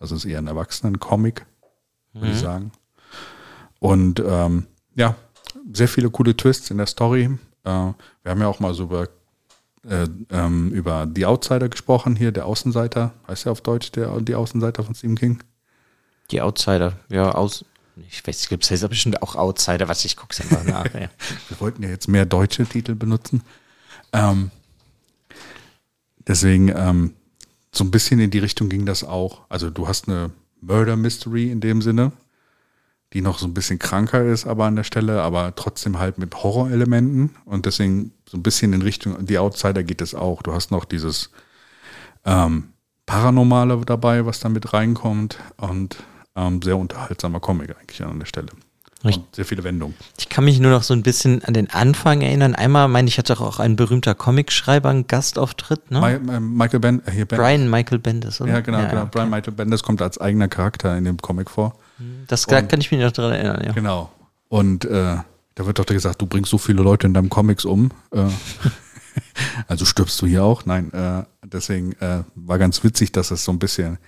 Also 0.00 0.16
es 0.16 0.24
ist 0.24 0.30
eher 0.30 0.38
ein 0.38 0.48
Erwachsenen-Comic, 0.48 1.46
würde 2.12 2.26
mhm. 2.26 2.32
ich 2.32 2.38
sagen. 2.38 2.72
Und 3.78 4.20
ähm, 4.26 4.66
ja, 4.96 5.14
sehr 5.72 5.88
viele 5.88 6.10
coole 6.10 6.36
Twists 6.36 6.70
in 6.70 6.78
der 6.78 6.86
Story. 6.86 7.30
Äh, 7.64 7.68
wir 7.68 7.94
haben 8.26 8.40
ja 8.40 8.48
auch 8.48 8.58
mal 8.58 8.74
so 8.74 8.84
über, 8.84 9.08
äh, 9.88 10.08
ähm, 10.30 10.72
über 10.72 11.08
The 11.14 11.26
Outsider 11.26 11.68
gesprochen 11.68 12.16
hier, 12.16 12.32
der 12.32 12.46
Außenseiter. 12.46 13.14
Heißt 13.28 13.44
ja 13.44 13.52
auf 13.52 13.60
Deutsch 13.60 13.92
der, 13.92 14.20
die 14.20 14.34
Außenseiter 14.34 14.82
von 14.82 14.94
Stephen 14.94 15.16
King? 15.16 15.42
Die 16.30 16.40
Outsider, 16.40 16.94
ja, 17.08 17.32
aus. 17.32 17.64
Ich 18.08 18.26
weiß, 18.26 18.40
es 18.40 18.48
gibt 18.48 18.68
ja 18.68 18.88
bestimmt 18.88 19.22
auch 19.22 19.36
Outsider, 19.36 19.88
was 19.88 20.04
ich 20.04 20.16
gucke 20.16 20.34
einfach 20.42 20.64
nach. 20.64 20.84
Ja. 20.94 21.10
Wir 21.48 21.60
wollten 21.60 21.82
ja 21.82 21.88
jetzt 21.88 22.08
mehr 22.08 22.24
deutsche 22.24 22.64
Titel 22.66 22.94
benutzen. 22.94 23.42
Ähm, 24.12 24.50
deswegen, 26.26 26.68
ähm, 26.68 27.14
so 27.72 27.84
ein 27.84 27.90
bisschen 27.90 28.20
in 28.20 28.30
die 28.30 28.38
Richtung 28.38 28.68
ging 28.68 28.86
das 28.86 29.04
auch. 29.04 29.42
Also 29.48 29.70
du 29.70 29.86
hast 29.86 30.08
eine 30.08 30.30
Murder 30.60 30.96
Mystery 30.96 31.50
in 31.50 31.60
dem 31.60 31.82
Sinne, 31.82 32.12
die 33.12 33.22
noch 33.22 33.38
so 33.38 33.46
ein 33.46 33.54
bisschen 33.54 33.78
kranker 33.78 34.24
ist, 34.24 34.46
aber 34.46 34.66
an 34.66 34.76
der 34.76 34.84
Stelle, 34.84 35.22
aber 35.22 35.54
trotzdem 35.54 35.98
halt 35.98 36.18
mit 36.18 36.34
Horrorelementen. 36.34 37.36
Und 37.44 37.66
deswegen 37.66 38.12
so 38.28 38.36
ein 38.36 38.42
bisschen 38.42 38.72
in 38.72 38.82
Richtung, 38.82 39.24
die 39.24 39.38
Outsider 39.38 39.82
geht 39.82 40.00
es 40.00 40.14
auch. 40.14 40.42
Du 40.42 40.52
hast 40.52 40.70
noch 40.70 40.84
dieses 40.84 41.30
ähm, 42.24 42.72
Paranormale 43.06 43.80
dabei, 43.84 44.26
was 44.26 44.40
da 44.40 44.48
mit 44.48 44.72
reinkommt. 44.72 45.38
Und 45.56 45.96
ähm, 46.36 46.62
sehr 46.62 46.76
unterhaltsamer 46.76 47.40
Comic 47.40 47.76
eigentlich 47.78 48.02
an 48.02 48.18
der 48.18 48.26
Stelle. 48.26 48.48
Und 49.02 49.34
sehr 49.34 49.46
viele 49.46 49.64
Wendungen. 49.64 49.94
Ich 50.18 50.28
kann 50.28 50.44
mich 50.44 50.60
nur 50.60 50.70
noch 50.70 50.82
so 50.82 50.92
ein 50.92 51.02
bisschen 51.02 51.42
an 51.44 51.54
den 51.54 51.70
Anfang 51.70 52.20
erinnern. 52.20 52.54
Einmal, 52.54 52.86
meine 52.88 53.08
ich, 53.08 53.16
hatte 53.16 53.40
auch 53.40 53.58
ein 53.58 53.74
berühmter 53.74 54.14
Comicschreiber 54.14 54.90
einen 54.90 55.06
Gastauftritt, 55.06 55.90
ne? 55.90 56.00
My, 56.00 56.32
äh, 56.34 56.40
Michael 56.40 56.80
ben, 56.80 57.02
äh, 57.06 57.10
hier 57.10 57.24
ben 57.24 57.38
Brian 57.38 57.70
Michael 57.70 57.98
Bendis, 57.98 58.42
oder? 58.42 58.52
Ja, 58.52 58.60
genau, 58.60 58.78
ja, 58.78 58.88
genau. 58.88 59.02
Okay. 59.02 59.10
Brian 59.12 59.30
Michael 59.30 59.54
Bendis 59.54 59.82
kommt 59.82 60.02
als 60.02 60.18
eigener 60.18 60.48
Charakter 60.48 60.98
in 60.98 61.06
dem 61.06 61.16
Comic 61.16 61.48
vor. 61.48 61.76
Das 62.26 62.44
Und, 62.44 62.68
kann 62.68 62.80
ich 62.80 62.90
mich 62.90 63.00
noch 63.00 63.12
daran 63.12 63.32
erinnern, 63.32 63.62
ja. 63.64 63.72
Genau. 63.72 64.10
Und 64.48 64.84
äh, 64.84 65.16
da 65.54 65.66
wird 65.66 65.78
doch 65.78 65.86
gesagt, 65.86 66.20
du 66.20 66.26
bringst 66.26 66.50
so 66.50 66.58
viele 66.58 66.82
Leute 66.82 67.06
in 67.06 67.14
deinem 67.14 67.30
Comics 67.30 67.64
um. 67.64 67.90
Äh, 68.12 68.24
also 69.66 69.86
stirbst 69.86 70.20
du 70.20 70.26
hier 70.26 70.44
auch? 70.44 70.66
Nein, 70.66 70.92
äh, 70.92 71.22
deswegen 71.42 71.92
äh, 72.00 72.24
war 72.34 72.58
ganz 72.58 72.84
witzig, 72.84 73.12
dass 73.12 73.30
es 73.30 73.44
so 73.44 73.52
ein 73.52 73.58
bisschen 73.58 73.98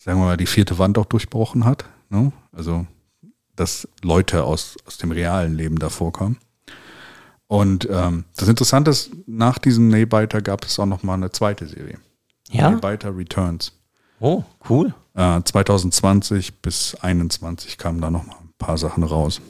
sagen 0.00 0.18
wir 0.18 0.24
mal, 0.24 0.36
die 0.36 0.46
vierte 0.46 0.78
Wand 0.78 0.98
auch 0.98 1.04
durchbrochen 1.04 1.64
hat. 1.64 1.84
Ne? 2.08 2.32
Also, 2.52 2.86
dass 3.54 3.86
Leute 4.02 4.44
aus, 4.44 4.76
aus 4.86 4.98
dem 4.98 5.12
realen 5.12 5.54
Leben 5.54 5.78
da 5.78 5.90
vorkommen. 5.90 6.38
Und 7.46 7.86
ähm, 7.90 8.24
das 8.36 8.48
Interessante 8.48 8.90
ist, 8.90 9.10
nach 9.26 9.58
diesem 9.58 9.88
Nailbiter 9.88 10.40
gab 10.40 10.64
es 10.64 10.78
auch 10.78 10.86
noch 10.86 11.02
mal 11.02 11.14
eine 11.14 11.30
zweite 11.30 11.66
Serie. 11.66 11.98
Ja? 12.50 12.70
Nailbiter 12.70 13.16
Returns. 13.16 13.72
Oh, 14.20 14.44
cool. 14.68 14.94
Äh, 15.14 15.42
2020 15.42 16.62
bis 16.62 16.90
2021 16.90 17.76
kamen 17.76 18.00
da 18.00 18.10
noch 18.10 18.26
mal 18.26 18.36
ein 18.40 18.54
paar 18.58 18.78
Sachen 18.78 19.02
raus. 19.02 19.40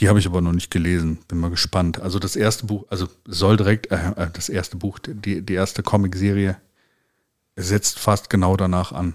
Die 0.00 0.08
habe 0.08 0.18
ich 0.18 0.26
aber 0.26 0.40
noch 0.40 0.52
nicht 0.52 0.70
gelesen. 0.70 1.18
Bin 1.28 1.38
mal 1.38 1.50
gespannt. 1.50 2.00
Also 2.00 2.18
das 2.18 2.34
erste 2.34 2.66
Buch, 2.66 2.84
also 2.90 3.06
soll 3.26 3.56
direkt, 3.56 3.90
äh, 3.92 4.10
äh, 4.16 4.28
das 4.32 4.48
erste 4.48 4.76
Buch, 4.76 4.98
die, 4.98 5.40
die 5.40 5.54
erste 5.54 5.82
Comicserie 5.82 6.56
setzt 7.56 7.98
fast 7.98 8.30
genau 8.30 8.56
danach 8.56 8.92
an. 8.92 9.14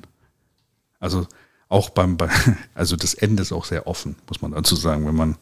Also 1.00 1.28
auch 1.68 1.90
beim, 1.90 2.18
bei, 2.18 2.30
also 2.74 2.96
das 2.96 3.14
Ende 3.14 3.42
ist 3.44 3.52
auch 3.52 3.66
sehr 3.66 3.88
offen, 3.88 4.16
muss 4.28 4.42
man 4.42 4.52
dazu 4.52 4.76
sagen, 4.76 5.08
wenn 5.08 5.16
man 5.16 5.38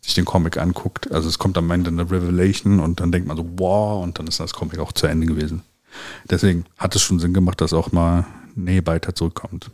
sich 0.00 0.14
den 0.14 0.24
Comic 0.24 0.58
anguckt. 0.58 1.10
Also 1.12 1.28
es 1.28 1.38
kommt 1.38 1.56
am 1.56 1.70
Ende 1.70 1.88
eine 1.88 2.10
Revelation 2.10 2.80
und 2.80 3.00
dann 3.00 3.10
denkt 3.10 3.26
man 3.26 3.36
so, 3.36 3.46
wow, 3.56 4.02
und 4.02 4.18
dann 4.18 4.26
ist 4.26 4.40
das 4.40 4.52
Comic 4.52 4.78
auch 4.78 4.92
zu 4.92 5.06
Ende 5.06 5.26
gewesen. 5.26 5.62
Deswegen 6.28 6.66
hat 6.76 6.94
es 6.94 7.02
schon 7.02 7.20
Sinn 7.20 7.32
gemacht, 7.32 7.60
dass 7.60 7.72
auch 7.72 7.92
mal 7.92 8.26
Nailbiter 8.54 9.14
zurückkommt. 9.14 9.70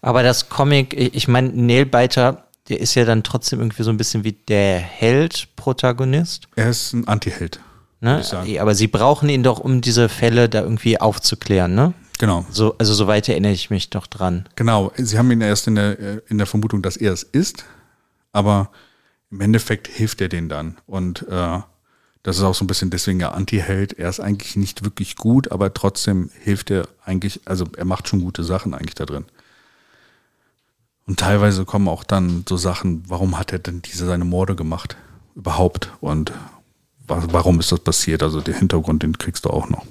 Aber 0.00 0.22
das 0.22 0.48
Comic, 0.48 0.94
ich 0.94 1.28
meine, 1.28 1.48
Nailbiter, 1.48 2.46
der 2.68 2.80
ist 2.80 2.94
ja 2.94 3.04
dann 3.04 3.24
trotzdem 3.24 3.60
irgendwie 3.60 3.82
so 3.82 3.90
ein 3.90 3.96
bisschen 3.96 4.22
wie 4.22 4.32
der 4.32 4.78
Held-Protagonist. 4.78 6.46
Er 6.54 6.70
ist 6.70 6.92
ein 6.92 7.08
Anti-Held. 7.08 7.58
Ne? 8.02 8.20
Aber 8.60 8.74
sie 8.74 8.88
brauchen 8.88 9.28
ihn 9.28 9.44
doch, 9.44 9.60
um 9.60 9.80
diese 9.80 10.08
Fälle 10.08 10.48
da 10.48 10.62
irgendwie 10.62 11.00
aufzuklären, 11.00 11.74
ne? 11.74 11.94
Genau. 12.18 12.44
So, 12.50 12.76
also 12.76 12.94
soweit 12.94 13.28
erinnere 13.28 13.52
ich 13.52 13.70
mich 13.70 13.90
doch 13.90 14.08
dran. 14.08 14.48
Genau, 14.56 14.92
sie 14.96 15.18
haben 15.18 15.30
ihn 15.30 15.40
erst 15.40 15.68
in 15.68 15.76
der, 15.76 15.98
äh, 16.00 16.20
in 16.28 16.38
der 16.38 16.48
Vermutung, 16.48 16.82
dass 16.82 16.96
er 16.96 17.12
es 17.12 17.22
ist, 17.22 17.64
aber 18.32 18.70
im 19.30 19.40
Endeffekt 19.40 19.86
hilft 19.86 20.20
er 20.20 20.28
denen 20.28 20.48
dann. 20.48 20.78
Und 20.86 21.26
äh, 21.28 21.60
das 22.24 22.38
ist 22.38 22.42
auch 22.42 22.56
so 22.56 22.64
ein 22.64 22.68
bisschen 22.68 22.90
deswegen 22.90 23.20
der 23.20 23.34
Anti-Held. 23.34 23.92
Er 23.94 24.08
ist 24.08 24.18
eigentlich 24.18 24.56
nicht 24.56 24.84
wirklich 24.84 25.14
gut, 25.14 25.52
aber 25.52 25.72
trotzdem 25.72 26.30
hilft 26.40 26.72
er 26.72 26.88
eigentlich, 27.04 27.40
also 27.44 27.66
er 27.76 27.84
macht 27.84 28.08
schon 28.08 28.20
gute 28.20 28.42
Sachen 28.42 28.74
eigentlich 28.74 28.96
da 28.96 29.06
drin. 29.06 29.26
Und 31.06 31.20
teilweise 31.20 31.64
kommen 31.64 31.86
auch 31.86 32.02
dann 32.02 32.44
so 32.48 32.56
Sachen, 32.56 33.04
warum 33.06 33.38
hat 33.38 33.52
er 33.52 33.58
denn 33.60 33.80
diese 33.82 34.06
seine 34.06 34.24
Morde 34.24 34.56
gemacht? 34.56 34.96
Überhaupt. 35.36 35.92
Und 36.00 36.32
warum 37.30 37.60
ist 37.60 37.72
das 37.72 37.80
passiert? 37.80 38.22
Also 38.22 38.40
den 38.40 38.54
Hintergrund, 38.54 39.02
den 39.02 39.18
kriegst 39.18 39.44
du 39.44 39.50
auch 39.50 39.68
noch. 39.68 39.84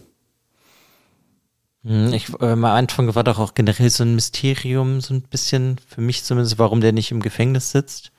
Hm, 1.84 2.14
Ich, 2.14 2.30
äh, 2.40 2.52
am 2.52 2.66
Anfang 2.66 3.14
war 3.16 3.24
doch 3.24 3.40
auch 3.40 3.54
generell 3.54 3.90
so 3.90 4.04
ein 4.04 4.16
Mysterium, 4.16 5.02
so 5.02 5.14
ein 5.14 5.22
bisschen, 5.24 5.78
für 5.88 6.02
mich 6.02 6.24
zumindest, 6.24 6.60
warum 6.60 6.82
der 6.82 6.92
nicht 6.92 7.12
im 7.12 7.22
Gefängnis 7.22 7.72
sitzt. 7.72 8.12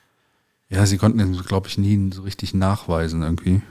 Ja, 0.69 0.85
sie 0.85 0.97
konnten 0.97 1.19
ihn, 1.19 1.41
glaube 1.43 1.67
ich, 1.67 1.77
nie 1.77 2.11
so 2.13 2.23
richtig 2.23 2.53
nachweisen 2.53 3.21
irgendwie. 3.21 3.61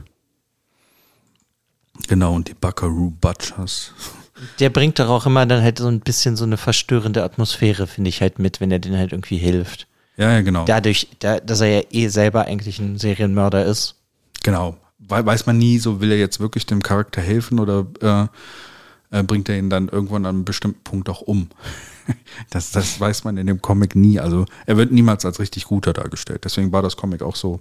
Genau, 2.09 2.35
und 2.35 2.49
die 2.49 2.55
Buckaroo 2.55 3.11
Butchers. 3.11 3.93
Der 4.61 4.71
bringt 4.71 4.99
doch 4.99 5.09
auch 5.09 5.27
immer 5.27 5.45
dann 5.47 5.63
halt 5.63 5.79
so 5.79 5.89
ein 5.89 6.01
bisschen 6.01 6.37
so 6.37 6.45
eine 6.45 6.57
verstörende 6.57 7.23
Atmosphäre, 7.23 7.87
finde 7.87 8.09
ich 8.09 8.21
halt 8.21 8.39
mit, 8.39 8.61
wenn 8.61 8.71
er 8.71 8.79
denen 8.79 8.97
halt 8.97 9.13
irgendwie 9.13 9.37
hilft. 9.37 9.87
Ja, 10.17 10.33
ja, 10.33 10.41
genau. 10.41 10.65
Dadurch, 10.65 11.09
da, 11.21 11.39
dass 11.41 11.61
er 11.61 11.69
ja 11.69 11.83
eh 11.91 12.09
selber 12.09 12.47
eigentlich 12.47 12.79
ein 12.79 12.99
Serienmörder 12.99 13.65
ist. 13.65 13.97
Genau. 14.43 14.77
We 15.09 15.27
weiß 15.27 15.47
man 15.47 15.59
nie, 15.59 15.79
so 15.79 16.01
will 16.01 16.13
er 16.13 16.19
jetzt 16.19 16.41
wirklich 16.41 16.67
dem 16.67 16.83
Charakter 16.83 17.21
helfen 17.21 17.59
oder 17.59 17.87
äh, 18.01 19.19
äh, 19.19 19.23
bringt 19.23 19.49
er 19.49 19.59
ihn 19.59 19.71
dann 19.71 19.89
irgendwann 19.89 20.27
an 20.27 20.37
einem 20.37 20.45
bestimmten 20.45 20.83
Punkt 20.83 21.09
auch 21.09 21.21
um. 21.21 21.49
das, 22.51 22.71
das 22.73 22.99
weiß 22.99 23.25
man 23.25 23.37
in 23.37 23.47
dem 23.47 23.61
Comic 23.61 23.95
nie. 23.95 24.19
Also 24.19 24.47
er 24.67 24.77
wird 24.77 24.91
niemals 24.91 25.25
als 25.25 25.39
richtig 25.39 25.65
guter 25.65 25.93
dargestellt. 25.93 26.45
Deswegen 26.45 26.73
war 26.73 26.83
das 26.83 26.97
Comic 26.97 27.23
auch 27.23 27.37
so. 27.37 27.61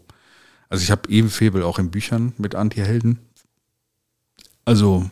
Also 0.70 0.84
ich 0.84 0.92
habe 0.92 1.10
eben 1.10 1.30
Febel 1.30 1.64
auch 1.64 1.80
in 1.80 1.92
Büchern 1.92 2.34
mit 2.38 2.56
Anti-Helden. 2.56 3.20
Also 4.64 5.10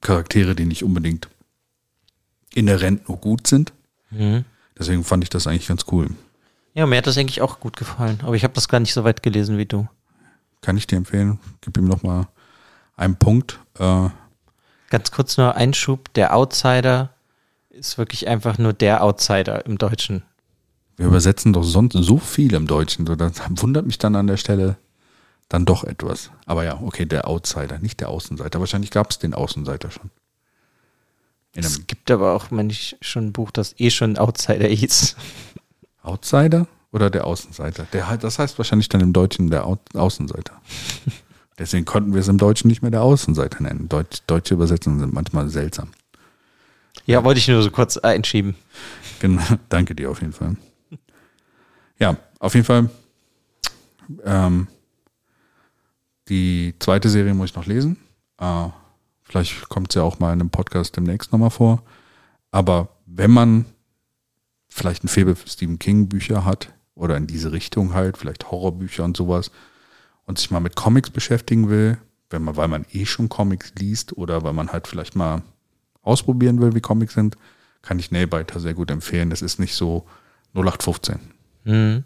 Charaktere, 0.00 0.54
die 0.54 0.66
nicht 0.66 0.84
unbedingt 0.84 1.28
inhärent 2.54 3.08
nur 3.08 3.18
gut 3.18 3.46
sind. 3.46 3.72
Mhm. 4.10 4.44
Deswegen 4.78 5.04
fand 5.04 5.24
ich 5.24 5.30
das 5.30 5.46
eigentlich 5.46 5.68
ganz 5.68 5.86
cool. 5.90 6.08
Ja, 6.74 6.86
mir 6.86 6.98
hat 6.98 7.06
das 7.06 7.16
eigentlich 7.16 7.40
auch 7.40 7.60
gut 7.60 7.76
gefallen. 7.76 8.18
Aber 8.22 8.34
ich 8.34 8.44
habe 8.44 8.54
das 8.54 8.68
gar 8.68 8.80
nicht 8.80 8.92
so 8.92 9.04
weit 9.04 9.22
gelesen 9.22 9.56
wie 9.56 9.66
du. 9.66 9.88
Kann 10.64 10.78
ich 10.78 10.86
dir 10.86 10.96
empfehlen. 10.96 11.38
Gib 11.60 11.76
ihm 11.76 11.84
noch 11.84 12.02
mal 12.02 12.26
einen 12.96 13.16
Punkt. 13.16 13.60
Äh, 13.78 14.08
Ganz 14.88 15.10
kurz 15.10 15.36
nur 15.36 15.54
Einschub, 15.56 16.10
der 16.14 16.34
Outsider 16.34 17.10
ist 17.68 17.98
wirklich 17.98 18.28
einfach 18.28 18.56
nur 18.56 18.72
der 18.72 19.04
Outsider 19.04 19.66
im 19.66 19.76
Deutschen. 19.76 20.22
Wir 20.96 21.06
übersetzen 21.06 21.52
doch 21.52 21.64
sonst 21.64 21.92
so 21.92 22.16
viel 22.16 22.54
im 22.54 22.66
Deutschen. 22.66 23.06
So, 23.06 23.14
das 23.14 23.32
wundert 23.50 23.84
mich 23.84 23.98
dann 23.98 24.16
an 24.16 24.26
der 24.26 24.38
Stelle 24.38 24.78
dann 25.50 25.66
doch 25.66 25.84
etwas. 25.84 26.30
Aber 26.46 26.64
ja, 26.64 26.80
okay, 26.80 27.04
der 27.04 27.28
Outsider, 27.28 27.78
nicht 27.80 28.00
der 28.00 28.08
Außenseiter. 28.08 28.58
Wahrscheinlich 28.58 28.90
gab 28.90 29.10
es 29.10 29.18
den 29.18 29.34
Außenseiter 29.34 29.90
schon. 29.90 30.10
Es 31.54 31.86
gibt 31.86 32.10
aber 32.10 32.34
auch 32.34 32.50
manchmal 32.50 32.98
schon 33.02 33.26
ein 33.26 33.32
Buch, 33.34 33.50
das 33.50 33.74
eh 33.78 33.90
schon 33.90 34.16
Outsider 34.16 34.66
hieß. 34.66 35.14
Outsider 36.02 36.66
oder 36.94 37.10
der 37.10 37.26
Außenseiter? 37.26 37.86
Der, 37.92 38.16
das 38.16 38.38
heißt 38.38 38.56
wahrscheinlich 38.56 38.88
dann 38.88 39.00
im 39.00 39.12
Deutschen 39.12 39.50
der 39.50 39.66
Au 39.66 39.78
Außenseiter. 39.94 40.54
Deswegen 41.58 41.84
konnten 41.84 42.14
wir 42.14 42.20
es 42.20 42.28
im 42.28 42.38
Deutschen 42.38 42.68
nicht 42.68 42.82
mehr 42.82 42.90
der 42.90 43.02
Außenseiter 43.02 43.62
nennen. 43.62 43.88
Deutsch, 43.88 44.22
deutsche 44.26 44.54
Übersetzungen 44.54 45.00
sind 45.00 45.12
manchmal 45.12 45.48
seltsam. 45.48 45.90
Ja, 47.04 47.22
wollte 47.24 47.38
ich 47.38 47.48
nur 47.48 47.62
so 47.62 47.70
kurz 47.70 47.96
einschieben. 47.96 48.54
Genau, 49.20 49.42
danke 49.68 49.94
dir 49.94 50.10
auf 50.10 50.20
jeden 50.20 50.32
Fall. 50.32 50.56
Ja, 51.98 52.16
auf 52.38 52.54
jeden 52.54 52.66
Fall. 52.66 52.90
Ähm, 54.24 54.68
die 56.28 56.74
zweite 56.78 57.08
Serie 57.08 57.34
muss 57.34 57.50
ich 57.50 57.56
noch 57.56 57.66
lesen. 57.66 57.96
Äh, 58.38 58.68
vielleicht 59.24 59.68
kommt 59.68 59.90
es 59.90 59.96
ja 59.96 60.02
auch 60.02 60.20
mal 60.20 60.32
in 60.32 60.40
einem 60.40 60.50
Podcast 60.50 60.96
demnächst 60.96 61.32
nochmal 61.32 61.50
vor. 61.50 61.82
Aber 62.52 62.88
wenn 63.06 63.32
man 63.32 63.64
vielleicht 64.68 65.04
ein 65.04 65.08
Faible 65.08 65.34
für 65.34 65.48
Stephen 65.48 65.78
King 65.78 66.08
Bücher 66.08 66.44
hat 66.44 66.72
oder 66.94 67.16
in 67.16 67.26
diese 67.26 67.52
Richtung 67.52 67.94
halt, 67.94 68.16
vielleicht 68.16 68.50
Horrorbücher 68.50 69.04
und 69.04 69.16
sowas 69.16 69.50
und 70.26 70.38
sich 70.38 70.50
mal 70.50 70.60
mit 70.60 70.76
Comics 70.76 71.10
beschäftigen 71.10 71.68
will, 71.68 71.98
wenn 72.30 72.42
man, 72.42 72.56
weil 72.56 72.68
man 72.68 72.86
eh 72.92 73.06
schon 73.06 73.28
Comics 73.28 73.72
liest 73.78 74.16
oder 74.16 74.42
weil 74.42 74.52
man 74.52 74.72
halt 74.72 74.86
vielleicht 74.86 75.16
mal 75.16 75.42
ausprobieren 76.02 76.60
will, 76.60 76.74
wie 76.74 76.80
Comics 76.80 77.14
sind, 77.14 77.36
kann 77.82 77.98
ich 77.98 78.10
Nailbiter 78.10 78.60
sehr 78.60 78.74
gut 78.74 78.90
empfehlen. 78.90 79.30
Das 79.30 79.42
ist 79.42 79.58
nicht 79.58 79.74
so 79.74 80.06
0815. 80.54 81.18
Mhm. 81.64 82.04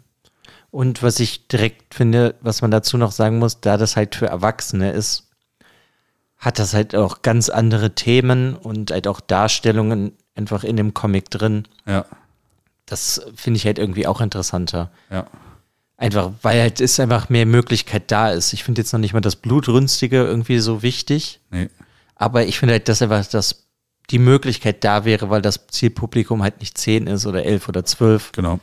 Und 0.71 1.01
was 1.01 1.19
ich 1.19 1.47
direkt 1.47 1.93
finde, 1.93 2.35
was 2.41 2.61
man 2.61 2.71
dazu 2.71 2.97
noch 2.97 3.11
sagen 3.11 3.39
muss, 3.39 3.61
da 3.61 3.77
das 3.77 3.95
halt 3.95 4.15
für 4.15 4.27
Erwachsene 4.27 4.91
ist, 4.91 5.29
hat 6.37 6.59
das 6.59 6.73
halt 6.73 6.95
auch 6.95 7.21
ganz 7.21 7.49
andere 7.49 7.95
Themen 7.95 8.55
und 8.55 8.91
halt 8.91 9.07
auch 9.07 9.19
Darstellungen 9.19 10.13
einfach 10.35 10.63
in 10.63 10.77
dem 10.77 10.93
Comic 10.93 11.29
drin. 11.29 11.67
Ja, 11.85 12.05
Das 12.89 13.21
finde 13.35 13.57
ich 13.57 13.65
halt 13.65 13.77
irgendwie 13.79 14.07
auch 14.07 14.21
interessanter. 14.21 14.91
ja. 15.09 15.25
Einfach, 15.97 16.31
weil 16.43 16.61
halt 16.61 16.79
ist 16.79 16.97
einfach 17.01 17.27
mehr 17.27 17.45
Möglichkeit 17.45 18.09
da 18.09 18.31
ist. 18.31 18.53
Ich 18.53 18.63
finde 18.63 18.79
jetzt 18.79 18.93
noch 18.93 19.01
nicht 19.01 19.11
mal 19.13 19.19
das 19.19 19.35
Blutrünstige 19.35 20.23
irgendwie 20.23 20.59
so 20.59 20.81
wichtig, 20.81 21.41
Nee. 21.51 21.67
aber 22.15 22.45
ich 22.45 22.57
finde 22.57 22.75
halt, 22.75 22.87
dass 22.87 23.01
einfach 23.01 23.25
das 23.25 23.65
die 24.09 24.17
Möglichkeit 24.17 24.85
da 24.85 25.03
wäre, 25.03 25.29
weil 25.29 25.41
das 25.41 25.67
Zielpublikum 25.67 26.41
halt 26.41 26.61
nicht 26.61 26.77
10 26.77 27.07
ist 27.07 27.25
oder 27.27 27.43
11 27.43 27.67
oder 27.67 27.83
12. 27.83 28.31
Genau. 28.31 28.61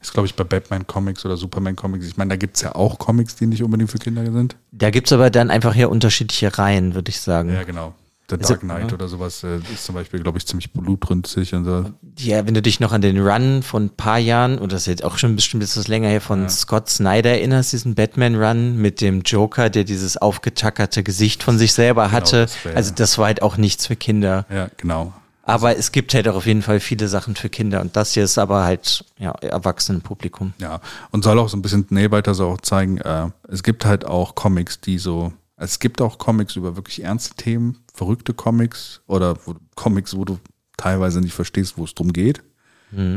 Ist, 0.00 0.14
glaube 0.14 0.24
ich, 0.26 0.34
bei 0.34 0.44
Batman 0.44 0.86
Comics 0.86 1.26
oder 1.26 1.36
Superman 1.36 1.76
Comics. 1.76 2.06
Ich 2.06 2.16
meine, 2.16 2.30
da 2.30 2.36
gibt 2.36 2.56
es 2.56 2.62
ja 2.62 2.74
auch 2.74 2.98
Comics, 2.98 3.36
die 3.36 3.44
nicht 3.46 3.62
unbedingt 3.62 3.90
für 3.90 3.98
Kinder 3.98 4.24
sind. 4.24 4.56
Da 4.72 4.88
gibt's 4.88 5.12
aber 5.12 5.28
dann 5.28 5.50
einfach 5.50 5.74
ja 5.74 5.88
unterschiedliche 5.88 6.56
Reihen, 6.56 6.94
würde 6.94 7.10
ich 7.10 7.20
sagen. 7.20 7.52
Ja, 7.52 7.64
genau. 7.64 7.94
The 8.30 8.36
Also, 8.36 8.54
Dark 8.54 8.60
Knight 8.60 8.92
oder 8.92 9.06
sowas 9.06 9.42
äh, 9.44 9.58
ist 9.72 9.84
zum 9.84 9.94
Beispiel, 9.96 10.20
glaube 10.20 10.38
ich, 10.38 10.46
ziemlich 10.46 10.72
blutrünstig 10.72 11.54
und 11.54 11.64
so. 11.66 11.84
Ja, 12.18 12.46
wenn 12.46 12.54
du 12.54 12.62
dich 12.62 12.80
noch 12.80 12.92
an 12.92 13.02
den 13.02 13.20
Run 13.20 13.62
von 13.62 13.84
ein 13.84 13.90
paar 13.90 14.18
Jahren, 14.18 14.56
oder 14.58 14.68
das 14.68 14.82
ist 14.82 14.86
jetzt 14.86 15.04
auch 15.04 15.18
schon 15.18 15.36
bestimmt 15.36 15.62
das 15.62 15.88
länger 15.88 16.08
her, 16.08 16.22
von 16.22 16.42
Ja. 16.44 16.48
Scott 16.48 16.88
Snyder 16.88 17.30
erinnerst, 17.32 17.72
diesen 17.74 17.94
Batman-Run 17.94 18.76
mit 18.78 19.02
dem 19.02 19.20
Joker, 19.22 19.68
der 19.68 19.84
dieses 19.84 20.16
aufgetackerte 20.16 21.02
Gesicht 21.02 21.42
von 21.42 21.58
sich 21.58 21.74
selber 21.74 22.12
hatte. 22.12 22.42
das 22.42 22.64
wär- 22.64 22.76
also 22.76 22.92
das 22.94 23.18
war 23.18 23.26
halt 23.26 23.42
auch 23.42 23.58
nichts 23.58 23.86
für 23.86 23.96
Kinder. 23.96 24.46
Ja, 24.50 24.68
genau. 24.78 25.12
Aber 25.46 25.76
es 25.76 25.92
gibt 25.92 26.14
halt 26.14 26.26
auch 26.26 26.36
auf 26.36 26.46
jeden 26.46 26.62
Fall 26.62 26.80
viele 26.80 27.06
Sachen 27.08 27.36
für 27.36 27.50
Kinder. 27.50 27.82
Und 27.82 27.94
das 27.96 28.12
hier 28.14 28.24
ist 28.24 28.38
aber 28.38 28.64
halt, 28.64 29.04
ja, 29.18 29.32
Erwachsenenpublikum. 29.42 30.54
Ja, 30.58 30.80
und 31.10 31.24
soll 31.24 31.38
auch 31.38 31.48
so 31.50 31.56
ein 31.58 31.62
bisschen 31.62 31.84
Nailbiter 31.90 32.34
so 32.34 32.48
auch 32.48 32.60
zeigen, 32.62 32.98
äh, 32.98 33.28
es 33.48 33.62
gibt 33.62 33.84
halt 33.84 34.06
auch 34.06 34.34
Comics, 34.34 34.80
die 34.80 34.96
so, 34.98 35.32
es 35.56 35.78
gibt 35.78 36.00
auch 36.00 36.18
Comics 36.18 36.56
über 36.56 36.76
wirklich 36.76 37.02
ernste 37.02 37.34
Themen, 37.34 37.78
verrückte 37.92 38.34
Comics 38.34 39.02
oder 39.06 39.36
Comics, 39.74 40.16
wo 40.16 40.24
du 40.24 40.38
teilweise 40.76 41.20
nicht 41.20 41.34
verstehst, 41.34 41.78
wo 41.78 41.84
es 41.84 41.94
drum 41.94 42.12
geht. 42.12 42.42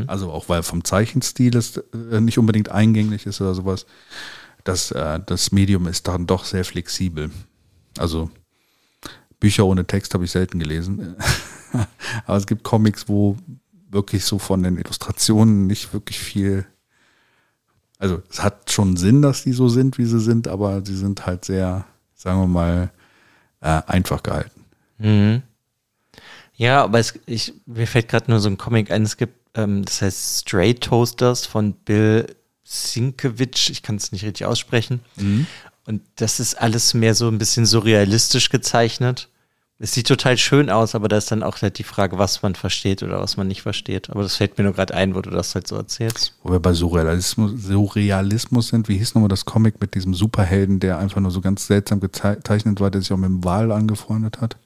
Also 0.08 0.32
auch 0.32 0.50
weil 0.50 0.64
vom 0.64 0.84
Zeichenstil 0.84 1.56
es 1.56 1.78
äh, 1.78 2.20
nicht 2.20 2.38
unbedingt 2.38 2.70
eingänglich 2.70 3.26
ist 3.26 3.42
oder 3.42 3.54
sowas. 3.54 3.86
Das, 4.64 4.92
äh, 4.92 5.20
das 5.26 5.52
Medium 5.52 5.88
ist 5.88 6.08
dann 6.08 6.26
doch 6.26 6.46
sehr 6.46 6.66
flexibel. 6.66 7.30
Also 7.98 8.30
Bücher 9.40 9.66
ohne 9.66 9.86
Text 9.86 10.14
habe 10.14 10.26
ich 10.26 10.32
selten 10.32 10.60
gelesen. 10.60 11.16
Aber 12.26 12.38
es 12.38 12.48
gibt 12.48 12.64
Comics, 12.64 13.08
wo 13.08 13.38
wirklich 13.90 14.26
so 14.26 14.40
von 14.40 14.64
den 14.64 14.78
Illustrationen 14.78 15.68
nicht 15.68 15.94
wirklich 15.94 16.20
viel. 16.20 16.66
Also 18.00 18.22
es 18.30 18.44
hat 18.44 18.72
schon 18.72 18.98
Sinn, 18.98 19.22
dass 19.22 19.44
die 19.44 19.54
so 19.54 19.70
sind, 19.70 19.98
wie 19.98 20.06
sie 20.06 20.20
sind, 20.20 20.48
aber 20.48 20.86
sie 20.86 20.96
sind 20.96 21.26
halt 21.26 21.46
sehr, 21.46 21.86
sagen 22.18 22.42
wir 22.42 22.48
mal, 22.48 22.90
äh, 23.62 23.82
einfach 23.88 24.24
gehalten. 24.24 24.66
Mhm. 24.98 25.44
Ja, 26.56 26.84
aber 26.84 27.00
es, 27.00 27.18
ich, 27.28 27.54
mir 27.66 27.88
fällt 27.88 28.10
gerade 28.10 28.30
nur 28.30 28.40
so 28.40 28.50
ein 28.50 28.58
Comic 28.58 28.92
ein, 28.92 29.04
es 29.04 29.16
gibt, 29.16 29.36
ähm, 29.56 29.86
das 29.86 30.02
heißt 30.02 30.40
Stray 30.40 30.74
Toasters 30.74 31.46
von 31.46 31.74
Bill 31.74 32.26
Sienkiewicz, 32.64 33.70
ich 33.70 33.84
kann 33.84 33.96
es 33.96 34.12
nicht 34.12 34.26
richtig 34.26 34.46
aussprechen. 34.46 35.00
Und 35.86 36.02
das 36.16 36.40
ist 36.42 36.56
alles 36.56 36.94
mehr 36.94 37.16
so 37.16 37.30
ein 37.30 37.38
bisschen 37.38 37.66
surrealistisch 37.66 38.50
gezeichnet. 38.50 39.30
Es 39.80 39.94
sieht 39.94 40.08
total 40.08 40.38
schön 40.40 40.72
aus, 40.72 40.96
aber 40.96 41.08
da 41.08 41.18
ist 41.18 41.30
dann 41.30 41.44
auch 41.44 41.62
halt 41.62 41.78
die 41.78 41.84
Frage, 41.84 42.18
was 42.18 42.42
man 42.42 42.56
versteht 42.56 43.04
oder 43.04 43.20
was 43.20 43.38
man 43.38 43.48
nicht 43.48 43.62
versteht. 43.62 44.10
Aber 44.10 44.24
das 44.24 44.38
fällt 44.38 44.58
mir 44.58 44.64
nur 44.64 44.74
gerade 44.74 44.96
ein, 44.96 45.14
wo 45.14 45.22
du 45.22 45.30
das 45.30 45.54
halt 45.54 45.68
so 45.68 45.76
erzählst. 45.76 46.34
Wo 46.42 46.52
wir 46.52 46.60
bei 46.60 46.74
Surrealismus, 46.74 47.52
Surrealismus 47.64 48.70
sind, 48.70 48.88
wie 48.88 48.98
hieß 48.98 49.14
nochmal 49.14 49.30
das 49.30 49.46
Comic 49.46 49.80
mit 49.80 49.94
diesem 49.94 50.16
Superhelden, 50.16 50.80
der 50.80 50.98
einfach 50.98 51.22
nur 51.22 51.30
so 51.30 51.42
ganz 51.42 51.68
seltsam 51.68 52.00
gezeichnet 52.00 52.80
war, 52.80 52.90
der 52.90 53.02
sich 53.02 53.14
auch 53.14 53.18
mit 53.18 53.30
dem 53.30 53.44
Wal 53.44 53.72
angefreundet 53.72 54.42
hat? 54.42 54.58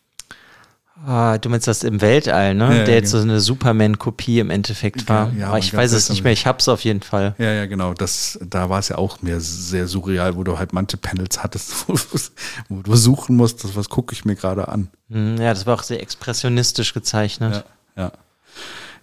Ah, 1.06 1.38
du 1.40 1.50
meinst 1.50 1.68
das 1.68 1.84
im 1.84 2.00
Weltall, 2.02 2.54
ne? 2.54 2.66
Ja, 2.66 2.74
ja, 2.80 2.84
Der 2.86 2.96
jetzt 2.96 3.10
so 3.10 3.18
genau. 3.20 3.32
eine 3.34 3.40
Superman-Kopie 3.42 4.40
im 4.40 4.50
Endeffekt 4.52 5.10
war. 5.10 5.32
Ja, 5.34 5.46
aber 5.48 5.48
aber 5.48 5.58
ich 5.60 5.74
weiß 5.74 5.92
es 5.94 6.10
nicht 6.10 6.24
mehr, 6.24 6.32
ich 6.34 6.46
hab's 6.46 6.68
auf 6.68 6.84
jeden 6.84 7.02
Fall. 7.02 7.34
Ja, 7.40 7.52
ja, 7.52 7.66
genau. 7.66 7.94
Das, 7.96 8.38
da 8.44 8.70
war 8.70 8.80
es 8.80 8.90
ja 8.90 8.98
auch 9.00 9.22
mehr 9.24 9.40
sehr 9.40 9.88
surreal, 9.88 10.36
wo 10.36 10.44
du 10.44 10.60
halt 10.60 10.74
manche 10.74 10.98
Panels 10.98 11.42
hattest, 11.42 11.88
wo, 12.70 12.82
du- 12.82 12.96
suchen 12.96 13.36
musstest, 13.36 13.76
was 13.76 13.90
gucke 13.90 14.14
ich 14.14 14.26
mir 14.26 14.36
gerade 14.36 14.68
an. 14.68 14.90
Hm, 15.10 15.38
Ja, 15.38 15.54
das 15.54 15.66
war 15.66 15.74
auch 15.76 15.84
sehr 15.84 16.02
expressionistisch 16.02 16.94
gezeichnet. 16.94 17.64
Ja. 17.98 18.12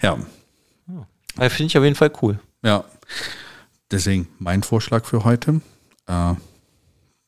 Ja. 0.02 0.18
Aber 1.36 1.50
Finde 1.50 1.64
ich 1.68 1.78
auf 1.78 1.84
jeden 1.84 1.96
Fall 1.96 2.12
cool. 2.22 2.38
Ja. 2.62 2.84
Deswegen 3.90 4.28
mein 4.38 4.62
Vorschlag 4.62 5.04
für 5.04 5.24
heute. 5.24 5.60
Äh, 6.06 6.34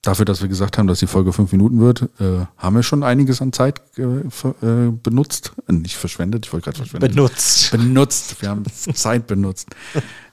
dafür, 0.03 0.25
dass 0.25 0.41
wir 0.41 0.49
gesagt 0.49 0.79
haben, 0.79 0.87
dass 0.87 0.99
die 1.01 1.07
Folge 1.07 1.33
fünf 1.33 1.53
Minuten 1.53 1.81
wird, 1.81 2.03
äh, 2.21 2.47
haben 2.57 2.77
wir 2.77 2.83
schon 2.83 3.03
einiges 3.03 3.43
an 3.43 3.53
Zeit 3.53 3.81
äh, 3.99 4.29
ver- 4.31 4.55
äh, 4.63 4.91
benutzt. 4.91 5.53
Äh, 5.69 5.73
nicht 5.73 5.97
verschwendet, 5.97 6.47
ich 6.47 6.53
wollte 6.53 6.65
gerade 6.65 6.79
verschwendet. 6.79 7.15
Benutzt. 7.15 7.71
benutzt. 7.71 8.41
Wir 8.43 8.49
haben 8.51 8.65
Zeit 8.95 9.27
benutzt. 9.27 9.69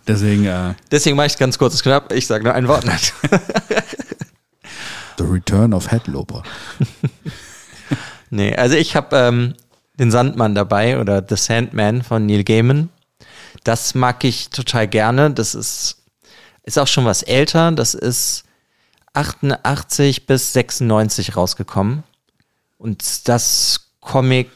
Deswegen 0.07 0.45
äh, 0.45 0.74
Deswegen 0.91 1.15
mache 1.18 1.28
ich 1.28 1.34
es 1.34 1.39
ganz 1.39 1.57
kurz 1.57 1.74
und 1.76 1.84
knapp. 1.84 2.13
Ich 2.13 2.28
sage 2.28 2.43
nur 2.45 2.53
ein 2.53 2.68
Wort. 2.68 2.86
The 5.18 5.24
Return 5.24 5.74
of 5.74 5.89
Headloper. 5.91 6.43
nee, 8.30 8.55
also 8.55 8.76
ich 8.76 8.95
habe 8.95 9.15
ähm, 9.18 9.53
den 9.99 10.11
Sandmann 10.11 10.53
dabei 10.55 10.99
oder 10.99 11.26
The 11.28 11.36
Sandman 11.36 12.03
von 12.03 12.26
Neil 12.26 12.43
Gaiman. 12.43 12.89
Das 13.63 13.95
mag 13.95 14.24
ich 14.24 14.49
total 14.49 14.88
gerne. 14.88 15.32
Das 15.32 15.55
ist, 15.55 16.03
ist 16.63 16.78
auch 16.78 16.88
schon 16.88 17.05
was 17.05 17.24
älter. 17.24 17.72
Das 17.72 17.95
ist 17.95 18.43
88 19.18 20.28
bis 20.28 20.53
96 20.53 21.36
rausgekommen. 21.36 22.03
Und 22.78 23.28
das 23.28 23.91
Comic, 23.99 24.49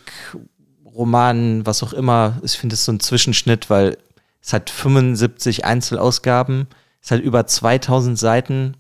Roman, 0.86 1.66
was 1.66 1.82
auch 1.82 1.94
immer, 1.94 2.40
ich 2.44 2.54
finde 2.54 2.76
es 2.76 2.86
so 2.86 2.92
ein 2.92 3.00
Zwischenschnitt, 3.00 3.70
weil 3.70 3.98
es 4.42 4.54
hat 4.54 4.70
75 4.70 5.66
Einzelausgaben, 5.66 6.68
es 7.02 7.12
hat 7.12 7.22
über 7.22 7.48
2000 7.48 8.18
Seiten. 8.18 8.76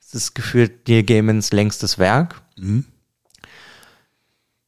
Es 0.00 0.14
ist 0.14 0.34
gefühlt 0.34 0.88
Neil 0.88 1.04
Gaimans 1.04 1.52
längstes 1.52 1.98
Werk. 1.98 2.42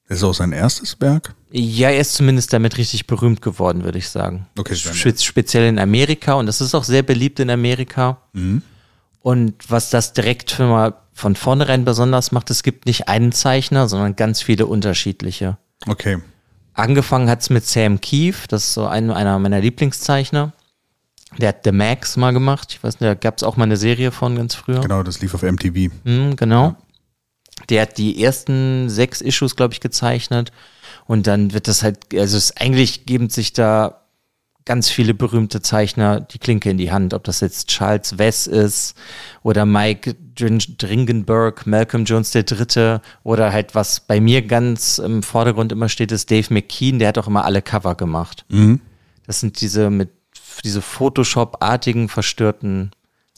Das 0.08 0.18
ist 0.18 0.24
auch 0.24 0.34
sein 0.34 0.52
erstes 0.52 1.00
Werk. 1.00 1.34
Ja, 1.50 1.90
er 1.90 2.00
ist 2.00 2.14
zumindest 2.14 2.52
damit 2.52 2.78
richtig 2.78 3.06
berühmt 3.06 3.42
geworden, 3.42 3.82
würde 3.82 3.98
ich 3.98 4.08
sagen. 4.08 4.46
Okay, 4.56 4.76
Spe 4.76 5.14
speziell 5.18 5.68
in 5.68 5.78
Amerika 5.78 6.34
und 6.34 6.46
das 6.46 6.60
ist 6.60 6.74
auch 6.74 6.84
sehr 6.84 7.02
beliebt 7.02 7.40
in 7.40 7.50
Amerika. 7.50 8.20
Und 9.22 9.70
was 9.70 9.90
das 9.90 10.12
direkt 10.12 10.50
für 10.50 10.66
mal 10.66 10.94
von 11.12 11.36
vornherein 11.36 11.84
besonders 11.84 12.32
macht, 12.32 12.50
es 12.50 12.62
gibt 12.62 12.86
nicht 12.86 13.08
einen 13.08 13.32
Zeichner, 13.32 13.88
sondern 13.88 14.16
ganz 14.16 14.42
viele 14.42 14.66
unterschiedliche. 14.66 15.58
Okay. 15.86 16.18
Angefangen 16.74 17.28
hat's 17.28 17.50
mit 17.50 17.66
Sam 17.66 18.00
Keefe, 18.00 18.48
das 18.48 18.64
ist 18.64 18.74
so 18.74 18.86
ein, 18.86 19.10
einer 19.10 19.38
meiner 19.38 19.60
Lieblingszeichner. 19.60 20.52
Der 21.38 21.48
hat 21.50 21.64
The 21.64 21.72
Max 21.72 22.16
mal 22.16 22.32
gemacht. 22.32 22.72
Ich 22.72 22.84
weiß 22.84 23.00
nicht, 23.00 23.08
da 23.08 23.14
gab's 23.14 23.42
auch 23.42 23.56
mal 23.56 23.64
eine 23.64 23.76
Serie 23.76 24.10
von 24.10 24.36
ganz 24.36 24.54
früher. 24.54 24.80
Genau, 24.80 25.02
das 25.02 25.20
lief 25.20 25.34
auf 25.34 25.42
MTV. 25.42 25.92
Mhm, 26.04 26.36
genau. 26.36 26.76
Der 27.68 27.82
hat 27.82 27.98
die 27.98 28.22
ersten 28.22 28.90
sechs 28.90 29.20
Issues, 29.20 29.56
glaube 29.56 29.72
ich, 29.72 29.80
gezeichnet. 29.80 30.52
Und 31.06 31.26
dann 31.26 31.52
wird 31.52 31.68
das 31.68 31.82
halt, 31.82 32.14
also 32.14 32.36
es 32.36 32.56
eigentlich 32.56 33.06
geben 33.06 33.30
sich 33.30 33.52
da 33.52 34.01
ganz 34.64 34.88
viele 34.88 35.14
berühmte 35.14 35.60
Zeichner 35.62 36.20
die 36.20 36.38
Klinke 36.38 36.70
in 36.70 36.78
die 36.78 36.92
Hand. 36.92 37.14
Ob 37.14 37.24
das 37.24 37.40
jetzt 37.40 37.68
Charles 37.68 38.18
Wess 38.18 38.46
ist 38.46 38.94
oder 39.42 39.66
Mike 39.66 40.14
Drin- 40.34 40.76
Dringenberg, 40.78 41.66
Malcolm 41.66 42.04
Jones 42.04 42.30
der 42.30 42.44
Dritte 42.44 43.00
oder 43.22 43.52
halt 43.52 43.74
was 43.74 44.00
bei 44.00 44.20
mir 44.20 44.42
ganz 44.42 44.98
im 44.98 45.22
Vordergrund 45.22 45.72
immer 45.72 45.88
steht, 45.88 46.12
ist 46.12 46.30
Dave 46.30 46.52
McKean. 46.52 46.98
Der 46.98 47.08
hat 47.08 47.18
auch 47.18 47.26
immer 47.26 47.44
alle 47.44 47.62
Cover 47.62 47.94
gemacht. 47.94 48.44
Das 49.26 49.40
sind 49.40 49.60
diese 49.60 49.90
mit 49.90 50.10
diese 50.64 50.82
Photoshop-artigen 50.82 52.08
verstörten 52.08 52.90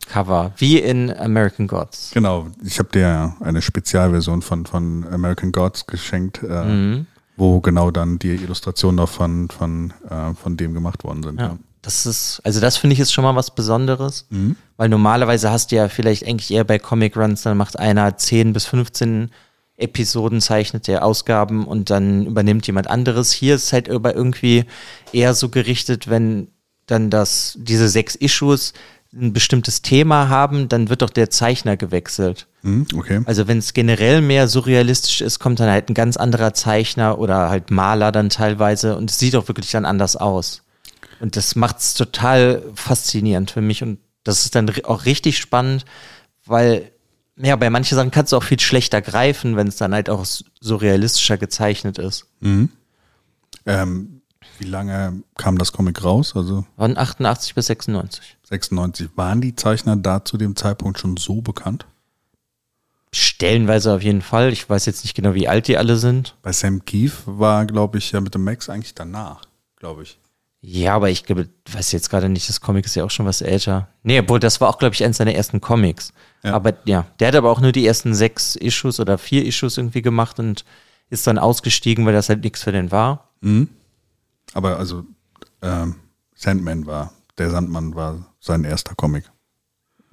Cover, 0.08 0.52
wie 0.58 0.78
in 0.78 1.10
American 1.16 1.66
Gods. 1.66 2.10
Genau, 2.12 2.48
ich 2.62 2.78
habe 2.78 2.90
dir 2.90 3.34
eine 3.40 3.62
Spezialversion 3.62 4.42
von, 4.42 4.66
von 4.66 5.06
American 5.10 5.52
Gods 5.52 5.86
geschenkt, 5.86 6.42
äh, 6.42 7.04
wo 7.36 7.60
genau 7.60 7.90
dann 7.90 8.18
die 8.18 8.34
Illustrationen 8.34 9.00
auch 9.00 9.08
von, 9.08 9.48
von, 9.50 9.92
äh, 10.08 10.34
von 10.34 10.56
dem 10.56 10.74
gemacht 10.74 11.04
worden 11.04 11.22
sind. 11.22 11.40
Ja. 11.40 11.58
Das 11.82 12.06
ist, 12.06 12.40
also 12.44 12.60
das 12.60 12.78
finde 12.78 12.94
ich 12.94 13.00
ist 13.00 13.12
schon 13.12 13.24
mal 13.24 13.36
was 13.36 13.54
Besonderes, 13.54 14.26
weil 14.78 14.88
normalerweise 14.88 15.50
hast 15.50 15.70
du 15.70 15.76
ja 15.76 15.90
vielleicht 15.90 16.26
eigentlich 16.26 16.50
eher 16.50 16.64
bei 16.64 16.78
Comic 16.78 17.14
Runs, 17.14 17.42
dann 17.42 17.58
macht 17.58 17.78
einer 17.78 18.16
10 18.16 18.54
bis 18.54 18.64
15 18.64 19.30
Episoden, 19.76 20.40
zeichnet 20.40 20.86
der 20.86 21.04
Ausgaben 21.04 21.66
und 21.66 21.90
dann 21.90 22.24
übernimmt 22.24 22.66
jemand 22.66 22.88
anderes. 22.88 23.32
Hier 23.32 23.56
ist 23.56 23.64
es 23.64 23.72
halt 23.74 23.90
aber 23.90 24.14
irgendwie 24.14 24.64
eher 25.12 25.34
so 25.34 25.50
gerichtet, 25.50 26.08
wenn 26.08 26.48
dann 26.86 27.10
das, 27.10 27.58
diese 27.58 27.88
sechs 27.88 28.14
Issues 28.14 28.72
ein 29.16 29.32
bestimmtes 29.32 29.82
Thema 29.82 30.28
haben, 30.28 30.68
dann 30.68 30.88
wird 30.88 31.02
doch 31.02 31.10
der 31.10 31.30
Zeichner 31.30 31.76
gewechselt. 31.76 32.46
Mhm, 32.62 32.86
okay. 32.96 33.20
Also 33.26 33.46
wenn 33.46 33.58
es 33.58 33.74
generell 33.74 34.20
mehr 34.20 34.48
surrealistisch 34.48 35.20
ist, 35.20 35.38
kommt 35.38 35.60
dann 35.60 35.70
halt 35.70 35.88
ein 35.88 35.94
ganz 35.94 36.16
anderer 36.16 36.54
Zeichner 36.54 37.18
oder 37.18 37.50
halt 37.50 37.70
Maler 37.70 38.12
dann 38.12 38.30
teilweise 38.30 38.96
und 38.96 39.10
es 39.10 39.18
sieht 39.18 39.36
auch 39.36 39.48
wirklich 39.48 39.70
dann 39.70 39.84
anders 39.84 40.16
aus. 40.16 40.62
Und 41.20 41.36
das 41.36 41.54
macht 41.54 41.78
es 41.78 41.94
total 41.94 42.62
faszinierend 42.74 43.50
für 43.50 43.60
mich 43.60 43.82
und 43.82 43.98
das 44.24 44.44
ist 44.44 44.54
dann 44.54 44.70
auch 44.84 45.04
richtig 45.04 45.38
spannend, 45.38 45.84
weil 46.44 46.90
ja, 47.36 47.56
bei 47.56 47.68
manchen 47.68 47.96
Sachen 47.96 48.10
kannst 48.10 48.32
du 48.32 48.36
auch 48.36 48.44
viel 48.44 48.60
schlechter 48.60 49.02
greifen, 49.02 49.56
wenn 49.56 49.66
es 49.66 49.76
dann 49.76 49.92
halt 49.92 50.08
auch 50.08 50.24
surrealistischer 50.60 51.36
gezeichnet 51.36 51.98
ist. 51.98 52.26
Ähm, 53.66 54.13
wie 54.60 54.64
lange 54.64 55.22
kam 55.36 55.58
das 55.58 55.72
Comic 55.72 56.04
raus? 56.04 56.34
Also 56.34 56.64
Von 56.76 56.96
88 56.96 57.54
bis 57.54 57.66
96. 57.66 58.36
96. 58.44 59.10
Waren 59.16 59.40
die 59.40 59.56
Zeichner 59.56 59.96
da 59.96 60.24
zu 60.24 60.36
dem 60.36 60.56
Zeitpunkt 60.56 60.98
schon 60.98 61.16
so 61.16 61.40
bekannt? 61.40 61.86
Stellenweise 63.12 63.94
auf 63.94 64.02
jeden 64.02 64.22
Fall. 64.22 64.52
Ich 64.52 64.68
weiß 64.68 64.86
jetzt 64.86 65.04
nicht 65.04 65.14
genau, 65.14 65.34
wie 65.34 65.48
alt 65.48 65.68
die 65.68 65.78
alle 65.78 65.96
sind. 65.96 66.36
Bei 66.42 66.52
Sam 66.52 66.84
Keefe 66.84 67.38
war, 67.38 67.64
glaube 67.64 67.98
ich, 67.98 68.10
ja 68.12 68.20
mit 68.20 68.34
dem 68.34 68.44
Max 68.44 68.68
eigentlich 68.68 68.94
danach, 68.94 69.42
glaube 69.76 70.02
ich. 70.02 70.18
Ja, 70.66 70.94
aber 70.94 71.10
ich 71.10 71.24
glaube, 71.24 71.48
weiß 71.70 71.92
jetzt 71.92 72.08
gerade 72.08 72.30
nicht, 72.30 72.48
das 72.48 72.62
Comic 72.62 72.86
ist 72.86 72.96
ja 72.96 73.04
auch 73.04 73.10
schon 73.10 73.26
was 73.26 73.42
älter. 73.42 73.88
Nee, 74.02 74.20
obwohl 74.20 74.40
das 74.40 74.62
war 74.62 74.70
auch, 74.70 74.78
glaube 74.78 74.94
ich, 74.94 75.04
eins 75.04 75.18
seiner 75.18 75.34
ersten 75.34 75.60
Comics. 75.60 76.14
Ja. 76.42 76.54
Aber 76.54 76.72
ja, 76.86 77.06
der 77.20 77.28
hat 77.28 77.34
aber 77.34 77.50
auch 77.50 77.60
nur 77.60 77.70
die 77.70 77.86
ersten 77.86 78.14
sechs 78.14 78.56
Issues 78.56 78.98
oder 78.98 79.18
vier 79.18 79.44
Issues 79.44 79.76
irgendwie 79.76 80.00
gemacht 80.00 80.38
und 80.38 80.64
ist 81.10 81.26
dann 81.26 81.38
ausgestiegen, 81.38 82.06
weil 82.06 82.14
das 82.14 82.30
halt 82.30 82.42
nichts 82.42 82.62
für 82.62 82.72
den 82.72 82.90
war. 82.90 83.28
Aber 84.54 84.78
also 84.78 85.04
ähm, 85.60 85.96
Sandman 86.34 86.86
war, 86.86 87.12
der 87.36 87.50
Sandmann 87.50 87.94
war 87.94 88.34
sein 88.40 88.64
erster 88.64 88.94
Comic. 88.94 89.24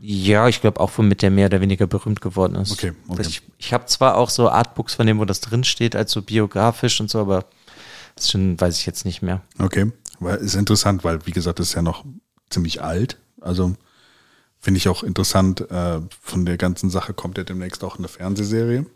Ja, 0.03 0.47
ich 0.47 0.61
glaube 0.61 0.79
auch, 0.79 0.91
womit 0.97 1.21
der 1.21 1.29
mehr 1.29 1.45
oder 1.45 1.61
weniger 1.61 1.85
berühmt 1.85 2.21
geworden 2.21 2.55
ist. 2.55 2.71
Okay, 2.71 2.93
okay. 3.07 3.21
Ich, 3.21 3.43
ich 3.59 3.71
habe 3.71 3.85
zwar 3.85 4.17
auch 4.17 4.31
so 4.31 4.49
Artbooks 4.49 4.95
von 4.95 5.05
dem, 5.05 5.19
wo 5.19 5.25
das 5.25 5.41
drin 5.41 5.63
steht, 5.63 5.95
als 5.95 6.11
so 6.11 6.23
biografisch 6.23 6.99
und 6.99 7.09
so, 7.11 7.19
aber 7.19 7.45
das 8.15 8.31
schon, 8.31 8.59
weiß 8.59 8.79
ich 8.79 8.87
jetzt 8.87 9.05
nicht 9.05 9.21
mehr. 9.21 9.41
Okay, 9.59 9.91
weil 10.19 10.37
ist 10.37 10.55
interessant, 10.55 11.03
weil 11.03 11.25
wie 11.27 11.31
gesagt, 11.31 11.59
das 11.59 11.67
ist 11.67 11.73
ja 11.75 11.83
noch 11.83 12.03
ziemlich 12.49 12.81
alt. 12.81 13.17
Also 13.41 13.75
finde 14.59 14.79
ich 14.79 14.89
auch 14.89 15.03
interessant. 15.03 15.69
Äh, 15.69 16.01
von 16.19 16.45
der 16.45 16.57
ganzen 16.57 16.89
Sache 16.89 17.13
kommt 17.13 17.37
ja 17.37 17.43
demnächst 17.43 17.83
auch 17.83 17.99
eine 17.99 18.07
Fernsehserie. 18.07 18.87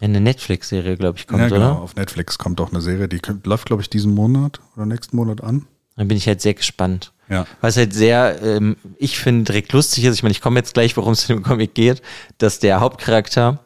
Eine 0.00 0.20
Netflix-Serie, 0.20 0.96
glaube 0.96 1.18
ich, 1.18 1.26
kommt, 1.26 1.42
ja, 1.42 1.48
genau. 1.48 1.72
oder? 1.72 1.82
Auf 1.82 1.94
Netflix 1.94 2.38
kommt 2.38 2.60
auch 2.60 2.70
eine 2.70 2.80
Serie, 2.80 3.06
die 3.06 3.20
läuft, 3.44 3.66
glaube 3.66 3.82
ich, 3.82 3.90
diesen 3.90 4.14
Monat 4.14 4.60
oder 4.74 4.86
nächsten 4.86 5.16
Monat 5.16 5.42
an. 5.42 5.66
Dann 5.96 6.08
bin 6.08 6.16
ich 6.16 6.26
halt 6.26 6.40
sehr 6.40 6.54
gespannt. 6.54 7.12
Ja. 7.28 7.46
Was 7.60 7.76
halt 7.76 7.92
sehr, 7.92 8.40
ähm, 8.42 8.76
ich 8.96 9.18
finde, 9.18 9.44
direkt 9.44 9.72
lustig 9.72 10.04
ist, 10.04 10.14
ich 10.14 10.22
meine, 10.22 10.32
ich 10.32 10.40
komme 10.40 10.58
jetzt 10.58 10.74
gleich, 10.74 10.96
worum 10.96 11.12
es 11.12 11.28
in 11.28 11.36
dem 11.36 11.42
Comic 11.42 11.74
geht, 11.74 12.00
dass 12.38 12.58
der 12.58 12.80
Hauptcharakter 12.80 13.60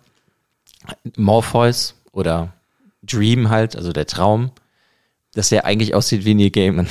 Morpheus 1.17 1.95
oder 2.13 2.53
Dream 3.03 3.51
halt, 3.51 3.77
also 3.77 3.93
der 3.93 4.07
Traum, 4.07 4.51
dass 5.35 5.53
er 5.53 5.65
eigentlich 5.65 5.95
aussieht 5.95 6.25
wie 6.25 6.35
Neil 6.35 6.51
Gaiman. 6.51 6.89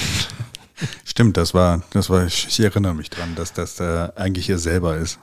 Stimmt, 1.06 1.38
das 1.38 1.54
war, 1.54 1.84
das 1.92 2.10
war, 2.10 2.26
ich, 2.26 2.48
ich 2.48 2.60
erinnere 2.60 2.96
mich 2.96 3.10
dran, 3.10 3.36
dass 3.36 3.54
das 3.54 3.80
äh, 3.80 4.10
eigentlich 4.16 4.50
er 4.50 4.58
selber 4.58 4.98
ist. 4.98 5.20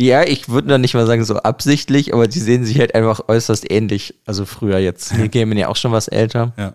Ja, 0.00 0.22
ich 0.22 0.48
würde 0.48 0.68
noch 0.68 0.78
nicht 0.78 0.94
mal 0.94 1.06
sagen 1.06 1.24
so 1.24 1.36
absichtlich, 1.36 2.14
aber 2.14 2.26
die 2.26 2.38
sehen 2.38 2.64
sich 2.64 2.78
halt 2.78 2.94
einfach 2.94 3.28
äußerst 3.28 3.70
ähnlich. 3.70 4.14
Also 4.24 4.46
früher 4.46 4.78
jetzt. 4.78 5.12
Neil 5.16 5.28
Gaiman 5.28 5.58
ja 5.58 5.68
auch 5.68 5.76
schon 5.76 5.92
was 5.92 6.08
älter. 6.08 6.54
Ja. 6.56 6.74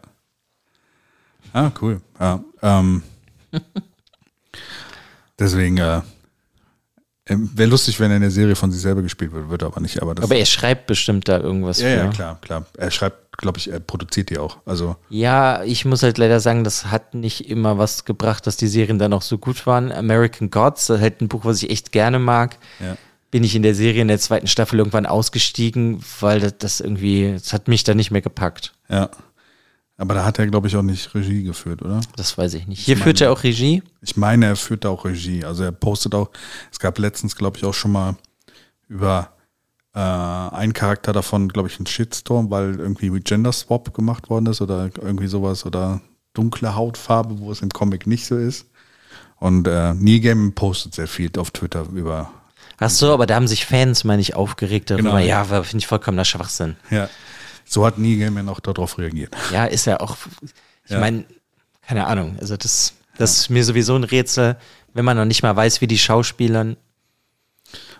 Ah, 1.51 1.71
cool. 1.81 2.01
Ja, 2.19 2.43
ähm, 2.61 3.01
deswegen, 5.39 5.77
äh, 5.77 6.01
wäre 7.27 7.69
lustig, 7.69 7.99
wenn 7.99 8.11
er 8.11 8.17
in 8.17 8.21
der 8.21 8.29
Serie 8.29 8.55
von 8.55 8.71
sich 8.71 8.81
selber 8.81 9.01
gespielt 9.01 9.31
wird, 9.31 9.49
wird 9.49 9.63
aber 9.63 9.81
nicht. 9.81 10.01
Aber, 10.03 10.13
das, 10.13 10.25
Aber 10.25 10.35
er 10.35 10.45
schreibt 10.45 10.85
bestimmt 10.85 11.27
da 11.27 11.39
irgendwas 11.39 11.79
ja, 11.79 11.87
für. 11.87 11.95
ja, 11.95 12.07
klar, 12.09 12.37
klar. 12.41 12.65
Er 12.77 12.91
schreibt, 12.91 13.37
glaube 13.39 13.57
ich, 13.57 13.71
er 13.71 13.79
produziert 13.79 14.29
die 14.29 14.37
auch. 14.37 14.57
Also, 14.67 14.97
Ja, 15.09 15.63
ich 15.63 15.85
muss 15.85 16.03
halt 16.03 16.19
leider 16.19 16.39
sagen, 16.39 16.63
das 16.63 16.91
hat 16.91 17.15
nicht 17.15 17.49
immer 17.49 17.79
was 17.79 18.05
gebracht, 18.05 18.45
dass 18.45 18.57
die 18.57 18.67
Serien 18.67 18.99
dann 18.99 19.13
auch 19.13 19.23
so 19.23 19.39
gut 19.39 19.65
waren. 19.65 19.91
American 19.91 20.51
Gods, 20.51 20.89
halt 20.89 21.21
ein 21.21 21.27
Buch, 21.27 21.43
was 21.45 21.63
ich 21.63 21.71
echt 21.71 21.91
gerne 21.91 22.19
mag. 22.19 22.59
ja. 22.79 22.95
Bin 23.35 23.43
ich 23.43 23.53
in 23.53 23.63
der 23.63 23.75
Serie 23.75 24.01
in 24.01 24.07
der 24.07 24.17
zweiten 24.17 24.47
Staffel 24.47 24.79
irgendwann 24.79 25.05
ausgestiegen, 25.05 26.01
weil 26.21 26.39
das, 26.39 26.57
das 26.57 26.79
irgendwie, 26.79 27.33
das 27.33 27.51
hat 27.51 27.67
mich 27.67 27.83
dann 27.83 27.97
nicht 27.97 28.09
mehr 28.09 28.21
gepackt. 28.21 28.73
Ja. 28.87 29.09
Aber 29.97 30.13
da 30.13 30.23
hat 30.23 30.39
er, 30.39 30.47
glaube 30.47 30.69
ich, 30.69 30.77
auch 30.77 30.81
nicht 30.81 31.13
Regie 31.13 31.43
geführt, 31.43 31.81
oder? 31.81 31.99
Das 32.15 32.37
weiß 32.37 32.53
ich 32.53 32.65
nicht. 32.65 32.79
Hier 32.79 32.95
führt 32.95 33.19
er 33.19 33.33
auch 33.33 33.43
Regie. 33.43 33.83
Ich 33.99 34.15
meine, 34.15 34.45
er 34.45 34.55
führt 34.55 34.85
da 34.85 34.89
auch 34.89 35.03
Regie. 35.03 35.43
Also 35.43 35.65
er 35.65 35.73
postet 35.73 36.15
auch, 36.15 36.29
es 36.71 36.79
gab 36.79 36.97
letztens, 36.97 37.35
glaube 37.35 37.57
ich, 37.57 37.65
auch 37.65 37.73
schon 37.73 37.91
mal 37.91 38.15
über 38.87 39.31
äh, 39.93 39.99
einen 39.99 40.71
Charakter 40.71 41.11
davon, 41.11 41.49
glaube 41.49 41.67
ich, 41.67 41.77
einen 41.77 41.87
Shitstorm, 41.87 42.49
weil 42.51 42.79
irgendwie 42.79 43.09
Gender 43.19 43.51
Swap 43.51 43.93
gemacht 43.93 44.29
worden 44.29 44.45
ist 44.45 44.61
oder 44.61 44.89
irgendwie 45.01 45.27
sowas 45.27 45.65
oder 45.65 45.99
dunkle 46.33 46.73
Hautfarbe, 46.73 47.37
wo 47.39 47.51
es 47.51 47.61
im 47.61 47.69
Comic 47.69 48.07
nicht 48.07 48.27
so 48.27 48.37
ist. 48.37 48.65
Und 49.41 49.67
äh, 49.67 49.93
Neil 49.93 50.21
Gaiman 50.21 50.53
postet 50.53 50.95
sehr 50.95 51.09
viel 51.09 51.29
auf 51.37 51.51
Twitter 51.51 51.85
über. 51.93 52.31
Ach 52.79 52.89
so, 52.89 53.13
aber 53.13 53.25
da 53.25 53.35
haben 53.35 53.47
sich 53.47 53.65
Fans, 53.65 54.03
meine 54.03 54.21
ich, 54.21 54.35
aufgeregt 54.35 54.89
darüber. 54.89 55.11
Genau. 55.11 55.17
Ja, 55.25 55.43
finde 55.45 55.77
ich 55.77 55.87
vollkommener 55.87 56.25
Schwachsinn. 56.25 56.75
Ja. 56.89 57.09
So 57.65 57.85
hat 57.85 57.97
Neil 57.97 58.17
Gaiman 58.19 58.47
auch 58.49 58.59
darauf 58.59 58.97
reagiert. 58.97 59.33
Ja, 59.51 59.65
ist 59.65 59.85
ja 59.85 59.99
auch, 59.99 60.17
ich 60.85 60.91
Ja. 60.91 60.99
meine, 60.99 61.25
keine 61.87 62.05
Ahnung, 62.07 62.37
also 62.39 62.57
das, 62.57 62.93
das 63.17 63.37
ist 63.39 63.49
mir 63.49 63.63
sowieso 63.63 63.95
ein 63.95 64.03
Rätsel, 64.03 64.57
wenn 64.93 65.05
man 65.05 65.17
noch 65.17 65.25
nicht 65.25 65.41
mal 65.41 65.55
weiß, 65.55 65.81
wie 65.81 65.87
die 65.87 65.97
Schauspielern. 65.97 66.77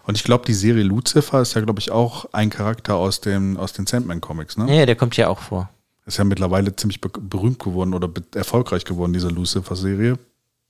Und 0.04 0.16
ich 0.18 0.24
glaube, 0.24 0.46
die 0.46 0.54
Serie 0.54 0.84
Lucifer 0.84 1.42
ist 1.42 1.56
ja, 1.56 1.62
glaube 1.62 1.80
ich, 1.80 1.90
auch 1.92 2.26
ein 2.32 2.50
Charakter 2.52 2.96
aus, 2.96 3.22
dem, 3.22 3.58
aus 3.58 3.74
den 3.74 3.88
Sandman-Comics, 3.88 4.58
ne? 4.58 4.78
Ja, 4.78 4.86
der 4.86 4.96
kommt 4.96 5.18
ja 5.18 5.28
auch 5.30 5.40
vor. 5.40 5.70
Ist 6.06 6.18
ja 6.18 6.24
mittlerweile 6.24 6.76
ziemlich 6.76 7.02
be 7.02 7.10
berühmt 7.10 7.58
geworden 7.58 7.96
oder 7.96 8.08
erfolgreich 8.36 8.86
geworden, 8.86 9.14
diese 9.14 9.30
Lucifer-Serie. 9.30 10.20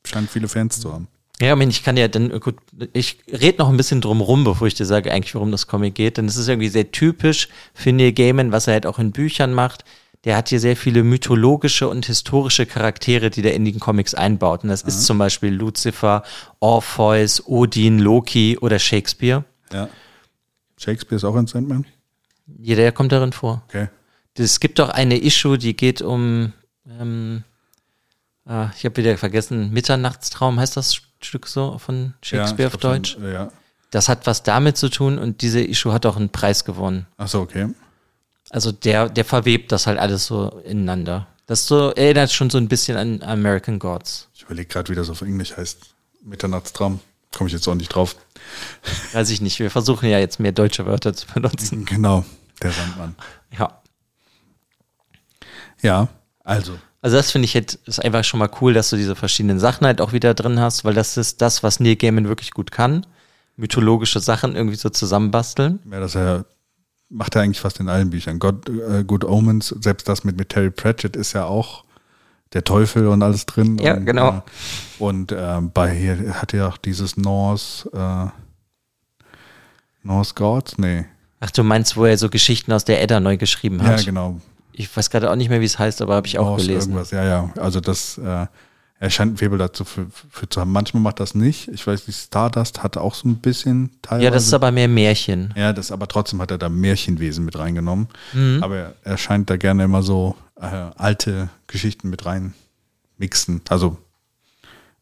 Scheint 0.05 0.29
viele 0.29 0.47
Fans 0.47 0.79
zu 0.79 0.93
haben. 0.93 1.09
Ja, 1.41 1.51
ich 1.51 1.57
meine, 1.57 1.71
ich 1.71 1.83
kann 1.83 1.97
ja 1.97 2.07
dann, 2.07 2.39
gut, 2.39 2.55
ich 2.93 3.17
rede 3.27 3.57
noch 3.57 3.69
ein 3.69 3.75
bisschen 3.75 3.99
drum 3.99 4.21
rum, 4.21 4.45
bevor 4.45 4.67
ich 4.67 4.73
dir 4.73 4.85
sage, 4.85 5.11
eigentlich, 5.11 5.35
worum 5.35 5.51
das 5.51 5.67
Comic 5.67 5.95
geht. 5.95 6.17
Denn 6.17 6.25
es 6.25 6.37
ist 6.37 6.47
irgendwie 6.47 6.69
sehr 6.69 6.91
typisch 6.91 7.49
für 7.73 7.91
Neil 7.91 8.13
Gaiman, 8.13 8.51
was 8.51 8.67
er 8.67 8.73
halt 8.73 8.85
auch 8.85 8.99
in 8.99 9.11
Büchern 9.11 9.53
macht. 9.53 9.83
Der 10.23 10.37
hat 10.37 10.49
hier 10.49 10.59
sehr 10.59 10.77
viele 10.77 11.03
mythologische 11.03 11.87
und 11.87 12.05
historische 12.05 12.65
Charaktere, 12.65 13.29
die 13.29 13.41
der 13.41 13.53
in 13.53 13.65
den 13.65 13.79
Comics 13.79 14.15
einbaut. 14.15 14.63
Und 14.63 14.69
das 14.69 14.81
ist 14.81 15.05
zum 15.05 15.17
Beispiel 15.17 15.53
Lucifer, 15.53 16.23
Orpheus, 16.59 17.45
Odin, 17.45 17.99
Loki 17.99 18.57
oder 18.59 18.79
Shakespeare. 18.79 19.43
Ja. 19.71 19.89
Shakespeare 20.77 21.17
ist 21.17 21.25
auch 21.25 21.35
ein 21.35 21.47
Sandman? 21.47 21.85
Jeder 22.47 22.91
kommt 22.91 23.11
darin 23.11 23.33
vor. 23.33 23.61
Okay. 23.67 23.89
Es 24.37 24.59
gibt 24.59 24.79
doch 24.79 24.89
eine 24.89 25.17
Issue, 25.17 25.57
die 25.57 25.75
geht 25.75 26.01
um, 26.01 26.53
ähm, 26.99 27.43
ah, 28.45 28.69
ich 28.77 28.85
habe 28.85 28.97
wieder 28.97 29.17
vergessen, 29.17 29.71
Mitternachtstraum 29.71 30.59
heißt 30.59 30.75
das 30.75 31.01
Stück 31.25 31.47
so 31.47 31.77
von 31.77 32.13
Shakespeare 32.21 32.69
ja, 32.69 32.73
auf 32.73 32.77
Deutsch. 32.77 33.13
schon, 33.13 33.31
Ja. 33.31 33.51
Das 33.91 34.09
hat 34.09 34.27
was 34.27 34.43
damit 34.43 34.77
zu 34.77 34.89
tun 34.89 35.17
und 35.17 35.41
diese 35.41 35.61
Issue 35.61 35.93
hat 35.93 36.05
auch 36.05 36.17
einen 36.17 36.29
Preis 36.29 36.65
gewonnen. 36.65 37.07
Achso, 37.17 37.41
okay. 37.41 37.69
Also 38.49 38.71
der, 38.71 39.09
der 39.09 39.25
verwebt 39.25 39.71
das 39.71 39.87
halt 39.87 39.99
alles 39.99 40.25
so 40.25 40.49
ineinander. 40.65 41.27
Das 41.45 41.67
so 41.67 41.91
erinnert 41.91 42.31
schon 42.31 42.49
so 42.49 42.57
ein 42.57 42.67
bisschen 42.67 42.97
an 42.97 43.21
American 43.23 43.79
Gods. 43.79 44.27
Ich 44.33 44.43
überlege 44.43 44.67
gerade, 44.67 44.89
wie 44.89 44.95
das 44.95 45.09
auf 45.09 45.21
Englisch 45.21 45.55
heißt. 45.55 45.93
Mitternachtstraum. 46.23 46.99
Komme 47.35 47.47
ich 47.47 47.53
jetzt 47.53 47.67
auch 47.67 47.75
nicht 47.75 47.89
drauf. 47.89 48.15
Weiß 49.13 49.29
ich 49.29 49.41
nicht. 49.41 49.59
Wir 49.59 49.69
versuchen 49.69 50.09
ja 50.09 50.19
jetzt 50.19 50.39
mehr 50.39 50.51
deutsche 50.51 50.85
Wörter 50.85 51.13
zu 51.13 51.27
benutzen. 51.27 51.85
Genau, 51.85 52.25
der 52.61 52.71
Sandmann. 52.71 53.15
Ja. 53.57 53.81
Ja, 55.81 56.07
also. 56.43 56.79
Also 57.05 57.17
das 57.17 57.29
finde 57.29 57.45
ich 57.45 57.53
halt, 57.53 57.75
ist 57.85 58.03
einfach 58.03 58.23
schon 58.23 58.39
mal 58.39 58.49
cool, 58.61 58.73
dass 58.73 58.89
du 58.89 58.95
diese 58.95 59.15
verschiedenen 59.15 59.59
Sachen 59.59 59.85
halt 59.85 60.01
auch 60.01 60.11
wieder 60.11 60.33
drin 60.33 60.59
hast, 60.59 60.85
weil 60.85 60.95
das 60.95 61.17
ist 61.17 61.39
das, 61.39 61.61
was 61.61 61.79
Neil 61.79 61.97
Gaiman 61.97 62.27
wirklich 62.27 62.49
gut 62.49 62.71
kann. 62.71 63.05
Mythologische 63.57 64.19
Sachen 64.19 64.55
irgendwie 64.55 64.75
so 64.75 64.89
zusammenbasteln. 64.89 65.77
Ja, 65.91 65.99
das 65.99 66.15
er 66.15 66.45
macht 67.09 67.35
er 67.35 67.43
eigentlich 67.43 67.59
fast 67.59 67.79
in 67.79 67.89
allen 67.89 68.09
Büchern. 68.09 68.39
God, 68.39 68.67
äh, 68.69 69.03
Good 69.03 69.23
Omens, 69.23 69.67
selbst 69.67 70.09
das 70.09 70.23
mit, 70.23 70.35
mit 70.35 70.49
Terry 70.49 70.71
Pratchett 70.71 71.15
ist 71.15 71.33
ja 71.33 71.45
auch 71.45 71.83
der 72.53 72.63
Teufel 72.63 73.05
und 73.05 73.21
alles 73.21 73.45
drin. 73.45 73.77
Ja, 73.77 73.97
und, 73.97 74.07
genau. 74.07 74.37
Äh, 74.37 75.03
und 75.03 75.31
äh, 75.31 75.61
bei 75.61 75.93
hier 75.93 76.41
hat 76.41 76.55
er 76.55 76.69
auch 76.69 76.77
dieses 76.77 77.17
Norse, 77.17 77.87
äh, 77.93 79.27
Norse 80.01 80.33
Gods? 80.33 80.79
Nee. 80.79 81.05
Ach, 81.39 81.51
du 81.51 81.61
meinst, 81.61 81.97
wo 81.97 82.05
er 82.05 82.17
so 82.17 82.31
Geschichten 82.31 82.71
aus 82.71 82.83
der 82.83 82.99
Edda 82.99 83.19
neu 83.19 83.37
geschrieben 83.37 83.83
hat? 83.83 83.99
Ja, 83.99 84.05
genau. 84.05 84.41
Ich 84.77 84.95
weiß 84.95 85.09
gerade 85.09 85.31
auch 85.31 85.35
nicht 85.35 85.49
mehr, 85.49 85.61
wie 85.61 85.65
es 85.65 85.79
heißt, 85.79 86.01
aber 86.01 86.15
habe 86.15 86.27
ich 86.27 86.37
auch 86.37 86.45
Norse 86.45 86.67
gelesen. 86.67 86.91
Irgendwas. 86.91 87.11
Ja, 87.11 87.23
ja. 87.23 87.49
Also 87.57 87.79
das, 87.79 88.17
äh, 88.17 88.47
er 88.97 89.09
scheint 89.09 89.29
einen 89.29 89.37
Faible 89.37 89.57
dazu 89.57 89.85
für, 89.85 90.07
für 90.29 90.49
zu 90.49 90.61
haben. 90.61 90.71
Manchmal 90.71 91.01
macht 91.01 91.19
das 91.19 91.35
nicht. 91.35 91.67
Ich 91.69 91.85
weiß 91.85 92.07
nicht, 92.07 92.17
Stardust 92.17 92.83
hatte 92.83 93.01
auch 93.01 93.13
so 93.13 93.27
ein 93.27 93.37
bisschen 93.37 93.91
teilweise. 94.01 94.25
Ja, 94.25 94.31
das 94.31 94.45
ist 94.45 94.53
aber 94.53 94.71
mehr 94.71 94.87
Märchen. 94.87 95.53
Ja, 95.55 95.73
das 95.73 95.91
aber 95.91 96.07
trotzdem 96.07 96.41
hat 96.41 96.51
er 96.51 96.57
da 96.57 96.69
Märchenwesen 96.69 97.45
mit 97.45 97.57
reingenommen. 97.57 98.07
Mhm. 98.33 98.59
Aber 98.61 98.75
er, 98.75 98.95
er 99.03 99.17
scheint 99.17 99.49
da 99.49 99.57
gerne 99.57 99.83
immer 99.83 100.03
so 100.03 100.35
äh, 100.59 100.65
alte 100.65 101.49
Geschichten 101.67 102.09
mit 102.09 102.25
rein 102.25 102.53
mixen, 103.17 103.61
also 103.69 103.97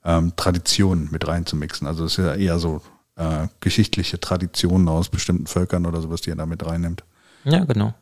ähm, 0.03 0.33
Traditionen 0.35 1.09
mit 1.11 1.27
rein 1.27 1.45
zu 1.45 1.55
mixen. 1.55 1.87
Also 1.87 2.05
es 2.05 2.17
ist 2.17 2.25
ja 2.25 2.35
eher 2.35 2.59
so 2.59 2.81
äh, 3.15 3.47
geschichtliche 3.59 4.19
Traditionen 4.19 4.87
aus 4.87 5.09
bestimmten 5.09 5.47
Völkern 5.47 5.85
oder 5.85 6.01
sowas, 6.01 6.21
die 6.21 6.31
er 6.31 6.35
da 6.35 6.45
mit 6.45 6.65
reinnimmt. 6.65 7.03
Ja, 7.43 7.63
genau. 7.63 7.93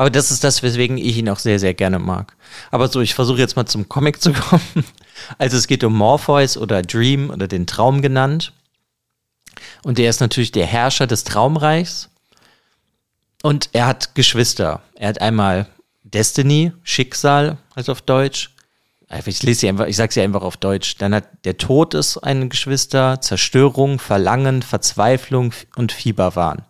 Aber 0.00 0.08
das 0.08 0.30
ist 0.30 0.44
das, 0.44 0.62
weswegen 0.62 0.96
ich 0.96 1.18
ihn 1.18 1.28
auch 1.28 1.38
sehr, 1.38 1.58
sehr 1.58 1.74
gerne 1.74 1.98
mag. 1.98 2.34
Aber 2.70 2.88
so, 2.88 3.02
ich 3.02 3.14
versuche 3.14 3.38
jetzt 3.38 3.56
mal 3.56 3.66
zum 3.66 3.86
Comic 3.90 4.22
zu 4.22 4.32
kommen. 4.48 4.86
Also 5.36 5.58
es 5.58 5.66
geht 5.66 5.84
um 5.84 5.94
Morpheus 5.94 6.56
oder 6.56 6.80
Dream 6.80 7.28
oder 7.28 7.46
den 7.46 7.66
Traum 7.66 8.00
genannt. 8.00 8.54
Und 9.82 9.98
der 9.98 10.08
ist 10.08 10.20
natürlich 10.20 10.52
der 10.52 10.64
Herrscher 10.64 11.06
des 11.06 11.24
Traumreichs. 11.24 12.08
Und 13.42 13.68
er 13.74 13.88
hat 13.88 14.14
Geschwister. 14.14 14.80
Er 14.94 15.10
hat 15.10 15.20
einmal 15.20 15.66
Destiny, 16.02 16.72
Schicksal, 16.82 17.58
also 17.74 17.92
auf 17.92 18.00
Deutsch. 18.00 18.54
Ich 19.26 19.42
lese 19.42 19.60
sie 19.60 19.68
einfach, 19.68 19.86
ich 19.86 19.96
sage 19.96 20.14
sie 20.14 20.22
einfach 20.22 20.40
auf 20.40 20.56
Deutsch. 20.56 20.96
Dann 20.96 21.14
hat 21.14 21.28
der 21.44 21.58
Tod 21.58 21.92
ist 21.92 22.16
ein 22.16 22.48
Geschwister, 22.48 23.20
Zerstörung, 23.20 23.98
Verlangen, 23.98 24.62
Verzweiflung 24.62 25.52
und 25.76 25.92
Fieberwahn. 25.92 26.62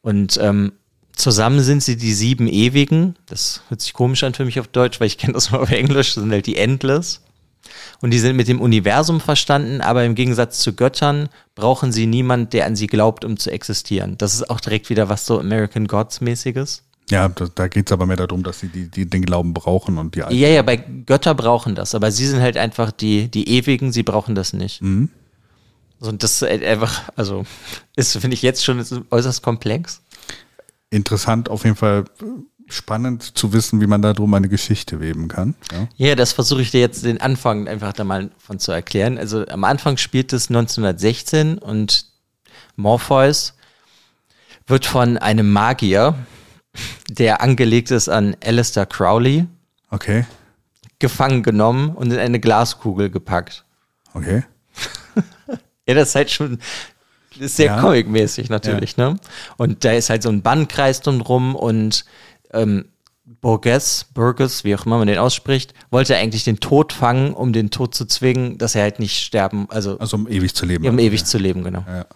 Und 0.00 0.38
ähm, 0.40 0.72
zusammen 1.16 1.60
sind 1.60 1.82
sie 1.82 1.96
die 1.96 2.14
sieben 2.14 2.46
Ewigen. 2.46 3.16
Das 3.26 3.62
hört 3.68 3.80
sich 3.80 3.92
komisch 3.92 4.24
an 4.24 4.34
für 4.34 4.44
mich 4.44 4.60
auf 4.60 4.68
Deutsch, 4.68 5.00
weil 5.00 5.06
ich 5.06 5.18
kenne 5.18 5.34
das 5.34 5.50
nur 5.50 5.62
auf 5.62 5.70
Englisch. 5.70 6.14
Das 6.14 6.22
sind 6.22 6.32
halt 6.32 6.46
die 6.46 6.56
Endless. 6.56 7.20
Und 8.00 8.10
die 8.10 8.18
sind 8.18 8.36
mit 8.36 8.48
dem 8.48 8.60
Universum 8.60 9.20
verstanden, 9.20 9.80
aber 9.80 10.04
im 10.04 10.14
Gegensatz 10.14 10.58
zu 10.58 10.74
Göttern 10.74 11.28
brauchen 11.54 11.92
sie 11.92 12.06
niemand, 12.06 12.52
der 12.52 12.66
an 12.66 12.76
sie 12.76 12.86
glaubt, 12.86 13.24
um 13.24 13.38
zu 13.38 13.50
existieren. 13.50 14.18
Das 14.18 14.34
ist 14.34 14.50
auch 14.50 14.60
direkt 14.60 14.90
wieder 14.90 15.08
was 15.08 15.24
so 15.24 15.40
American 15.40 15.86
Gods 15.86 16.20
mäßiges. 16.20 16.82
Ja, 17.10 17.28
da, 17.28 17.46
da 17.54 17.68
geht 17.68 17.88
es 17.88 17.92
aber 17.92 18.06
mehr 18.06 18.16
darum, 18.16 18.42
dass 18.42 18.60
sie 18.60 18.68
die, 18.68 18.90
die 18.90 19.06
den 19.06 19.22
Glauben 19.22 19.52
brauchen 19.52 19.98
und 19.98 20.14
die 20.14 20.22
alten. 20.22 20.36
Ja, 20.36 20.48
ja, 20.48 20.62
bei 20.62 20.76
Götter 20.76 21.34
brauchen 21.34 21.74
das, 21.74 21.94
aber 21.94 22.10
sie 22.10 22.26
sind 22.26 22.40
halt 22.40 22.56
einfach 22.56 22.92
die, 22.92 23.28
die 23.28 23.48
Ewigen, 23.48 23.92
sie 23.92 24.02
brauchen 24.02 24.34
das 24.34 24.52
nicht. 24.52 24.80
Mhm. 24.80 25.10
So, 26.00 26.08
Und 26.08 26.22
das 26.22 26.36
ist 26.36 26.42
halt 26.42 26.64
einfach, 26.64 27.10
also, 27.16 27.44
ist, 27.96 28.16
finde 28.16 28.34
ich 28.34 28.42
jetzt 28.42 28.64
schon 28.64 28.84
äußerst 29.10 29.42
komplex. 29.42 30.02
Interessant, 30.94 31.48
auf 31.48 31.64
jeden 31.64 31.76
Fall 31.76 32.04
spannend 32.68 33.36
zu 33.36 33.52
wissen, 33.52 33.80
wie 33.80 33.86
man 33.86 34.00
da 34.00 34.12
drum 34.12 34.32
eine 34.34 34.48
Geschichte 34.48 35.00
weben 35.00 35.28
kann. 35.28 35.54
Ja. 35.72 35.88
Ja, 36.08 36.14
das 36.14 36.32
versuche 36.32 36.62
ich 36.62 36.70
dir 36.70 36.80
jetzt 36.80 37.04
den 37.04 37.20
Anfang 37.20 37.68
einfach 37.68 37.92
da 37.92 38.04
mal 38.04 38.30
von 38.38 38.58
zu 38.58 38.72
erklären. 38.72 39.18
Also 39.18 39.46
am 39.48 39.64
Anfang 39.64 39.96
spielt 39.96 40.32
es 40.32 40.48
1916 40.48 41.58
und 41.58 42.06
Morpheus 42.76 43.54
wird 44.66 44.86
von 44.86 45.18
einem 45.18 45.52
Magier, 45.52 46.14
der 47.10 47.42
angelegt 47.42 47.90
ist 47.90 48.08
an 48.08 48.36
Alistair 48.44 48.86
Crowley, 48.86 49.46
Okay, 49.90 50.24
gefangen 50.98 51.42
genommen 51.42 51.90
und 51.90 52.12
in 52.12 52.18
eine 52.18 52.40
Glaskugel 52.40 53.10
gepackt. 53.10 53.64
okay. 54.14 54.44
Ja, 55.86 55.92
das 55.92 56.08
ist 56.08 56.14
halt 56.14 56.30
schon 56.30 56.58
ist 57.38 57.56
sehr 57.56 57.66
Ja. 57.66 57.80
comic-mäßig 57.80 58.48
natürlich, 58.50 58.96
ne? 58.96 59.16
Und 59.56 59.84
da 59.84 59.92
ist 59.92 60.10
halt 60.10 60.22
so 60.22 60.28
ein 60.28 60.42
Bannkreis 60.42 61.00
drumrum 61.00 61.54
und 61.54 62.04
ähm, 62.52 62.86
Burgess, 63.40 64.06
Burgess, 64.14 64.64
wie 64.64 64.74
auch 64.76 64.84
immer 64.86 64.98
man 64.98 65.06
den 65.06 65.18
ausspricht, 65.18 65.72
wollte 65.90 66.16
eigentlich 66.16 66.44
den 66.44 66.60
Tod 66.60 66.92
fangen, 66.92 67.32
um 67.34 67.52
den 67.52 67.70
Tod 67.70 67.94
zu 67.94 68.04
zwingen, 68.06 68.58
dass 68.58 68.74
er 68.74 68.82
halt 68.82 68.98
nicht 68.98 69.18
sterben, 69.24 69.66
also 69.70 69.98
Also 69.98 70.16
um 70.16 70.28
ewig 70.28 70.54
zu 70.54 70.66
leben. 70.66 70.86
um 70.86 70.98
ewig 70.98 71.24
zu 71.24 71.38
leben, 71.38 71.62
genau. 71.64 71.84
Ja. 71.88 72.06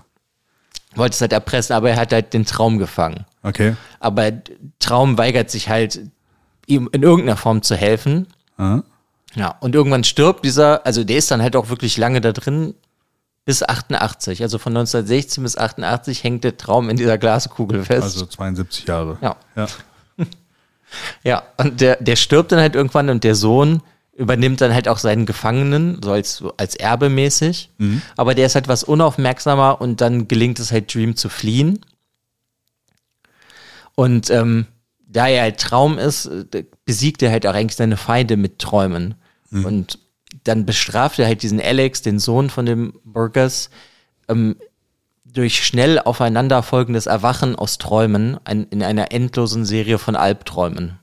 Wollte 0.95 1.15
es 1.15 1.21
halt 1.21 1.33
erpressen, 1.33 1.75
aber 1.77 1.91
er 1.91 1.97
hat 1.97 2.13
halt 2.13 2.33
den 2.35 2.45
Traum 2.45 2.79
gefangen. 2.79 3.25
Okay. 3.43 3.75
Aber 4.01 4.33
Traum 4.79 5.17
weigert 5.19 5.51
sich 5.51 5.69
halt, 5.69 6.01
ihm 6.67 6.89
in 6.93 7.03
irgendeiner 7.03 7.37
Form 7.37 7.63
zu 7.63 7.75
helfen. 7.77 8.27
Ah. 8.57 8.81
Ja, 9.35 9.51
und 9.61 9.75
irgendwann 9.75 10.05
stirbt 10.05 10.45
dieser, 10.45 10.85
also 10.87 11.05
der 11.05 11.17
ist 11.19 11.31
dann 11.31 11.43
halt 11.43 11.57
auch 11.57 11.69
wirklich 11.69 11.97
lange 11.99 12.21
da 12.21 12.33
drin, 12.33 12.75
bis 13.49 13.63
88. 13.63 14.43
Also 14.43 14.59
von 14.59 14.77
1916 14.77 15.43
bis 15.43 15.57
88 15.57 16.23
hängt 16.23 16.45
der 16.45 16.59
Traum 16.59 16.91
in 16.91 16.99
dieser 16.99 17.17
Glaskugel 17.17 17.83
fest. 17.83 18.03
Also 18.03 18.27
72 18.27 18.87
Jahre. 18.87 19.17
Ja. 19.23 19.37
ja. 19.57 19.67
Ja, 21.23 21.43
und 21.59 21.83
der, 21.83 21.97
der 21.97 22.17
stirbt 22.17 22.51
dann 22.51 22.61
halt 22.61 22.75
irgendwann 22.75 23.11
und 23.11 23.23
der 23.23 23.35
Sohn 23.35 23.83
übernimmt 24.15 24.63
dann 24.63 24.73
halt 24.73 24.89
auch 24.89 24.97
seinen 24.97 25.27
Gefangenen, 25.27 26.01
so 26.03 26.13
als, 26.13 26.43
als 26.57 26.77
Erbe 26.77 27.11
mäßig. 27.11 27.71
Aber 28.17 28.35
der 28.35 28.47
ist 28.47 28.55
halt 28.55 28.69
was 28.69 28.85
unaufmerksamer 28.85 29.83
und 29.83 30.01
dann 30.01 30.29
gelingt 30.29 30.59
es 30.59 30.73
halt 30.73 30.95
Dream 30.95 31.15
zu 31.15 31.29
fliehen. 31.29 31.85
Und 33.95 34.31
ähm, 34.31 34.67
da 35.07 35.29
er 35.29 35.43
halt 35.43 35.61
Traum 35.61 35.99
ist, 35.99 36.25
äh, 36.27 36.65
besiegt 36.87 37.23
er 37.23 37.31
halt 37.31 37.47
auch 37.47 37.55
eigentlich 37.55 37.77
seine 37.77 37.99
Feinde 37.99 38.39
mit 38.39 38.59
Träumen. 38.59 39.15
Und 39.51 39.99
dann 40.45 40.67
bestraft 40.67 41.19
er 41.19 41.27
halt 41.27 41.43
diesen 41.43 41.61
Alex, 41.61 42.03
den 42.03 42.19
Sohn 42.19 42.51
von 42.51 42.67
dem 42.67 42.95
Burgers, 43.05 43.71
ähm, 44.29 44.57
durch 45.25 45.65
schnell 45.65 45.99
aufeinanderfolgendes 45.99 47.07
Erwachen 47.07 47.55
aus 47.55 47.79
Träumen 47.79 48.39
ein, 48.45 48.65
in 48.71 48.83
einer 48.83 49.13
endlosen 49.13 49.65
Serie 49.65 49.99
von 49.99 50.17
Albträumen. 50.17 50.99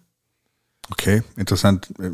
Okay, 0.92 1.24
interessant. 1.36 1.88
Äh, 2.00 2.12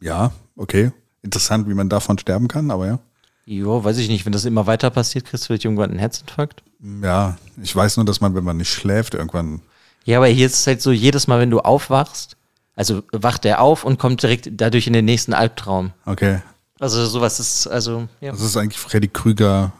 Ja, 0.00 0.32
okay. 0.56 0.92
Interessant, 1.22 1.68
wie 1.68 1.74
man 1.74 1.88
davon 1.88 2.18
sterben 2.18 2.48
kann, 2.48 2.70
aber 2.70 2.86
ja. 2.86 2.98
Jo, 3.44 3.82
weiß 3.82 3.98
ich 3.98 4.08
nicht, 4.08 4.24
wenn 4.26 4.32
das 4.32 4.44
immer 4.44 4.66
weiter 4.66 4.90
passiert, 4.90 5.24
kriegst 5.24 5.44
du 5.44 5.46
vielleicht 5.46 5.64
irgendwann 5.64 5.90
einen 5.90 5.98
Herzinfarkt? 5.98 6.62
Ja, 7.02 7.36
ich 7.62 7.74
weiß 7.74 7.96
nur, 7.96 8.04
dass 8.04 8.20
man, 8.20 8.34
wenn 8.34 8.44
man 8.44 8.56
nicht 8.56 8.72
schläft, 8.72 9.14
irgendwann. 9.14 9.60
Ja, 10.04 10.18
aber 10.18 10.26
hier 10.26 10.46
ist 10.46 10.54
es 10.54 10.66
halt 10.66 10.82
so, 10.82 10.92
jedes 10.92 11.26
Mal, 11.26 11.40
wenn 11.40 11.50
du 11.50 11.60
aufwachst, 11.60 12.35
also 12.76 13.02
wacht 13.10 13.44
er 13.44 13.60
auf 13.60 13.82
und 13.84 13.98
kommt 13.98 14.22
direkt 14.22 14.48
dadurch 14.52 14.86
in 14.86 14.92
den 14.92 15.04
nächsten 15.04 15.34
Albtraum. 15.34 15.92
Okay. 16.04 16.40
Also 16.78 17.04
sowas 17.06 17.40
ist, 17.40 17.66
also, 17.66 18.06
ja. 18.20 18.30
Das 18.30 18.42
ist 18.42 18.56
eigentlich 18.56 18.78
Freddy 18.78 19.08
Krüger, 19.08 19.72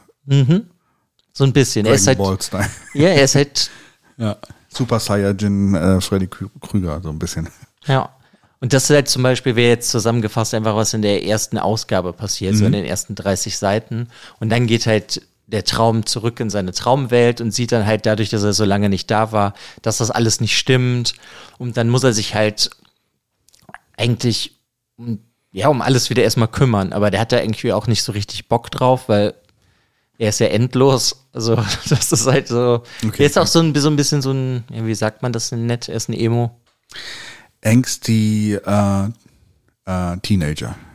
So 1.33 1.43
ein 1.43 1.53
bisschen. 1.53 1.85
Er 1.85 1.93
ist 1.93 2.07
halt, 2.07 2.17
Ball 2.17 2.41
Style. 2.41 2.67
ja, 2.93 3.09
er 3.09 3.23
ist 3.23 3.35
halt, 3.35 3.69
Ja. 4.17 4.35
Super 4.69 4.99
Saiyajin 4.99 5.75
äh, 5.75 6.01
Freddy 6.01 6.25
Krü- 6.25 6.49
Krüger, 6.59 6.99
so 7.01 7.09
ein 7.09 7.19
bisschen. 7.19 7.47
ja. 7.85 8.09
Und 8.59 8.73
das 8.73 8.85
ist 8.85 8.89
halt 8.89 9.07
zum 9.07 9.21
Beispiel, 9.21 9.55
wäre 9.55 9.69
jetzt 9.69 9.91
zusammengefasst 9.91 10.55
einfach, 10.55 10.75
was 10.75 10.91
in 10.95 11.03
der 11.03 11.23
ersten 11.23 11.59
Ausgabe 11.59 12.11
passiert, 12.11 12.55
so 12.55 12.65
in 12.65 12.71
den 12.71 12.85
ersten 12.85 13.13
30 13.13 13.55
Seiten. 13.55 14.07
Und 14.39 14.49
dann 14.49 14.65
geht 14.65 14.87
halt 14.87 15.21
der 15.45 15.63
Traum 15.63 16.07
zurück 16.07 16.39
in 16.39 16.49
seine 16.49 16.71
Traumwelt 16.71 17.39
und 17.39 17.51
sieht 17.53 17.71
dann 17.71 17.85
halt 17.85 18.07
dadurch, 18.07 18.31
dass 18.31 18.41
er 18.41 18.53
so 18.53 18.65
lange 18.65 18.89
nicht 18.89 19.11
da 19.11 19.31
war, 19.31 19.53
dass 19.83 19.99
das 19.99 20.09
alles 20.09 20.41
nicht 20.41 20.57
stimmt. 20.57 21.13
Und 21.59 21.77
dann 21.77 21.87
muss 21.89 22.03
er 22.03 22.13
sich 22.13 22.33
halt 22.33 22.71
eigentlich 23.97 24.59
um, 24.95 25.19
ja, 25.51 25.67
um 25.67 25.81
alles 25.81 26.09
wieder 26.09 26.23
erstmal 26.23 26.47
kümmern. 26.47 26.93
Aber 26.93 27.11
der 27.11 27.19
hat 27.19 27.31
da 27.31 27.39
irgendwie 27.41 27.73
auch 27.73 27.87
nicht 27.87 28.03
so 28.03 28.11
richtig 28.11 28.47
Bock 28.47 28.71
drauf, 28.71 29.09
weil 29.09 29.33
er 30.17 30.29
ist 30.29 30.39
ja 30.39 30.47
endlos. 30.47 31.27
Also, 31.33 31.55
das 31.89 32.11
ist 32.11 32.27
halt 32.27 32.47
so. 32.47 32.83
Okay. 33.05 33.23
er 33.23 33.25
ist 33.25 33.37
auch 33.37 33.47
so 33.47 33.59
ein, 33.59 33.75
so 33.75 33.89
ein 33.89 33.95
bisschen 33.95 34.21
so 34.21 34.31
ein, 34.31 34.63
wie 34.69 34.95
sagt 34.95 35.21
man 35.21 35.33
das 35.33 35.49
denn 35.49 35.65
nett? 35.65 35.89
Er 35.89 35.95
ist 35.95 36.09
ein 36.09 36.13
Emo. 36.13 36.59
Angsty 37.63 38.53
äh, 38.55 39.03
äh, 39.85 40.17
Teenager. 40.21 40.75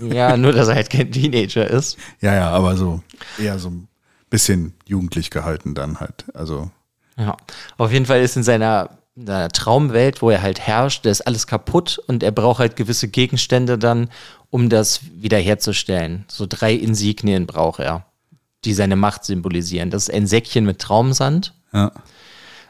Ja, 0.00 0.36
nur, 0.36 0.52
dass 0.52 0.68
er 0.68 0.76
halt 0.76 0.88
kein 0.88 1.10
Teenager 1.10 1.68
ist. 1.68 1.96
Ja, 2.20 2.32
ja, 2.32 2.50
aber 2.50 2.76
so 2.76 3.02
eher 3.40 3.58
so 3.58 3.70
ein 3.70 3.88
bisschen 4.30 4.74
jugendlich 4.86 5.30
gehalten 5.30 5.74
dann 5.74 5.98
halt. 5.98 6.26
Also, 6.32 6.70
Ja. 7.16 7.36
Auf 7.76 7.90
jeden 7.90 8.06
Fall 8.06 8.20
ist 8.20 8.36
in 8.36 8.44
seiner, 8.44 8.99
in 9.20 9.26
seiner 9.26 9.48
Traumwelt, 9.50 10.22
wo 10.22 10.30
er 10.30 10.42
halt 10.42 10.60
herrscht, 10.60 11.04
da 11.04 11.10
ist 11.10 11.20
alles 11.26 11.46
kaputt 11.46 12.00
und 12.06 12.22
er 12.22 12.32
braucht 12.32 12.58
halt 12.58 12.76
gewisse 12.76 13.08
Gegenstände 13.08 13.78
dann, 13.78 14.08
um 14.48 14.68
das 14.68 15.00
wiederherzustellen. 15.14 16.24
So 16.28 16.46
drei 16.48 16.72
Insignien 16.72 17.46
braucht 17.46 17.80
er, 17.80 18.06
die 18.64 18.72
seine 18.72 18.96
Macht 18.96 19.24
symbolisieren. 19.24 19.90
Das 19.90 20.08
ist 20.08 20.14
ein 20.14 20.26
Säckchen 20.26 20.64
mit 20.64 20.78
Traumsand, 20.78 21.52
ja. 21.72 21.92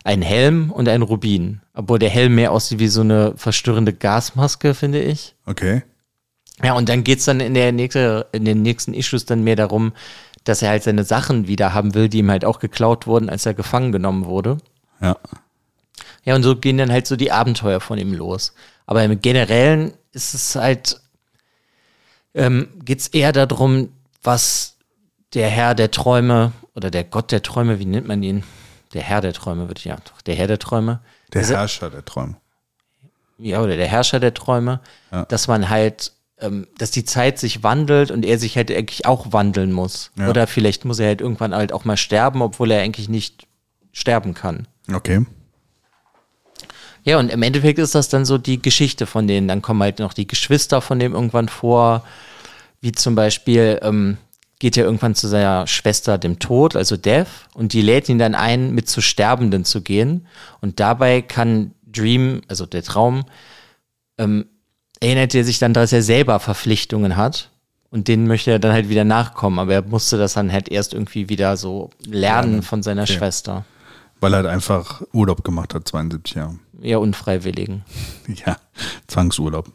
ein 0.02 0.22
Helm 0.22 0.72
und 0.72 0.88
ein 0.88 1.02
Rubin. 1.02 1.60
Obwohl 1.72 2.00
der 2.00 2.10
Helm 2.10 2.34
mehr 2.34 2.50
aussieht 2.50 2.80
wie 2.80 2.88
so 2.88 3.02
eine 3.02 3.34
verstörende 3.36 3.92
Gasmaske, 3.92 4.74
finde 4.74 5.00
ich. 5.00 5.36
Okay. 5.46 5.82
Ja, 6.62 6.74
und 6.74 6.88
dann 6.88 7.04
geht's 7.04 7.24
dann 7.24 7.40
in, 7.40 7.54
der 7.54 7.72
nächste, 7.72 8.26
in 8.32 8.44
den 8.44 8.62
nächsten 8.62 8.92
Issues 8.92 9.24
dann 9.24 9.44
mehr 9.44 9.56
darum, 9.56 9.92
dass 10.44 10.62
er 10.62 10.70
halt 10.70 10.82
seine 10.82 11.04
Sachen 11.04 11.46
wieder 11.46 11.74
haben 11.74 11.94
will, 11.94 12.08
die 12.08 12.18
ihm 12.18 12.30
halt 12.30 12.44
auch 12.44 12.58
geklaut 12.58 13.06
wurden, 13.06 13.30
als 13.30 13.46
er 13.46 13.54
gefangen 13.54 13.92
genommen 13.92 14.26
wurde. 14.26 14.58
Ja. 15.00 15.16
Ja, 16.24 16.34
und 16.34 16.42
so 16.42 16.56
gehen 16.56 16.78
dann 16.78 16.92
halt 16.92 17.06
so 17.06 17.16
die 17.16 17.32
Abenteuer 17.32 17.80
von 17.80 17.98
ihm 17.98 18.12
los. 18.12 18.52
Aber 18.86 19.02
im 19.04 19.20
Generellen 19.20 19.92
ist 20.12 20.34
es 20.34 20.54
halt, 20.56 21.00
ähm, 22.34 22.68
geht's 22.84 23.08
eher 23.08 23.32
darum, 23.32 23.90
was 24.22 24.76
der 25.34 25.48
Herr 25.48 25.74
der 25.74 25.90
Träume 25.90 26.52
oder 26.74 26.90
der 26.90 27.04
Gott 27.04 27.32
der 27.32 27.42
Träume, 27.42 27.78
wie 27.78 27.86
nennt 27.86 28.06
man 28.08 28.22
ihn? 28.22 28.42
Der 28.92 29.02
Herr 29.02 29.20
der 29.20 29.32
Träume, 29.32 29.68
würde 29.68 29.78
ich 29.78 29.84
ja, 29.84 29.96
doch, 30.04 30.20
der 30.22 30.34
Herr 30.34 30.46
der 30.48 30.58
Träume. 30.58 31.00
Der 31.32 31.42
Also- 31.42 31.54
Herrscher 31.54 31.90
der 31.90 32.04
Träume. 32.04 32.36
ja, 33.38 33.62
oder 33.62 33.76
der 33.76 33.86
Herrscher 33.88 34.20
der 34.20 34.34
Träume, 34.34 34.80
Ja. 35.12 35.24
dass 35.26 35.48
man 35.48 35.68
halt, 35.70 36.12
ähm, 36.38 36.66
dass 36.78 36.90
die 36.90 37.04
Zeit 37.04 37.38
sich 37.38 37.62
wandelt 37.62 38.10
und 38.10 38.24
er 38.24 38.38
sich 38.38 38.56
halt 38.56 38.70
eigentlich 38.70 39.06
auch 39.06 39.32
wandeln 39.32 39.72
muss. 39.72 40.10
Ja. 40.16 40.28
Oder 40.28 40.46
vielleicht 40.46 40.84
muss 40.84 40.98
er 40.98 41.06
halt 41.08 41.20
irgendwann 41.20 41.54
halt 41.54 41.72
auch 41.72 41.84
mal 41.84 41.96
sterben, 41.96 42.42
obwohl 42.42 42.70
er 42.72 42.82
eigentlich 42.82 43.08
nicht 43.08 43.46
sterben 43.92 44.34
kann. 44.34 44.66
Okay. 44.92 45.24
Ja, 47.04 47.18
und 47.18 47.30
im 47.30 47.42
Endeffekt 47.42 47.78
ist 47.78 47.94
das 47.94 48.08
dann 48.08 48.24
so 48.24 48.38
die 48.38 48.60
Geschichte 48.60 49.06
von 49.06 49.26
denen. 49.26 49.48
Dann 49.48 49.62
kommen 49.62 49.82
halt 49.82 49.98
noch 49.98 50.12
die 50.12 50.26
Geschwister 50.26 50.80
von 50.80 50.98
dem 50.98 51.14
irgendwann 51.14 51.48
vor, 51.48 52.04
wie 52.80 52.92
zum 52.92 53.14
Beispiel 53.14 53.78
ähm, 53.82 54.18
geht 54.58 54.76
er 54.76 54.84
irgendwann 54.84 55.14
zu 55.14 55.26
seiner 55.26 55.66
Schwester 55.66 56.18
dem 56.18 56.38
Tod, 56.38 56.76
also 56.76 56.96
Death, 56.96 57.26
und 57.54 57.72
die 57.72 57.82
lädt 57.82 58.08
ihn 58.08 58.18
dann 58.18 58.34
ein, 58.34 58.74
mit 58.74 58.88
zu 58.88 59.00
Sterbenden 59.00 59.64
zu 59.64 59.80
gehen. 59.80 60.26
Und 60.60 60.80
dabei 60.80 61.22
kann 61.22 61.72
Dream, 61.86 62.42
also 62.46 62.66
der 62.66 62.82
Traum, 62.82 63.24
ähm, 64.18 64.44
erinnert 65.00 65.34
er 65.34 65.44
sich 65.44 65.58
dann, 65.58 65.72
dass 65.72 65.92
er 65.92 66.02
selber 66.02 66.38
Verpflichtungen 66.38 67.16
hat. 67.16 67.50
Und 67.90 68.06
denen 68.06 68.28
möchte 68.28 68.52
er 68.52 68.60
dann 68.60 68.72
halt 68.72 68.88
wieder 68.88 69.04
nachkommen. 69.04 69.58
Aber 69.58 69.74
er 69.74 69.82
musste 69.82 70.16
das 70.16 70.34
dann 70.34 70.52
halt 70.52 70.68
erst 70.68 70.94
irgendwie 70.94 71.28
wieder 71.28 71.56
so 71.56 71.90
lernen 72.06 72.62
von 72.62 72.84
seiner 72.84 73.02
Okay. 73.02 73.14
Schwester. 73.14 73.64
Weil 74.20 74.34
er 74.34 74.36
halt 74.38 74.46
einfach 74.46 75.02
Urlaub 75.12 75.42
gemacht 75.42 75.74
hat, 75.74 75.88
72 75.88 76.36
Jahre. 76.36 76.58
Ja, 76.80 76.98
unfreiwilligen. 76.98 77.84
Ja, 78.46 78.58
Zwangsurlaub. 79.08 79.70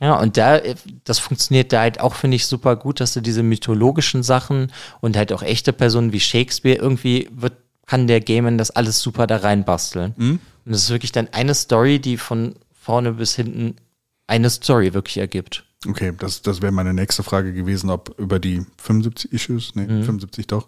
Ja, 0.00 0.18
und 0.20 0.36
da, 0.36 0.58
äh, 0.58 0.76
das 1.04 1.18
funktioniert 1.18 1.72
da 1.72 1.80
halt 1.80 2.00
auch, 2.00 2.14
finde 2.14 2.36
ich, 2.36 2.46
super 2.46 2.76
gut, 2.76 3.00
dass 3.00 3.14
du 3.14 3.20
diese 3.20 3.42
mythologischen 3.42 4.22
Sachen 4.22 4.72
und 5.00 5.16
halt 5.16 5.32
auch 5.32 5.42
echte 5.42 5.72
Personen 5.72 6.12
wie 6.12 6.20
Shakespeare 6.20 6.78
irgendwie 6.78 7.28
wird, 7.32 7.54
kann 7.86 8.06
der 8.06 8.20
Gamen 8.20 8.58
das 8.58 8.70
alles 8.70 9.00
super 9.00 9.26
da 9.26 9.38
reinbasteln. 9.38 10.14
Und 10.64 10.72
das 10.72 10.82
ist 10.82 10.90
wirklich 10.90 11.10
dann 11.12 11.28
eine 11.32 11.54
Story, 11.54 11.98
die 11.98 12.16
von 12.16 12.54
vorne 12.72 13.12
bis 13.14 13.34
hinten 13.34 13.76
eine 14.26 14.50
Story 14.50 14.94
wirklich 14.94 15.18
ergibt. 15.18 15.64
Okay, 15.86 16.12
das, 16.18 16.42
das 16.42 16.60
wäre 16.60 16.72
meine 16.72 16.92
nächste 16.92 17.22
Frage 17.22 17.52
gewesen, 17.52 17.88
ob 17.88 18.18
über 18.18 18.38
die 18.40 18.66
75 18.78 19.32
Issues, 19.32 19.74
nee, 19.76 19.86
75 19.86 20.48
doch, 20.48 20.66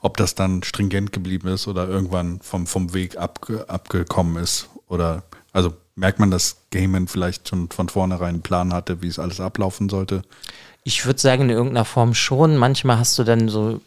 ob 0.00 0.16
das 0.16 0.34
dann 0.34 0.62
stringent 0.64 1.12
geblieben 1.12 1.48
ist 1.48 1.68
oder 1.68 1.88
irgendwann 1.88 2.40
vom, 2.40 2.66
vom 2.66 2.92
Weg 2.92 3.16
abge, 3.16 3.68
abgekommen 3.68 4.42
ist. 4.42 4.68
Oder, 4.88 5.22
also 5.52 5.74
merkt 5.94 6.18
man, 6.18 6.30
dass 6.30 6.56
Gaiman 6.70 7.08
vielleicht 7.08 7.48
schon 7.48 7.70
von 7.70 7.88
vornherein 7.88 8.34
einen 8.34 8.42
Plan 8.42 8.72
hatte, 8.72 9.02
wie 9.02 9.08
es 9.08 9.18
alles 9.18 9.40
ablaufen 9.40 9.88
sollte? 9.88 10.22
Ich 10.84 11.04
würde 11.04 11.20
sagen, 11.20 11.44
in 11.44 11.50
irgendeiner 11.50 11.84
Form 11.84 12.14
schon. 12.14 12.56
Manchmal 12.56 12.98
hast 12.98 13.18
du 13.18 13.24
dann 13.24 13.48
so 13.48 13.80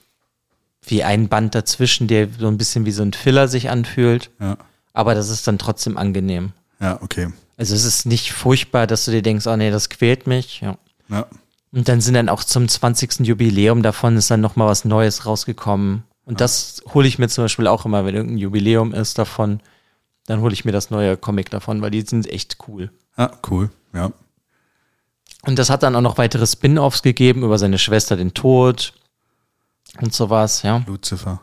wie 0.85 1.03
ein 1.03 1.27
Band 1.29 1.55
dazwischen, 1.55 2.07
der 2.07 2.27
so 2.39 2.47
ein 2.47 2.57
bisschen 2.57 2.85
wie 2.85 2.91
so 2.91 3.03
ein 3.03 3.13
Filler 3.13 3.47
sich 3.47 3.69
anfühlt. 3.69 4.29
Ja, 4.39 4.57
Aber 4.93 5.15
das 5.15 5.29
ist 5.29 5.47
dann 5.47 5.57
trotzdem 5.57 5.97
angenehm. 5.97 6.51
ja, 6.79 6.99
okay. 7.01 7.29
Also 7.57 7.75
es 7.75 7.85
ist 7.85 8.05
nicht 8.07 8.31
furchtbar, 8.33 8.87
dass 8.87 9.05
du 9.05 9.11
dir 9.11 9.21
denkst, 9.21 9.45
oh 9.45 9.55
nee, 9.55 9.69
das 9.69 9.89
quält 9.89 10.25
mich. 10.25 10.61
Ja. 10.61 10.77
Ja, 11.09 11.27
Und 11.71 11.87
dann 11.87 12.01
sind 12.01 12.15
dann 12.15 12.27
auch 12.29 12.43
zum 12.43 12.67
20. 12.67 13.19
Jubiläum 13.19 13.83
davon 13.83 14.17
ist 14.17 14.31
dann 14.31 14.41
nochmal 14.41 14.67
was 14.67 14.83
Neues 14.83 15.27
rausgekommen. 15.27 16.03
Und 16.25 16.41
das 16.41 16.81
hole 16.93 17.07
ich 17.07 17.19
mir 17.19 17.27
zum 17.29 17.43
Beispiel 17.43 17.67
auch 17.67 17.85
immer, 17.85 18.03
wenn 18.05 18.15
irgendein 18.15 18.39
Jubiläum 18.39 18.93
ist 18.95 19.19
davon, 19.19 19.59
dann 20.27 20.41
hole 20.41 20.53
ich 20.53 20.65
mir 20.65 20.71
das 20.71 20.89
neue 20.89 21.17
Comic 21.17 21.49
davon, 21.49 21.81
weil 21.81 21.91
die 21.91 22.01
sind 22.01 22.27
echt 22.27 22.57
cool. 22.67 22.91
ja 23.17 23.31
cool, 23.49 23.69
ja. 23.93 24.11
Und 25.43 25.57
das 25.57 25.69
hat 25.71 25.81
dann 25.83 25.95
auch 25.95 26.01
noch 26.01 26.17
weitere 26.19 26.45
Spin-offs 26.45 27.01
gegeben 27.01 27.43
über 27.43 27.57
seine 27.57 27.79
Schwester, 27.79 28.15
den 28.15 28.33
Tod 28.33 28.93
und 29.99 30.13
sowas, 30.13 30.61
ja. 30.63 30.83
Lucifer. 30.85 31.41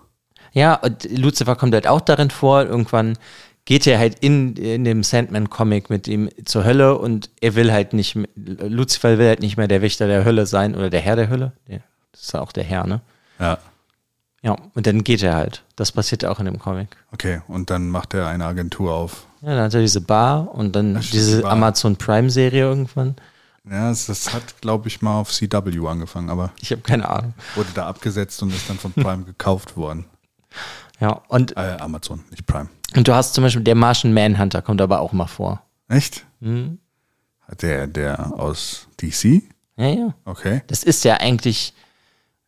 Ja, 0.53 0.75
und 0.77 1.05
Lucifer 1.11 1.57
kommt 1.57 1.75
halt 1.75 1.87
auch 1.87 2.01
darin 2.01 2.31
vor. 2.31 2.63
Irgendwann 2.65 3.19
geht 3.65 3.87
er 3.87 3.99
halt 3.99 4.19
in, 4.21 4.57
in 4.57 4.85
dem 4.85 5.03
Sandman-Comic 5.03 5.91
mit 5.91 6.09
ihm 6.09 6.31
zur 6.45 6.65
Hölle 6.65 6.97
und 6.99 7.29
er 7.41 7.55
will 7.55 7.71
halt 7.73 7.93
nicht, 7.93 8.15
mehr- 8.15 8.29
Lucifer 8.37 9.19
will 9.19 9.27
halt 9.29 9.41
nicht 9.41 9.57
mehr 9.57 9.69
der 9.69 9.83
Wächter 9.83 10.07
der 10.07 10.25
Hölle 10.25 10.47
sein 10.47 10.75
oder 10.75 10.89
der 10.91 11.01
Herr 11.01 11.17
der 11.17 11.29
Hölle. 11.29 11.53
Ja, 11.67 11.79
das 12.13 12.23
ist 12.23 12.35
auch 12.37 12.53
der 12.53 12.65
Herr, 12.65 12.87
ne? 12.87 13.01
Ja. 13.41 13.59
Ja, 14.43 14.57
und 14.75 14.87
dann 14.87 15.03
geht 15.03 15.23
er 15.23 15.35
halt. 15.35 15.65
Das 15.77 15.91
passiert 15.93 16.25
auch 16.25 16.39
in 16.39 16.45
dem 16.47 16.59
Comic. 16.61 16.89
Okay, 17.13 17.41
und 17.49 17.71
dann 17.71 17.89
macht 17.91 18.15
er 18.15 18.29
eine 18.29 18.45
Agentur 18.45 18.93
auf. 18.95 19.27
Ja, 19.43 19.55
dann 19.55 19.65
hat 19.65 19.75
er 19.75 19.81
diese 19.81 20.01
Bar 20.01 20.55
und 20.55 20.75
dann 20.77 21.01
die 21.01 21.11
diese. 21.11 21.45
Amazon 21.45 21.97
Prime-Serie 21.97 22.61
irgendwann. 22.63 23.17
Ja, 23.69 23.89
das, 23.91 24.07
das 24.07 24.33
hat, 24.33 24.61
glaube 24.63 24.89
ich, 24.89 25.03
mal 25.03 25.19
auf 25.21 25.31
CW 25.33 25.87
angefangen, 25.87 26.31
aber 26.31 26.53
Ich 26.61 26.71
habe 26.71 26.83
keine 26.83 27.09
Ahnung. 27.09 27.35
wurde 27.55 27.69
da 27.75 27.87
abgesetzt 27.89 28.43
und 28.43 28.55
ist 28.55 28.69
dann 28.71 28.79
von 28.79 28.93
Prime 28.93 29.25
gekauft 29.27 29.77
worden. 29.77 30.07
Ja, 31.01 31.21
und, 31.29 31.57
Äh, 31.57 31.77
Amazon, 31.81 32.25
nicht 32.31 32.47
Prime. 32.47 32.69
und 32.97 33.07
du 33.07 33.15
hast 33.15 33.35
zum 33.35 33.45
Beispiel 33.45 33.63
der 33.63 33.75
Martian 33.75 34.15
Manhunter, 34.15 34.63
kommt 34.63 34.81
aber 34.81 35.01
auch 35.01 35.13
mal 35.13 35.27
vor. 35.27 35.63
Echt? 35.89 36.25
Mhm. 36.41 36.79
Der, 37.61 37.87
der 37.87 38.33
aus 38.39 38.89
DC? 39.01 39.43
Ja, 39.77 39.87
ja. 39.89 40.15
Okay. 40.25 40.63
Das 40.69 40.83
ist 40.83 41.05
ja 41.05 41.15
eigentlich, 41.19 41.73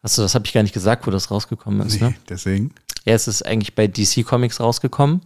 achso, 0.02 0.22
das 0.22 0.34
habe 0.34 0.46
ich 0.46 0.52
gar 0.52 0.62
nicht 0.62 0.72
gesagt, 0.74 1.06
wo 1.06 1.10
das 1.10 1.30
rausgekommen 1.30 1.86
ist, 1.86 2.00
Nee, 2.00 2.08
ne? 2.08 2.14
deswegen. 2.28 2.74
Ja, 3.04 3.14
es 3.14 3.28
ist 3.28 3.44
eigentlich 3.44 3.74
bei 3.74 3.86
DC 3.86 4.24
Comics 4.24 4.60
rausgekommen, 4.60 5.22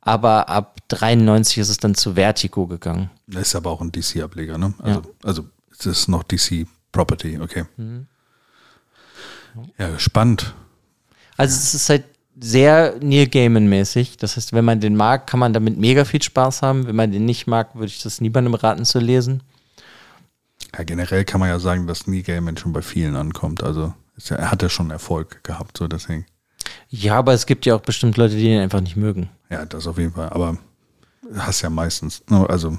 aber 0.00 0.48
ab 0.48 0.76
93 0.88 1.58
ist 1.58 1.68
es 1.70 1.78
dann 1.78 1.94
zu 1.94 2.14
Vertigo 2.14 2.66
gegangen. 2.66 3.10
Das 3.26 3.48
ist 3.48 3.54
aber 3.54 3.70
auch 3.70 3.80
ein 3.80 3.90
DC-Ableger, 3.90 4.58
ne? 4.58 4.74
Also, 4.82 5.02
also 5.22 5.48
es 5.78 5.86
ist 5.86 6.08
noch 6.08 6.22
DC-Property, 6.22 7.40
okay. 7.40 7.64
Ja, 9.78 9.98
spannend. 9.98 10.54
Also 11.36 11.56
es 11.56 11.74
ist 11.74 11.88
halt 11.88 12.04
sehr 12.38 12.96
Neil 13.00 13.26
Gaiman-mäßig. 13.26 14.18
Das 14.18 14.36
heißt, 14.36 14.52
wenn 14.52 14.64
man 14.64 14.80
den 14.80 14.96
mag, 14.96 15.26
kann 15.26 15.40
man 15.40 15.52
damit 15.52 15.78
mega 15.78 16.04
viel 16.04 16.22
Spaß 16.22 16.62
haben. 16.62 16.86
Wenn 16.86 16.96
man 16.96 17.12
den 17.12 17.24
nicht 17.24 17.46
mag, 17.46 17.74
würde 17.74 17.86
ich 17.86 18.02
das 18.02 18.20
niemandem 18.20 18.54
raten 18.54 18.84
zu 18.84 18.98
lesen. 18.98 19.42
Ja, 20.76 20.82
generell 20.82 21.24
kann 21.24 21.40
man 21.40 21.48
ja 21.48 21.58
sagen, 21.60 21.86
dass 21.86 22.06
Neil 22.06 22.22
Gaiman 22.22 22.56
schon 22.56 22.72
bei 22.72 22.82
vielen 22.82 23.14
ankommt. 23.16 23.62
Also 23.62 23.82
ja, 23.82 23.94
er 24.30 24.50
hat 24.50 24.62
ja 24.62 24.68
schon 24.68 24.90
Erfolg 24.90 25.42
gehabt, 25.44 25.78
so 25.78 25.88
deswegen. 25.88 26.26
Ja, 26.88 27.16
aber 27.16 27.32
es 27.32 27.46
gibt 27.46 27.66
ja 27.66 27.74
auch 27.74 27.80
bestimmt 27.80 28.16
Leute, 28.16 28.36
die 28.36 28.52
ihn 28.52 28.60
einfach 28.60 28.80
nicht 28.80 28.96
mögen. 28.96 29.28
Ja, 29.50 29.64
das 29.64 29.86
auf 29.86 29.98
jeden 29.98 30.12
Fall. 30.12 30.30
Aber 30.30 30.56
hast 31.36 31.62
ja 31.62 31.70
meistens. 31.70 32.22
ne, 32.28 32.48
Also 32.48 32.78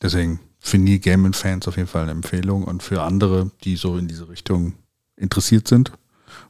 deswegen 0.00 0.40
für 0.58 0.78
Neil 0.78 0.98
Gaiman-Fans 0.98 1.66
auf 1.68 1.76
jeden 1.76 1.88
Fall 1.88 2.02
eine 2.02 2.12
Empfehlung 2.12 2.64
und 2.64 2.82
für 2.82 3.02
andere, 3.02 3.50
die 3.64 3.76
so 3.76 3.96
in 3.96 4.08
diese 4.08 4.28
Richtung 4.28 4.74
interessiert 5.16 5.66
sind, 5.68 5.92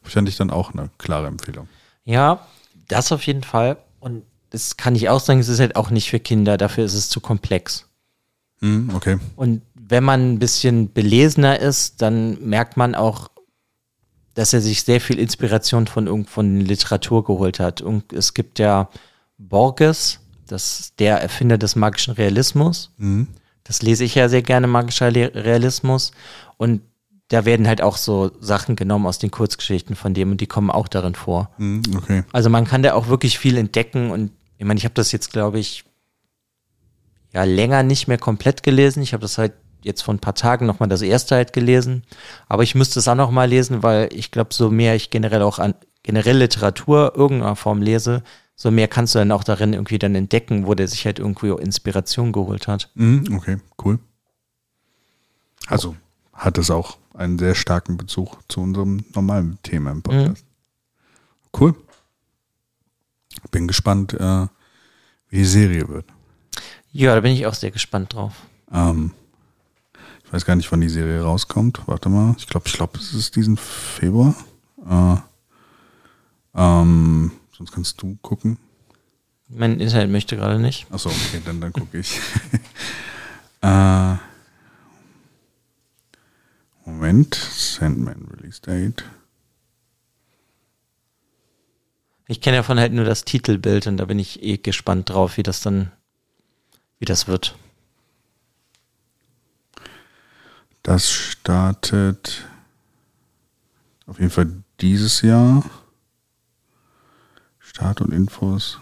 wahrscheinlich 0.02 0.36
dann 0.36 0.50
auch 0.50 0.72
eine 0.72 0.90
klare 0.98 1.26
Empfehlung. 1.26 1.68
Ja, 2.04 2.46
das 2.88 3.12
auf 3.12 3.26
jeden 3.26 3.42
Fall. 3.42 3.78
Und 4.00 4.24
das 4.50 4.76
kann 4.76 4.94
ich 4.94 5.08
auch 5.08 5.20
sagen, 5.20 5.40
es 5.40 5.48
ist 5.48 5.60
halt 5.60 5.76
auch 5.76 5.90
nicht 5.90 6.10
für 6.10 6.20
Kinder. 6.20 6.58
Dafür 6.58 6.84
ist 6.84 6.94
es 6.94 7.08
zu 7.08 7.20
komplex. 7.20 7.86
Hm, 8.60 8.90
okay. 8.94 9.18
Und 9.36 9.62
wenn 9.74 10.04
man 10.04 10.32
ein 10.32 10.38
bisschen 10.38 10.92
belesener 10.92 11.58
ist, 11.58 12.02
dann 12.02 12.42
merkt 12.44 12.76
man 12.76 12.94
auch, 12.94 13.30
dass 14.34 14.52
er 14.52 14.60
sich 14.60 14.82
sehr 14.82 15.00
viel 15.00 15.18
Inspiration 15.18 15.86
von 15.86 16.06
irgend 16.06 16.30
von 16.30 16.60
Literatur 16.60 17.24
geholt 17.24 17.60
hat. 17.60 17.82
Und 17.82 18.12
es 18.12 18.34
gibt 18.34 18.58
ja 18.58 18.88
Borges, 19.38 20.20
das 20.46 20.92
der 20.98 21.20
Erfinder 21.20 21.58
des 21.58 21.76
magischen 21.76 22.14
Realismus. 22.14 22.90
Das 23.64 23.82
lese 23.82 24.04
ich 24.04 24.14
ja 24.14 24.28
sehr 24.28 24.42
gerne, 24.42 24.66
magischer 24.66 25.14
Realismus. 25.14 26.12
Und 26.56 26.82
da 27.28 27.44
werden 27.44 27.66
halt 27.66 27.80
auch 27.80 27.96
so 27.96 28.30
Sachen 28.40 28.76
genommen 28.76 29.06
aus 29.06 29.18
den 29.18 29.30
Kurzgeschichten 29.30 29.96
von 29.96 30.12
dem 30.12 30.32
und 30.32 30.40
die 30.40 30.46
kommen 30.46 30.70
auch 30.70 30.88
darin 30.88 31.14
vor. 31.14 31.50
Hm, 31.56 31.82
okay. 31.96 32.24
Also 32.32 32.50
man 32.50 32.66
kann 32.66 32.82
da 32.82 32.92
auch 32.92 33.08
wirklich 33.08 33.38
viel 33.38 33.56
entdecken 33.56 34.10
und 34.10 34.32
ich 34.58 34.66
meine, 34.66 34.78
ich 34.78 34.84
habe 34.84 34.94
das 34.94 35.12
jetzt, 35.12 35.32
glaube 35.32 35.58
ich, 35.58 35.84
ja 37.32 37.44
länger 37.44 37.82
nicht 37.82 38.06
mehr 38.06 38.18
komplett 38.18 38.62
gelesen. 38.62 39.02
Ich 39.02 39.14
habe 39.14 39.22
das 39.22 39.38
halt 39.38 39.54
jetzt 39.82 40.02
vor 40.02 40.14
ein 40.14 40.20
paar 40.20 40.34
Tagen 40.34 40.66
nochmal 40.66 40.88
das 40.88 41.02
erste 41.02 41.36
halt 41.36 41.52
gelesen. 41.52 42.04
Aber 42.48 42.62
ich 42.62 42.74
müsste 42.74 42.98
es 42.98 43.08
auch 43.08 43.14
nochmal 43.14 43.48
lesen, 43.48 43.82
weil 43.82 44.08
ich 44.12 44.30
glaube, 44.30 44.54
so 44.54 44.70
mehr 44.70 44.94
ich 44.94 45.10
generell 45.10 45.42
auch 45.42 45.58
an 45.58 45.74
generell 46.02 46.38
Literatur 46.38 47.12
irgendeiner 47.14 47.56
Form 47.56 47.80
lese, 47.80 48.22
so 48.56 48.70
mehr 48.70 48.88
kannst 48.88 49.14
du 49.14 49.18
dann 49.18 49.32
auch 49.32 49.44
darin 49.44 49.72
irgendwie 49.72 49.98
dann 49.98 50.14
entdecken, 50.14 50.66
wo 50.66 50.74
der 50.74 50.88
sich 50.88 51.04
halt 51.06 51.18
irgendwie 51.18 51.50
auch 51.52 51.58
Inspiration 51.58 52.32
geholt 52.32 52.68
hat. 52.68 52.90
Hm, 52.96 53.36
okay, 53.36 53.58
cool. 53.84 53.98
Also 55.66 55.96
hat 56.32 56.58
es 56.58 56.70
auch 56.70 56.98
einen 57.14 57.38
sehr 57.38 57.54
starken 57.54 57.96
Bezug 57.96 58.38
zu 58.48 58.60
unserem 58.60 59.04
normalen 59.14 59.58
Thema 59.62 59.90
im 59.92 60.02
Podcast. 60.02 60.44
Cool. 61.58 61.74
Bin 63.50 63.68
gespannt, 63.68 64.14
äh, 64.14 64.46
wie 65.28 65.38
die 65.38 65.44
Serie 65.44 65.88
wird. 65.88 66.06
Ja, 66.92 67.14
da 67.14 67.20
bin 67.20 67.32
ich 67.32 67.46
auch 67.46 67.54
sehr 67.54 67.70
gespannt 67.70 68.14
drauf. 68.14 68.34
Ähm, 68.72 69.12
ich 70.32 70.36
weiß 70.36 70.46
gar 70.46 70.56
nicht, 70.56 70.72
wann 70.72 70.80
die 70.80 70.88
Serie 70.88 71.20
rauskommt. 71.20 71.82
Warte 71.84 72.08
mal. 72.08 72.34
Ich 72.38 72.46
glaube, 72.46 72.66
ich 72.66 72.72
glaube, 72.72 72.98
es 72.98 73.12
ist 73.12 73.36
diesen 73.36 73.58
Februar. 73.58 74.34
Äh, 74.88 75.16
ähm, 76.54 77.32
sonst 77.54 77.70
kannst 77.70 78.00
du 78.00 78.16
gucken. 78.22 78.56
Mein 79.48 79.78
Internet 79.78 80.08
möchte 80.08 80.38
gerade 80.38 80.58
nicht. 80.58 80.86
Achso, 80.90 81.10
okay, 81.10 81.42
dann, 81.44 81.60
dann 81.60 81.70
gucke 81.74 81.98
ich. 81.98 82.18
äh, 83.60 84.14
Moment. 86.86 87.34
Sandman 87.34 88.26
Release 88.34 88.62
Date. 88.62 89.04
Ich 92.26 92.40
kenne 92.40 92.56
davon 92.56 92.80
halt 92.80 92.94
nur 92.94 93.04
das 93.04 93.26
Titelbild 93.26 93.86
und 93.86 93.98
da 93.98 94.06
bin 94.06 94.18
ich 94.18 94.42
eh 94.42 94.56
gespannt 94.56 95.10
drauf, 95.10 95.36
wie 95.36 95.42
das 95.42 95.60
dann, 95.60 95.92
wie 96.98 97.04
das 97.04 97.28
wird. 97.28 97.54
Das 100.82 101.08
startet 101.10 102.44
auf 104.06 104.18
jeden 104.18 104.30
Fall 104.30 104.52
dieses 104.80 105.22
Jahr. 105.22 105.64
Start 107.60 108.00
und 108.00 108.12
Infos. 108.12 108.80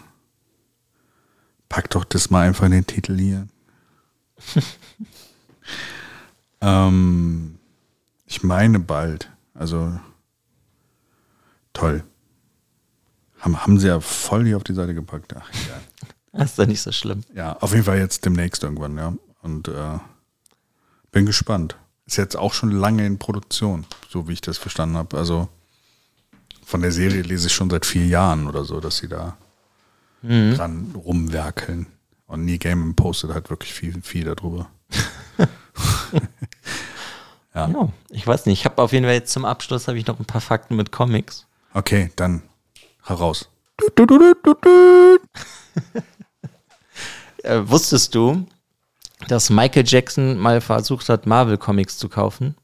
Pack 1.69 1.89
doch 1.91 2.03
das 2.03 2.29
mal 2.29 2.47
einfach 2.47 2.65
in 2.65 2.71
den 2.71 2.87
Titel 2.87 3.17
hier. 3.17 3.47
ähm, 6.61 7.59
ich 8.25 8.43
meine 8.43 8.79
bald. 8.79 9.29
Also 9.53 9.97
toll. 11.71 12.03
Haben, 13.39 13.61
haben 13.61 13.79
sie 13.79 13.87
ja 13.87 13.99
voll 13.99 14.45
hier 14.45 14.57
auf 14.57 14.63
die 14.63 14.73
Seite 14.73 14.93
gepackt. 14.93 15.35
Ach, 15.35 15.49
egal. 15.49 15.81
Das 16.33 16.51
ist 16.51 16.59
doch 16.59 16.65
nicht 16.65 16.81
so 16.81 16.93
schlimm. 16.93 17.25
Ja, 17.35 17.57
auf 17.57 17.73
jeden 17.73 17.83
Fall 17.83 17.97
jetzt 17.97 18.23
demnächst 18.23 18.63
irgendwann, 18.63 18.97
ja. 18.97 19.13
Und 19.41 19.67
äh, 19.67 19.99
bin 21.11 21.25
gespannt. 21.25 21.75
Ist 22.11 22.17
jetzt 22.17 22.35
auch 22.35 22.53
schon 22.53 22.71
lange 22.71 23.05
in 23.05 23.19
Produktion, 23.19 23.85
so 24.09 24.27
wie 24.27 24.33
ich 24.33 24.41
das 24.41 24.57
verstanden 24.57 24.97
habe. 24.97 25.17
Also 25.17 25.47
von 26.65 26.81
der 26.81 26.91
Serie 26.91 27.21
lese 27.21 27.47
ich 27.47 27.53
schon 27.53 27.69
seit 27.69 27.85
vier 27.85 28.05
Jahren 28.05 28.47
oder 28.47 28.65
so, 28.65 28.81
dass 28.81 28.97
sie 28.97 29.07
da 29.07 29.37
dran 30.21 30.93
rumwerkeln. 30.93 31.85
Und 32.27 32.43
Nie 32.43 32.57
Game 32.57 32.95
postet 32.95 33.33
halt 33.33 33.49
wirklich 33.49 33.73
viel, 33.73 34.01
viel 34.01 34.25
darüber. 34.25 34.69
Ja. 37.53 37.89
ich 38.09 38.25
weiß 38.27 38.45
nicht. 38.45 38.59
Ich 38.59 38.65
habe 38.65 38.81
auf 38.81 38.91
jeden 38.93 39.05
Fall 39.05 39.13
jetzt 39.13 39.31
zum 39.33 39.43
Abschluss 39.43 39.87
habe 39.89 39.97
ich 39.97 40.07
noch 40.07 40.17
ein 40.19 40.25
paar 40.25 40.39
Fakten 40.39 40.75
mit 40.77 40.91
Comics. 40.91 41.47
Okay, 41.73 42.11
dann 42.17 42.43
heraus. 43.03 43.49
Äh, 47.43 47.61
wusstest 47.65 48.13
du, 48.13 48.45
dass 49.27 49.49
Michael 49.49 49.85
Jackson 49.85 50.37
mal 50.37 50.61
versucht 50.61 51.09
hat, 51.09 51.25
Marvel 51.25 51.57
Comics 51.57 51.97
zu 51.97 52.09
kaufen, 52.09 52.55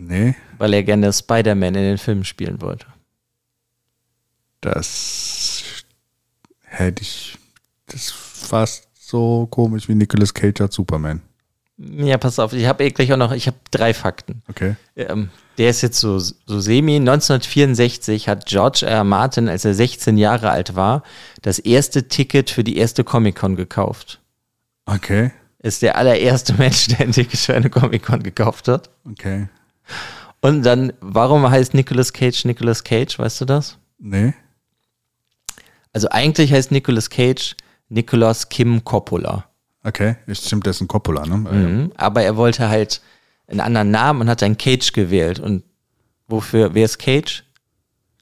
Nee, 0.00 0.36
weil 0.58 0.74
er 0.74 0.84
gerne 0.84 1.12
Spider-Man 1.12 1.74
in 1.74 1.82
den 1.82 1.98
Filmen 1.98 2.24
spielen 2.24 2.60
wollte? 2.60 2.86
das 4.60 5.62
hätte 6.64 7.02
ich. 7.02 7.38
Das 7.86 8.06
ist 8.06 8.12
fast 8.12 8.88
so 8.94 9.46
komisch 9.50 9.88
wie 9.88 9.94
Nicolas 9.94 10.34
Cage 10.34 10.60
als 10.60 10.74
Superman. 10.74 11.22
Ja, 11.78 12.18
pass 12.18 12.38
auf, 12.40 12.52
ich 12.52 12.66
habe 12.66 12.84
eh 12.84 12.90
gleich 12.90 13.12
auch 13.12 13.16
noch, 13.16 13.32
ich 13.32 13.46
habe 13.46 13.56
drei 13.70 13.94
Fakten. 13.94 14.42
Okay. 14.48 14.74
Ähm, 14.96 15.30
der 15.58 15.70
ist 15.70 15.80
jetzt 15.82 16.00
so, 16.00 16.18
so 16.18 16.60
semi. 16.60 16.96
1964 16.96 18.28
hat 18.28 18.46
George 18.46 18.84
R. 18.84 18.90
R. 18.98 19.04
Martin, 19.04 19.48
als 19.48 19.64
er 19.64 19.74
16 19.74 20.18
Jahre 20.18 20.50
alt 20.50 20.74
war, 20.74 21.04
das 21.42 21.60
erste 21.60 22.08
Ticket 22.08 22.50
für 22.50 22.64
die 22.64 22.76
erste 22.76 23.04
Comic-Con 23.04 23.54
gekauft. 23.54 24.20
Okay. 24.88 25.32
Ist 25.60 25.82
der 25.82 25.96
allererste 25.96 26.54
Mensch, 26.54 26.86
der 26.88 27.00
ein 27.00 27.12
Ticket 27.12 27.38
für 27.40 27.54
eine 27.54 27.68
Comic-Con 27.70 28.22
gekauft 28.22 28.68
hat. 28.68 28.90
Okay. 29.08 29.48
Und 30.40 30.62
dann, 30.62 30.92
warum 31.00 31.48
heißt 31.50 31.74
Nicolas 31.74 32.12
Cage 32.12 32.44
Nicolas 32.44 32.84
Cage, 32.84 33.18
weißt 33.18 33.40
du 33.40 33.44
das? 33.44 33.78
Nee. 33.98 34.34
Also 35.92 36.08
eigentlich 36.10 36.52
heißt 36.52 36.70
Nicolas 36.70 37.10
Cage 37.10 37.56
Nicolas 37.88 38.48
Kim 38.48 38.84
Coppola. 38.84 39.46
Okay, 39.82 40.16
ist- 40.26 40.46
stimmt, 40.46 40.66
das 40.66 40.76
ist 40.76 40.82
ein 40.82 40.88
Coppola, 40.88 41.24
ne? 41.26 41.36
Mhm. 41.38 41.92
Aber 41.96 42.22
er 42.22 42.36
wollte 42.36 42.68
halt 42.68 43.00
einen 43.46 43.60
anderen 43.60 43.90
Namen 43.90 44.20
und 44.22 44.28
hat 44.28 44.42
dann 44.42 44.58
Cage 44.58 44.92
gewählt. 44.92 45.40
Und 45.40 45.64
wofür, 46.26 46.74
wer 46.74 46.84
ist 46.84 46.98
Cage? 46.98 47.44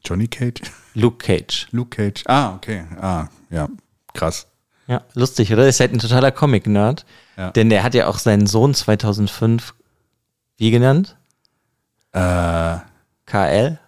Johnny 0.04 0.28
Cage? 0.28 0.62
Luke 0.94 1.18
Cage. 1.18 1.66
Luke 1.72 1.90
Cage. 1.96 2.22
Ah, 2.26 2.54
okay. 2.54 2.84
Ah, 3.00 3.26
ja. 3.50 3.68
Krass. 4.14 4.46
Ja, 4.86 5.02
lustig, 5.14 5.52
oder? 5.52 5.66
Ist 5.66 5.80
halt 5.80 5.92
ein 5.92 5.98
totaler 5.98 6.30
Comic-Nerd. 6.30 7.04
Ja. 7.36 7.50
Denn 7.50 7.70
der 7.70 7.82
hat 7.82 7.94
ja 7.94 8.06
auch 8.06 8.18
seinen 8.18 8.46
Sohn 8.46 8.74
2005, 8.74 9.74
wie 10.56 10.70
genannt? 10.70 11.16
Äh, 12.12 12.78
KL? 13.26 13.78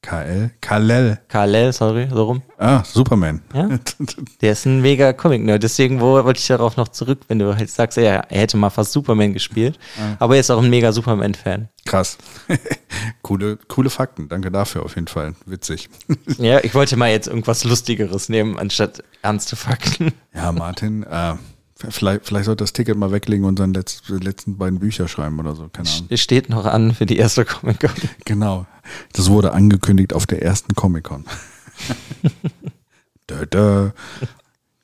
KL? 0.00 0.50
Kalel. 0.60 1.18
KL, 1.28 1.72
sorry, 1.72 2.08
so 2.10 2.24
rum. 2.24 2.42
Ah, 2.56 2.82
Superman. 2.84 3.42
Ja? 3.52 3.68
Der 4.40 4.52
ist 4.52 4.64
ein 4.64 4.80
mega 4.80 5.12
Comic-Nerd. 5.12 5.62
Deswegen 5.62 6.00
wo, 6.00 6.24
wollte 6.24 6.38
ich 6.38 6.46
darauf 6.46 6.76
noch 6.76 6.88
zurück, 6.88 7.20
wenn 7.28 7.38
du 7.40 7.56
halt 7.56 7.68
sagst, 7.70 7.96
ja, 7.98 8.04
er 8.04 8.40
hätte 8.40 8.56
mal 8.56 8.70
fast 8.70 8.92
Superman 8.92 9.32
gespielt. 9.32 9.78
Aber 10.18 10.34
er 10.34 10.40
ist 10.40 10.50
auch 10.50 10.62
ein 10.62 10.70
mega 10.70 10.92
Superman-Fan. 10.92 11.68
Krass. 11.84 12.16
coole, 13.22 13.58
coole 13.68 13.90
Fakten. 13.90 14.28
Danke 14.28 14.50
dafür 14.50 14.84
auf 14.84 14.94
jeden 14.94 15.08
Fall. 15.08 15.34
Witzig. 15.46 15.88
Ja, 16.38 16.60
ich 16.62 16.74
wollte 16.74 16.96
mal 16.96 17.10
jetzt 17.10 17.26
irgendwas 17.26 17.64
Lustigeres 17.64 18.28
nehmen, 18.28 18.58
anstatt 18.58 19.02
ernste 19.22 19.56
Fakten. 19.56 20.12
Ja, 20.32 20.52
Martin, 20.52 21.02
äh, 21.02 21.34
vielleicht, 21.88 22.26
vielleicht 22.26 22.46
sollte 22.46 22.64
das 22.64 22.72
Ticket 22.72 22.96
mal 22.96 23.12
weglegen 23.12 23.44
und 23.44 23.58
seine 23.58 23.72
letz, 23.74 24.02
letzten 24.08 24.58
beiden 24.58 24.78
Bücher 24.80 25.06
schreiben 25.08 25.38
oder 25.38 25.54
so. 25.54 25.68
Keine 25.68 25.88
Ahnung. 25.88 26.06
Es 26.10 26.20
steht 26.20 26.48
noch 26.48 26.66
an 26.66 26.94
für 26.94 27.06
die 27.06 27.16
erste 27.16 27.44
Comic-Con. 27.44 27.90
Genau. 28.24 28.66
Das 29.12 29.28
wurde 29.30 29.52
angekündigt 29.52 30.12
auf 30.12 30.26
der 30.26 30.42
ersten 30.42 30.74
Comic-Con. 30.74 31.24
dö, 33.30 33.46
dö. 33.46 33.90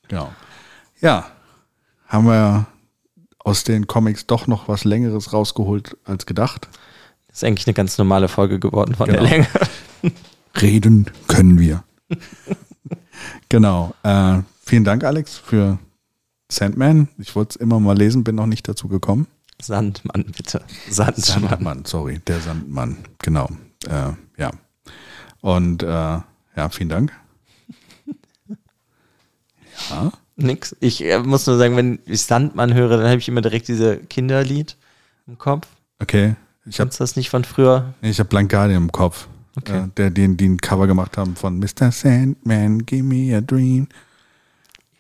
Genau. 0.09 0.32
Ja, 1.01 1.26
haben 2.07 2.26
wir 2.26 2.66
aus 3.38 3.64
den 3.64 3.86
Comics 3.86 4.26
doch 4.26 4.47
noch 4.47 4.68
was 4.68 4.84
Längeres 4.84 5.32
rausgeholt 5.32 5.97
als 6.05 6.26
gedacht. 6.26 6.68
Das 7.28 7.38
ist 7.38 7.45
eigentlich 7.45 7.66
eine 7.66 7.74
ganz 7.74 7.99
normale 7.99 8.28
Folge 8.28 8.59
geworden 8.61 8.95
von 8.95 9.07
Genau. 9.07 9.20
der 9.20 9.30
Länge. 9.30 9.47
Reden 10.62 11.11
können 11.26 11.59
wir. 11.59 11.82
genau. 13.49 13.95
Äh, 14.03 14.38
vielen 14.64 14.84
Dank, 14.84 15.03
Alex, 15.05 15.36
für 15.36 15.78
Sandman. 16.55 17.09
Ich 17.18 17.34
wollte 17.36 17.50
es 17.50 17.57
immer 17.57 17.80
mal 17.80 17.96
lesen, 17.96 18.24
bin 18.24 18.36
noch 18.36 18.46
nicht 18.46 18.68
dazu 18.68 18.88
gekommen. 18.88 19.26
Sandmann, 19.61 20.24
bitte. 20.36 20.62
Sandmann. 20.90 21.48
Sandmann, 21.48 21.84
sorry, 21.84 22.20
der 22.26 22.40
Sandmann, 22.40 22.98
genau. 23.18 23.48
Äh, 23.86 24.12
ja. 24.36 24.50
Und 25.40 25.82
äh, 25.82 25.86
ja, 25.86 26.68
vielen 26.70 26.88
Dank. 26.88 27.12
Ja. 29.90 30.12
Nix. 30.36 30.76
Ich 30.78 31.02
äh, 31.02 31.18
muss 31.18 31.46
nur 31.46 31.59
sagen, 31.59 31.76
wenn 31.76 31.98
ich 32.07 32.22
Sandmann 32.22 32.74
höre, 32.74 32.96
dann 32.96 33.09
habe 33.09 33.18
ich 33.18 33.28
immer 33.28 33.40
direkt 33.40 33.66
diese 33.66 33.96
Kinderlied 33.98 34.76
im 35.26 35.36
Kopf. 35.36 35.66
Okay. 35.98 36.36
Ich 36.64 36.78
habe 36.78 36.88
Kennst 36.88 37.00
du 37.00 37.02
das 37.02 37.16
nicht 37.16 37.28
von 37.28 37.44
früher? 37.44 37.92
ich 38.00 38.18
hab 38.20 38.28
Blank 38.28 38.50
Guardian 38.50 38.84
im 38.84 38.92
Kopf. 38.92 39.26
Okay. 39.57 39.84
Äh, 39.84 39.88
der, 39.96 40.11
den, 40.11 40.36
die 40.36 40.48
ein 40.48 40.61
Cover 40.61 40.86
gemacht 40.86 41.16
haben 41.16 41.36
von 41.36 41.59
Mr. 41.59 41.92
Sandman, 41.92 42.86
give 42.86 43.02
me 43.02 43.36
a 43.36 43.40
dream. 43.40 43.88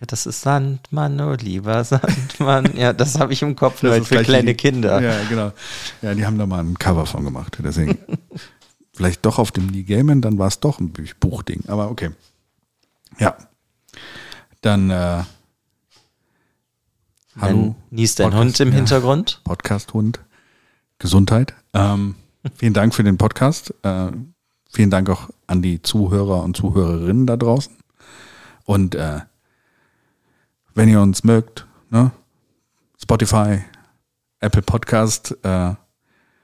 Das 0.06 0.26
ist 0.26 0.42
Sandmann, 0.42 1.20
oh 1.20 1.34
lieber 1.34 1.82
Sandmann. 1.84 2.76
Ja, 2.76 2.92
das 2.92 3.18
habe 3.18 3.32
ich 3.32 3.42
im 3.42 3.56
Kopf, 3.56 3.82
nur 3.82 3.94
für 4.04 4.22
kleine 4.22 4.52
die- 4.52 4.54
Kinder. 4.54 5.00
Ja, 5.00 5.22
genau. 5.28 5.52
Ja, 6.02 6.14
die 6.14 6.24
haben 6.26 6.38
da 6.38 6.46
mal 6.46 6.60
ein 6.60 6.78
Cover 6.78 7.06
von 7.06 7.24
gemacht. 7.24 7.58
Deswegen. 7.62 7.98
Vielleicht 8.92 9.26
doch 9.26 9.38
auf 9.38 9.50
dem 9.50 9.66
Neil 9.66 9.82
Gaiman, 9.84 10.20
dann 10.20 10.38
war 10.38 10.46
es 10.48 10.60
doch 10.60 10.78
ein 10.78 10.90
Buch- 10.92 11.14
Buchding. 11.18 11.64
Aber 11.68 11.90
okay. 11.90 12.10
Ja. 13.18 13.36
Dann 14.60 14.90
äh, 14.90 15.24
Hallo. 17.40 17.74
Niest 17.90 18.20
ein 18.20 18.30
Podcast, 18.30 18.44
Hund 18.44 18.60
im 18.60 18.68
ja. 18.68 18.74
Hintergrund. 18.76 19.40
Podcast-Hund. 19.44 20.20
Gesundheit. 20.98 21.54
Ähm, 21.72 22.14
vielen 22.54 22.72
Dank 22.72 22.94
für 22.94 23.02
den 23.02 23.18
Podcast. 23.18 23.74
Äh, 23.82 24.12
vielen 24.70 24.90
Dank 24.90 25.10
auch 25.10 25.28
an 25.48 25.60
die 25.60 25.82
Zuhörer 25.82 26.44
und 26.44 26.56
Zuhörerinnen 26.56 27.26
da 27.26 27.36
draußen. 27.36 27.74
Und 28.64 28.94
äh, 28.94 29.20
wenn 30.74 30.88
ihr 30.88 31.00
uns 31.00 31.24
mögt, 31.24 31.66
ne? 31.90 32.10
Spotify, 33.00 33.64
Apple 34.40 34.62
Podcast, 34.62 35.36
äh, 35.42 35.74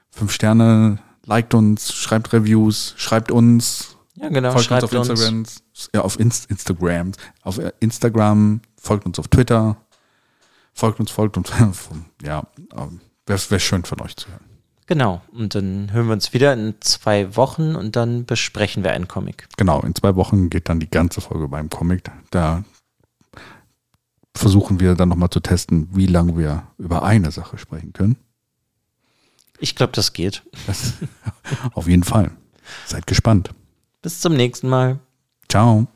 fünf 0.09 0.31
Sterne, 0.31 0.99
liked 1.25 1.53
uns, 1.53 1.93
schreibt 1.93 2.33
Reviews, 2.33 2.93
schreibt 2.97 3.31
uns, 3.31 3.97
Ja, 4.15 4.29
genau. 4.29 4.51
folgt 4.51 4.67
Schreibt 4.67 4.93
uns 4.93 5.09
auf 5.09 5.19
uns. 5.19 5.19
Instagram, 5.19 5.89
ja, 5.93 6.01
auf 6.01 6.19
Inst 6.19 6.49
Instagram, 6.49 7.11
auf 7.43 7.57
äh, 7.57 7.71
Instagram, 7.79 8.61
folgt 8.77 9.05
uns 9.05 9.19
auf 9.19 9.27
Twitter, 9.27 9.77
folgt 10.73 10.99
uns, 10.99 11.11
folgt 11.11 11.37
uns, 11.37 11.51
ja, 12.23 12.43
ähm, 12.75 13.01
wäre 13.25 13.39
wär 13.49 13.59
schön 13.59 13.83
von 13.85 14.01
euch 14.01 14.15
zu 14.15 14.29
hören. 14.29 14.45
Genau. 14.87 15.21
Und 15.31 15.55
dann 15.55 15.93
hören 15.93 16.07
wir 16.07 16.13
uns 16.13 16.33
wieder 16.33 16.51
in 16.51 16.75
zwei 16.81 17.37
Wochen 17.37 17.75
und 17.77 17.95
dann 17.95 18.25
besprechen 18.25 18.83
wir 18.83 18.91
einen 18.91 19.07
Comic. 19.07 19.47
Genau, 19.55 19.79
in 19.81 19.95
zwei 19.95 20.15
Wochen 20.17 20.49
geht 20.49 20.67
dann 20.67 20.81
die 20.81 20.89
ganze 20.89 21.21
Folge 21.21 21.47
beim 21.47 21.69
Comic. 21.69 22.11
Da 22.29 22.65
versuchen 24.35 24.79
wir 24.79 24.95
dann 24.95 25.09
nochmal 25.09 25.29
zu 25.29 25.39
testen, 25.39 25.89
wie 25.91 26.07
lange 26.07 26.37
wir 26.37 26.63
über 26.77 27.03
eine 27.03 27.31
Sache 27.31 27.57
sprechen 27.57 27.93
können. 27.93 28.17
Ich 29.59 29.75
glaube, 29.75 29.93
das 29.93 30.13
geht. 30.13 30.43
Das, 30.67 30.93
auf 31.73 31.87
jeden 31.87 32.03
Fall. 32.03 32.31
Seid 32.85 33.07
gespannt. 33.07 33.51
Bis 34.01 34.19
zum 34.19 34.33
nächsten 34.33 34.69
Mal. 34.69 34.99
Ciao. 35.47 35.87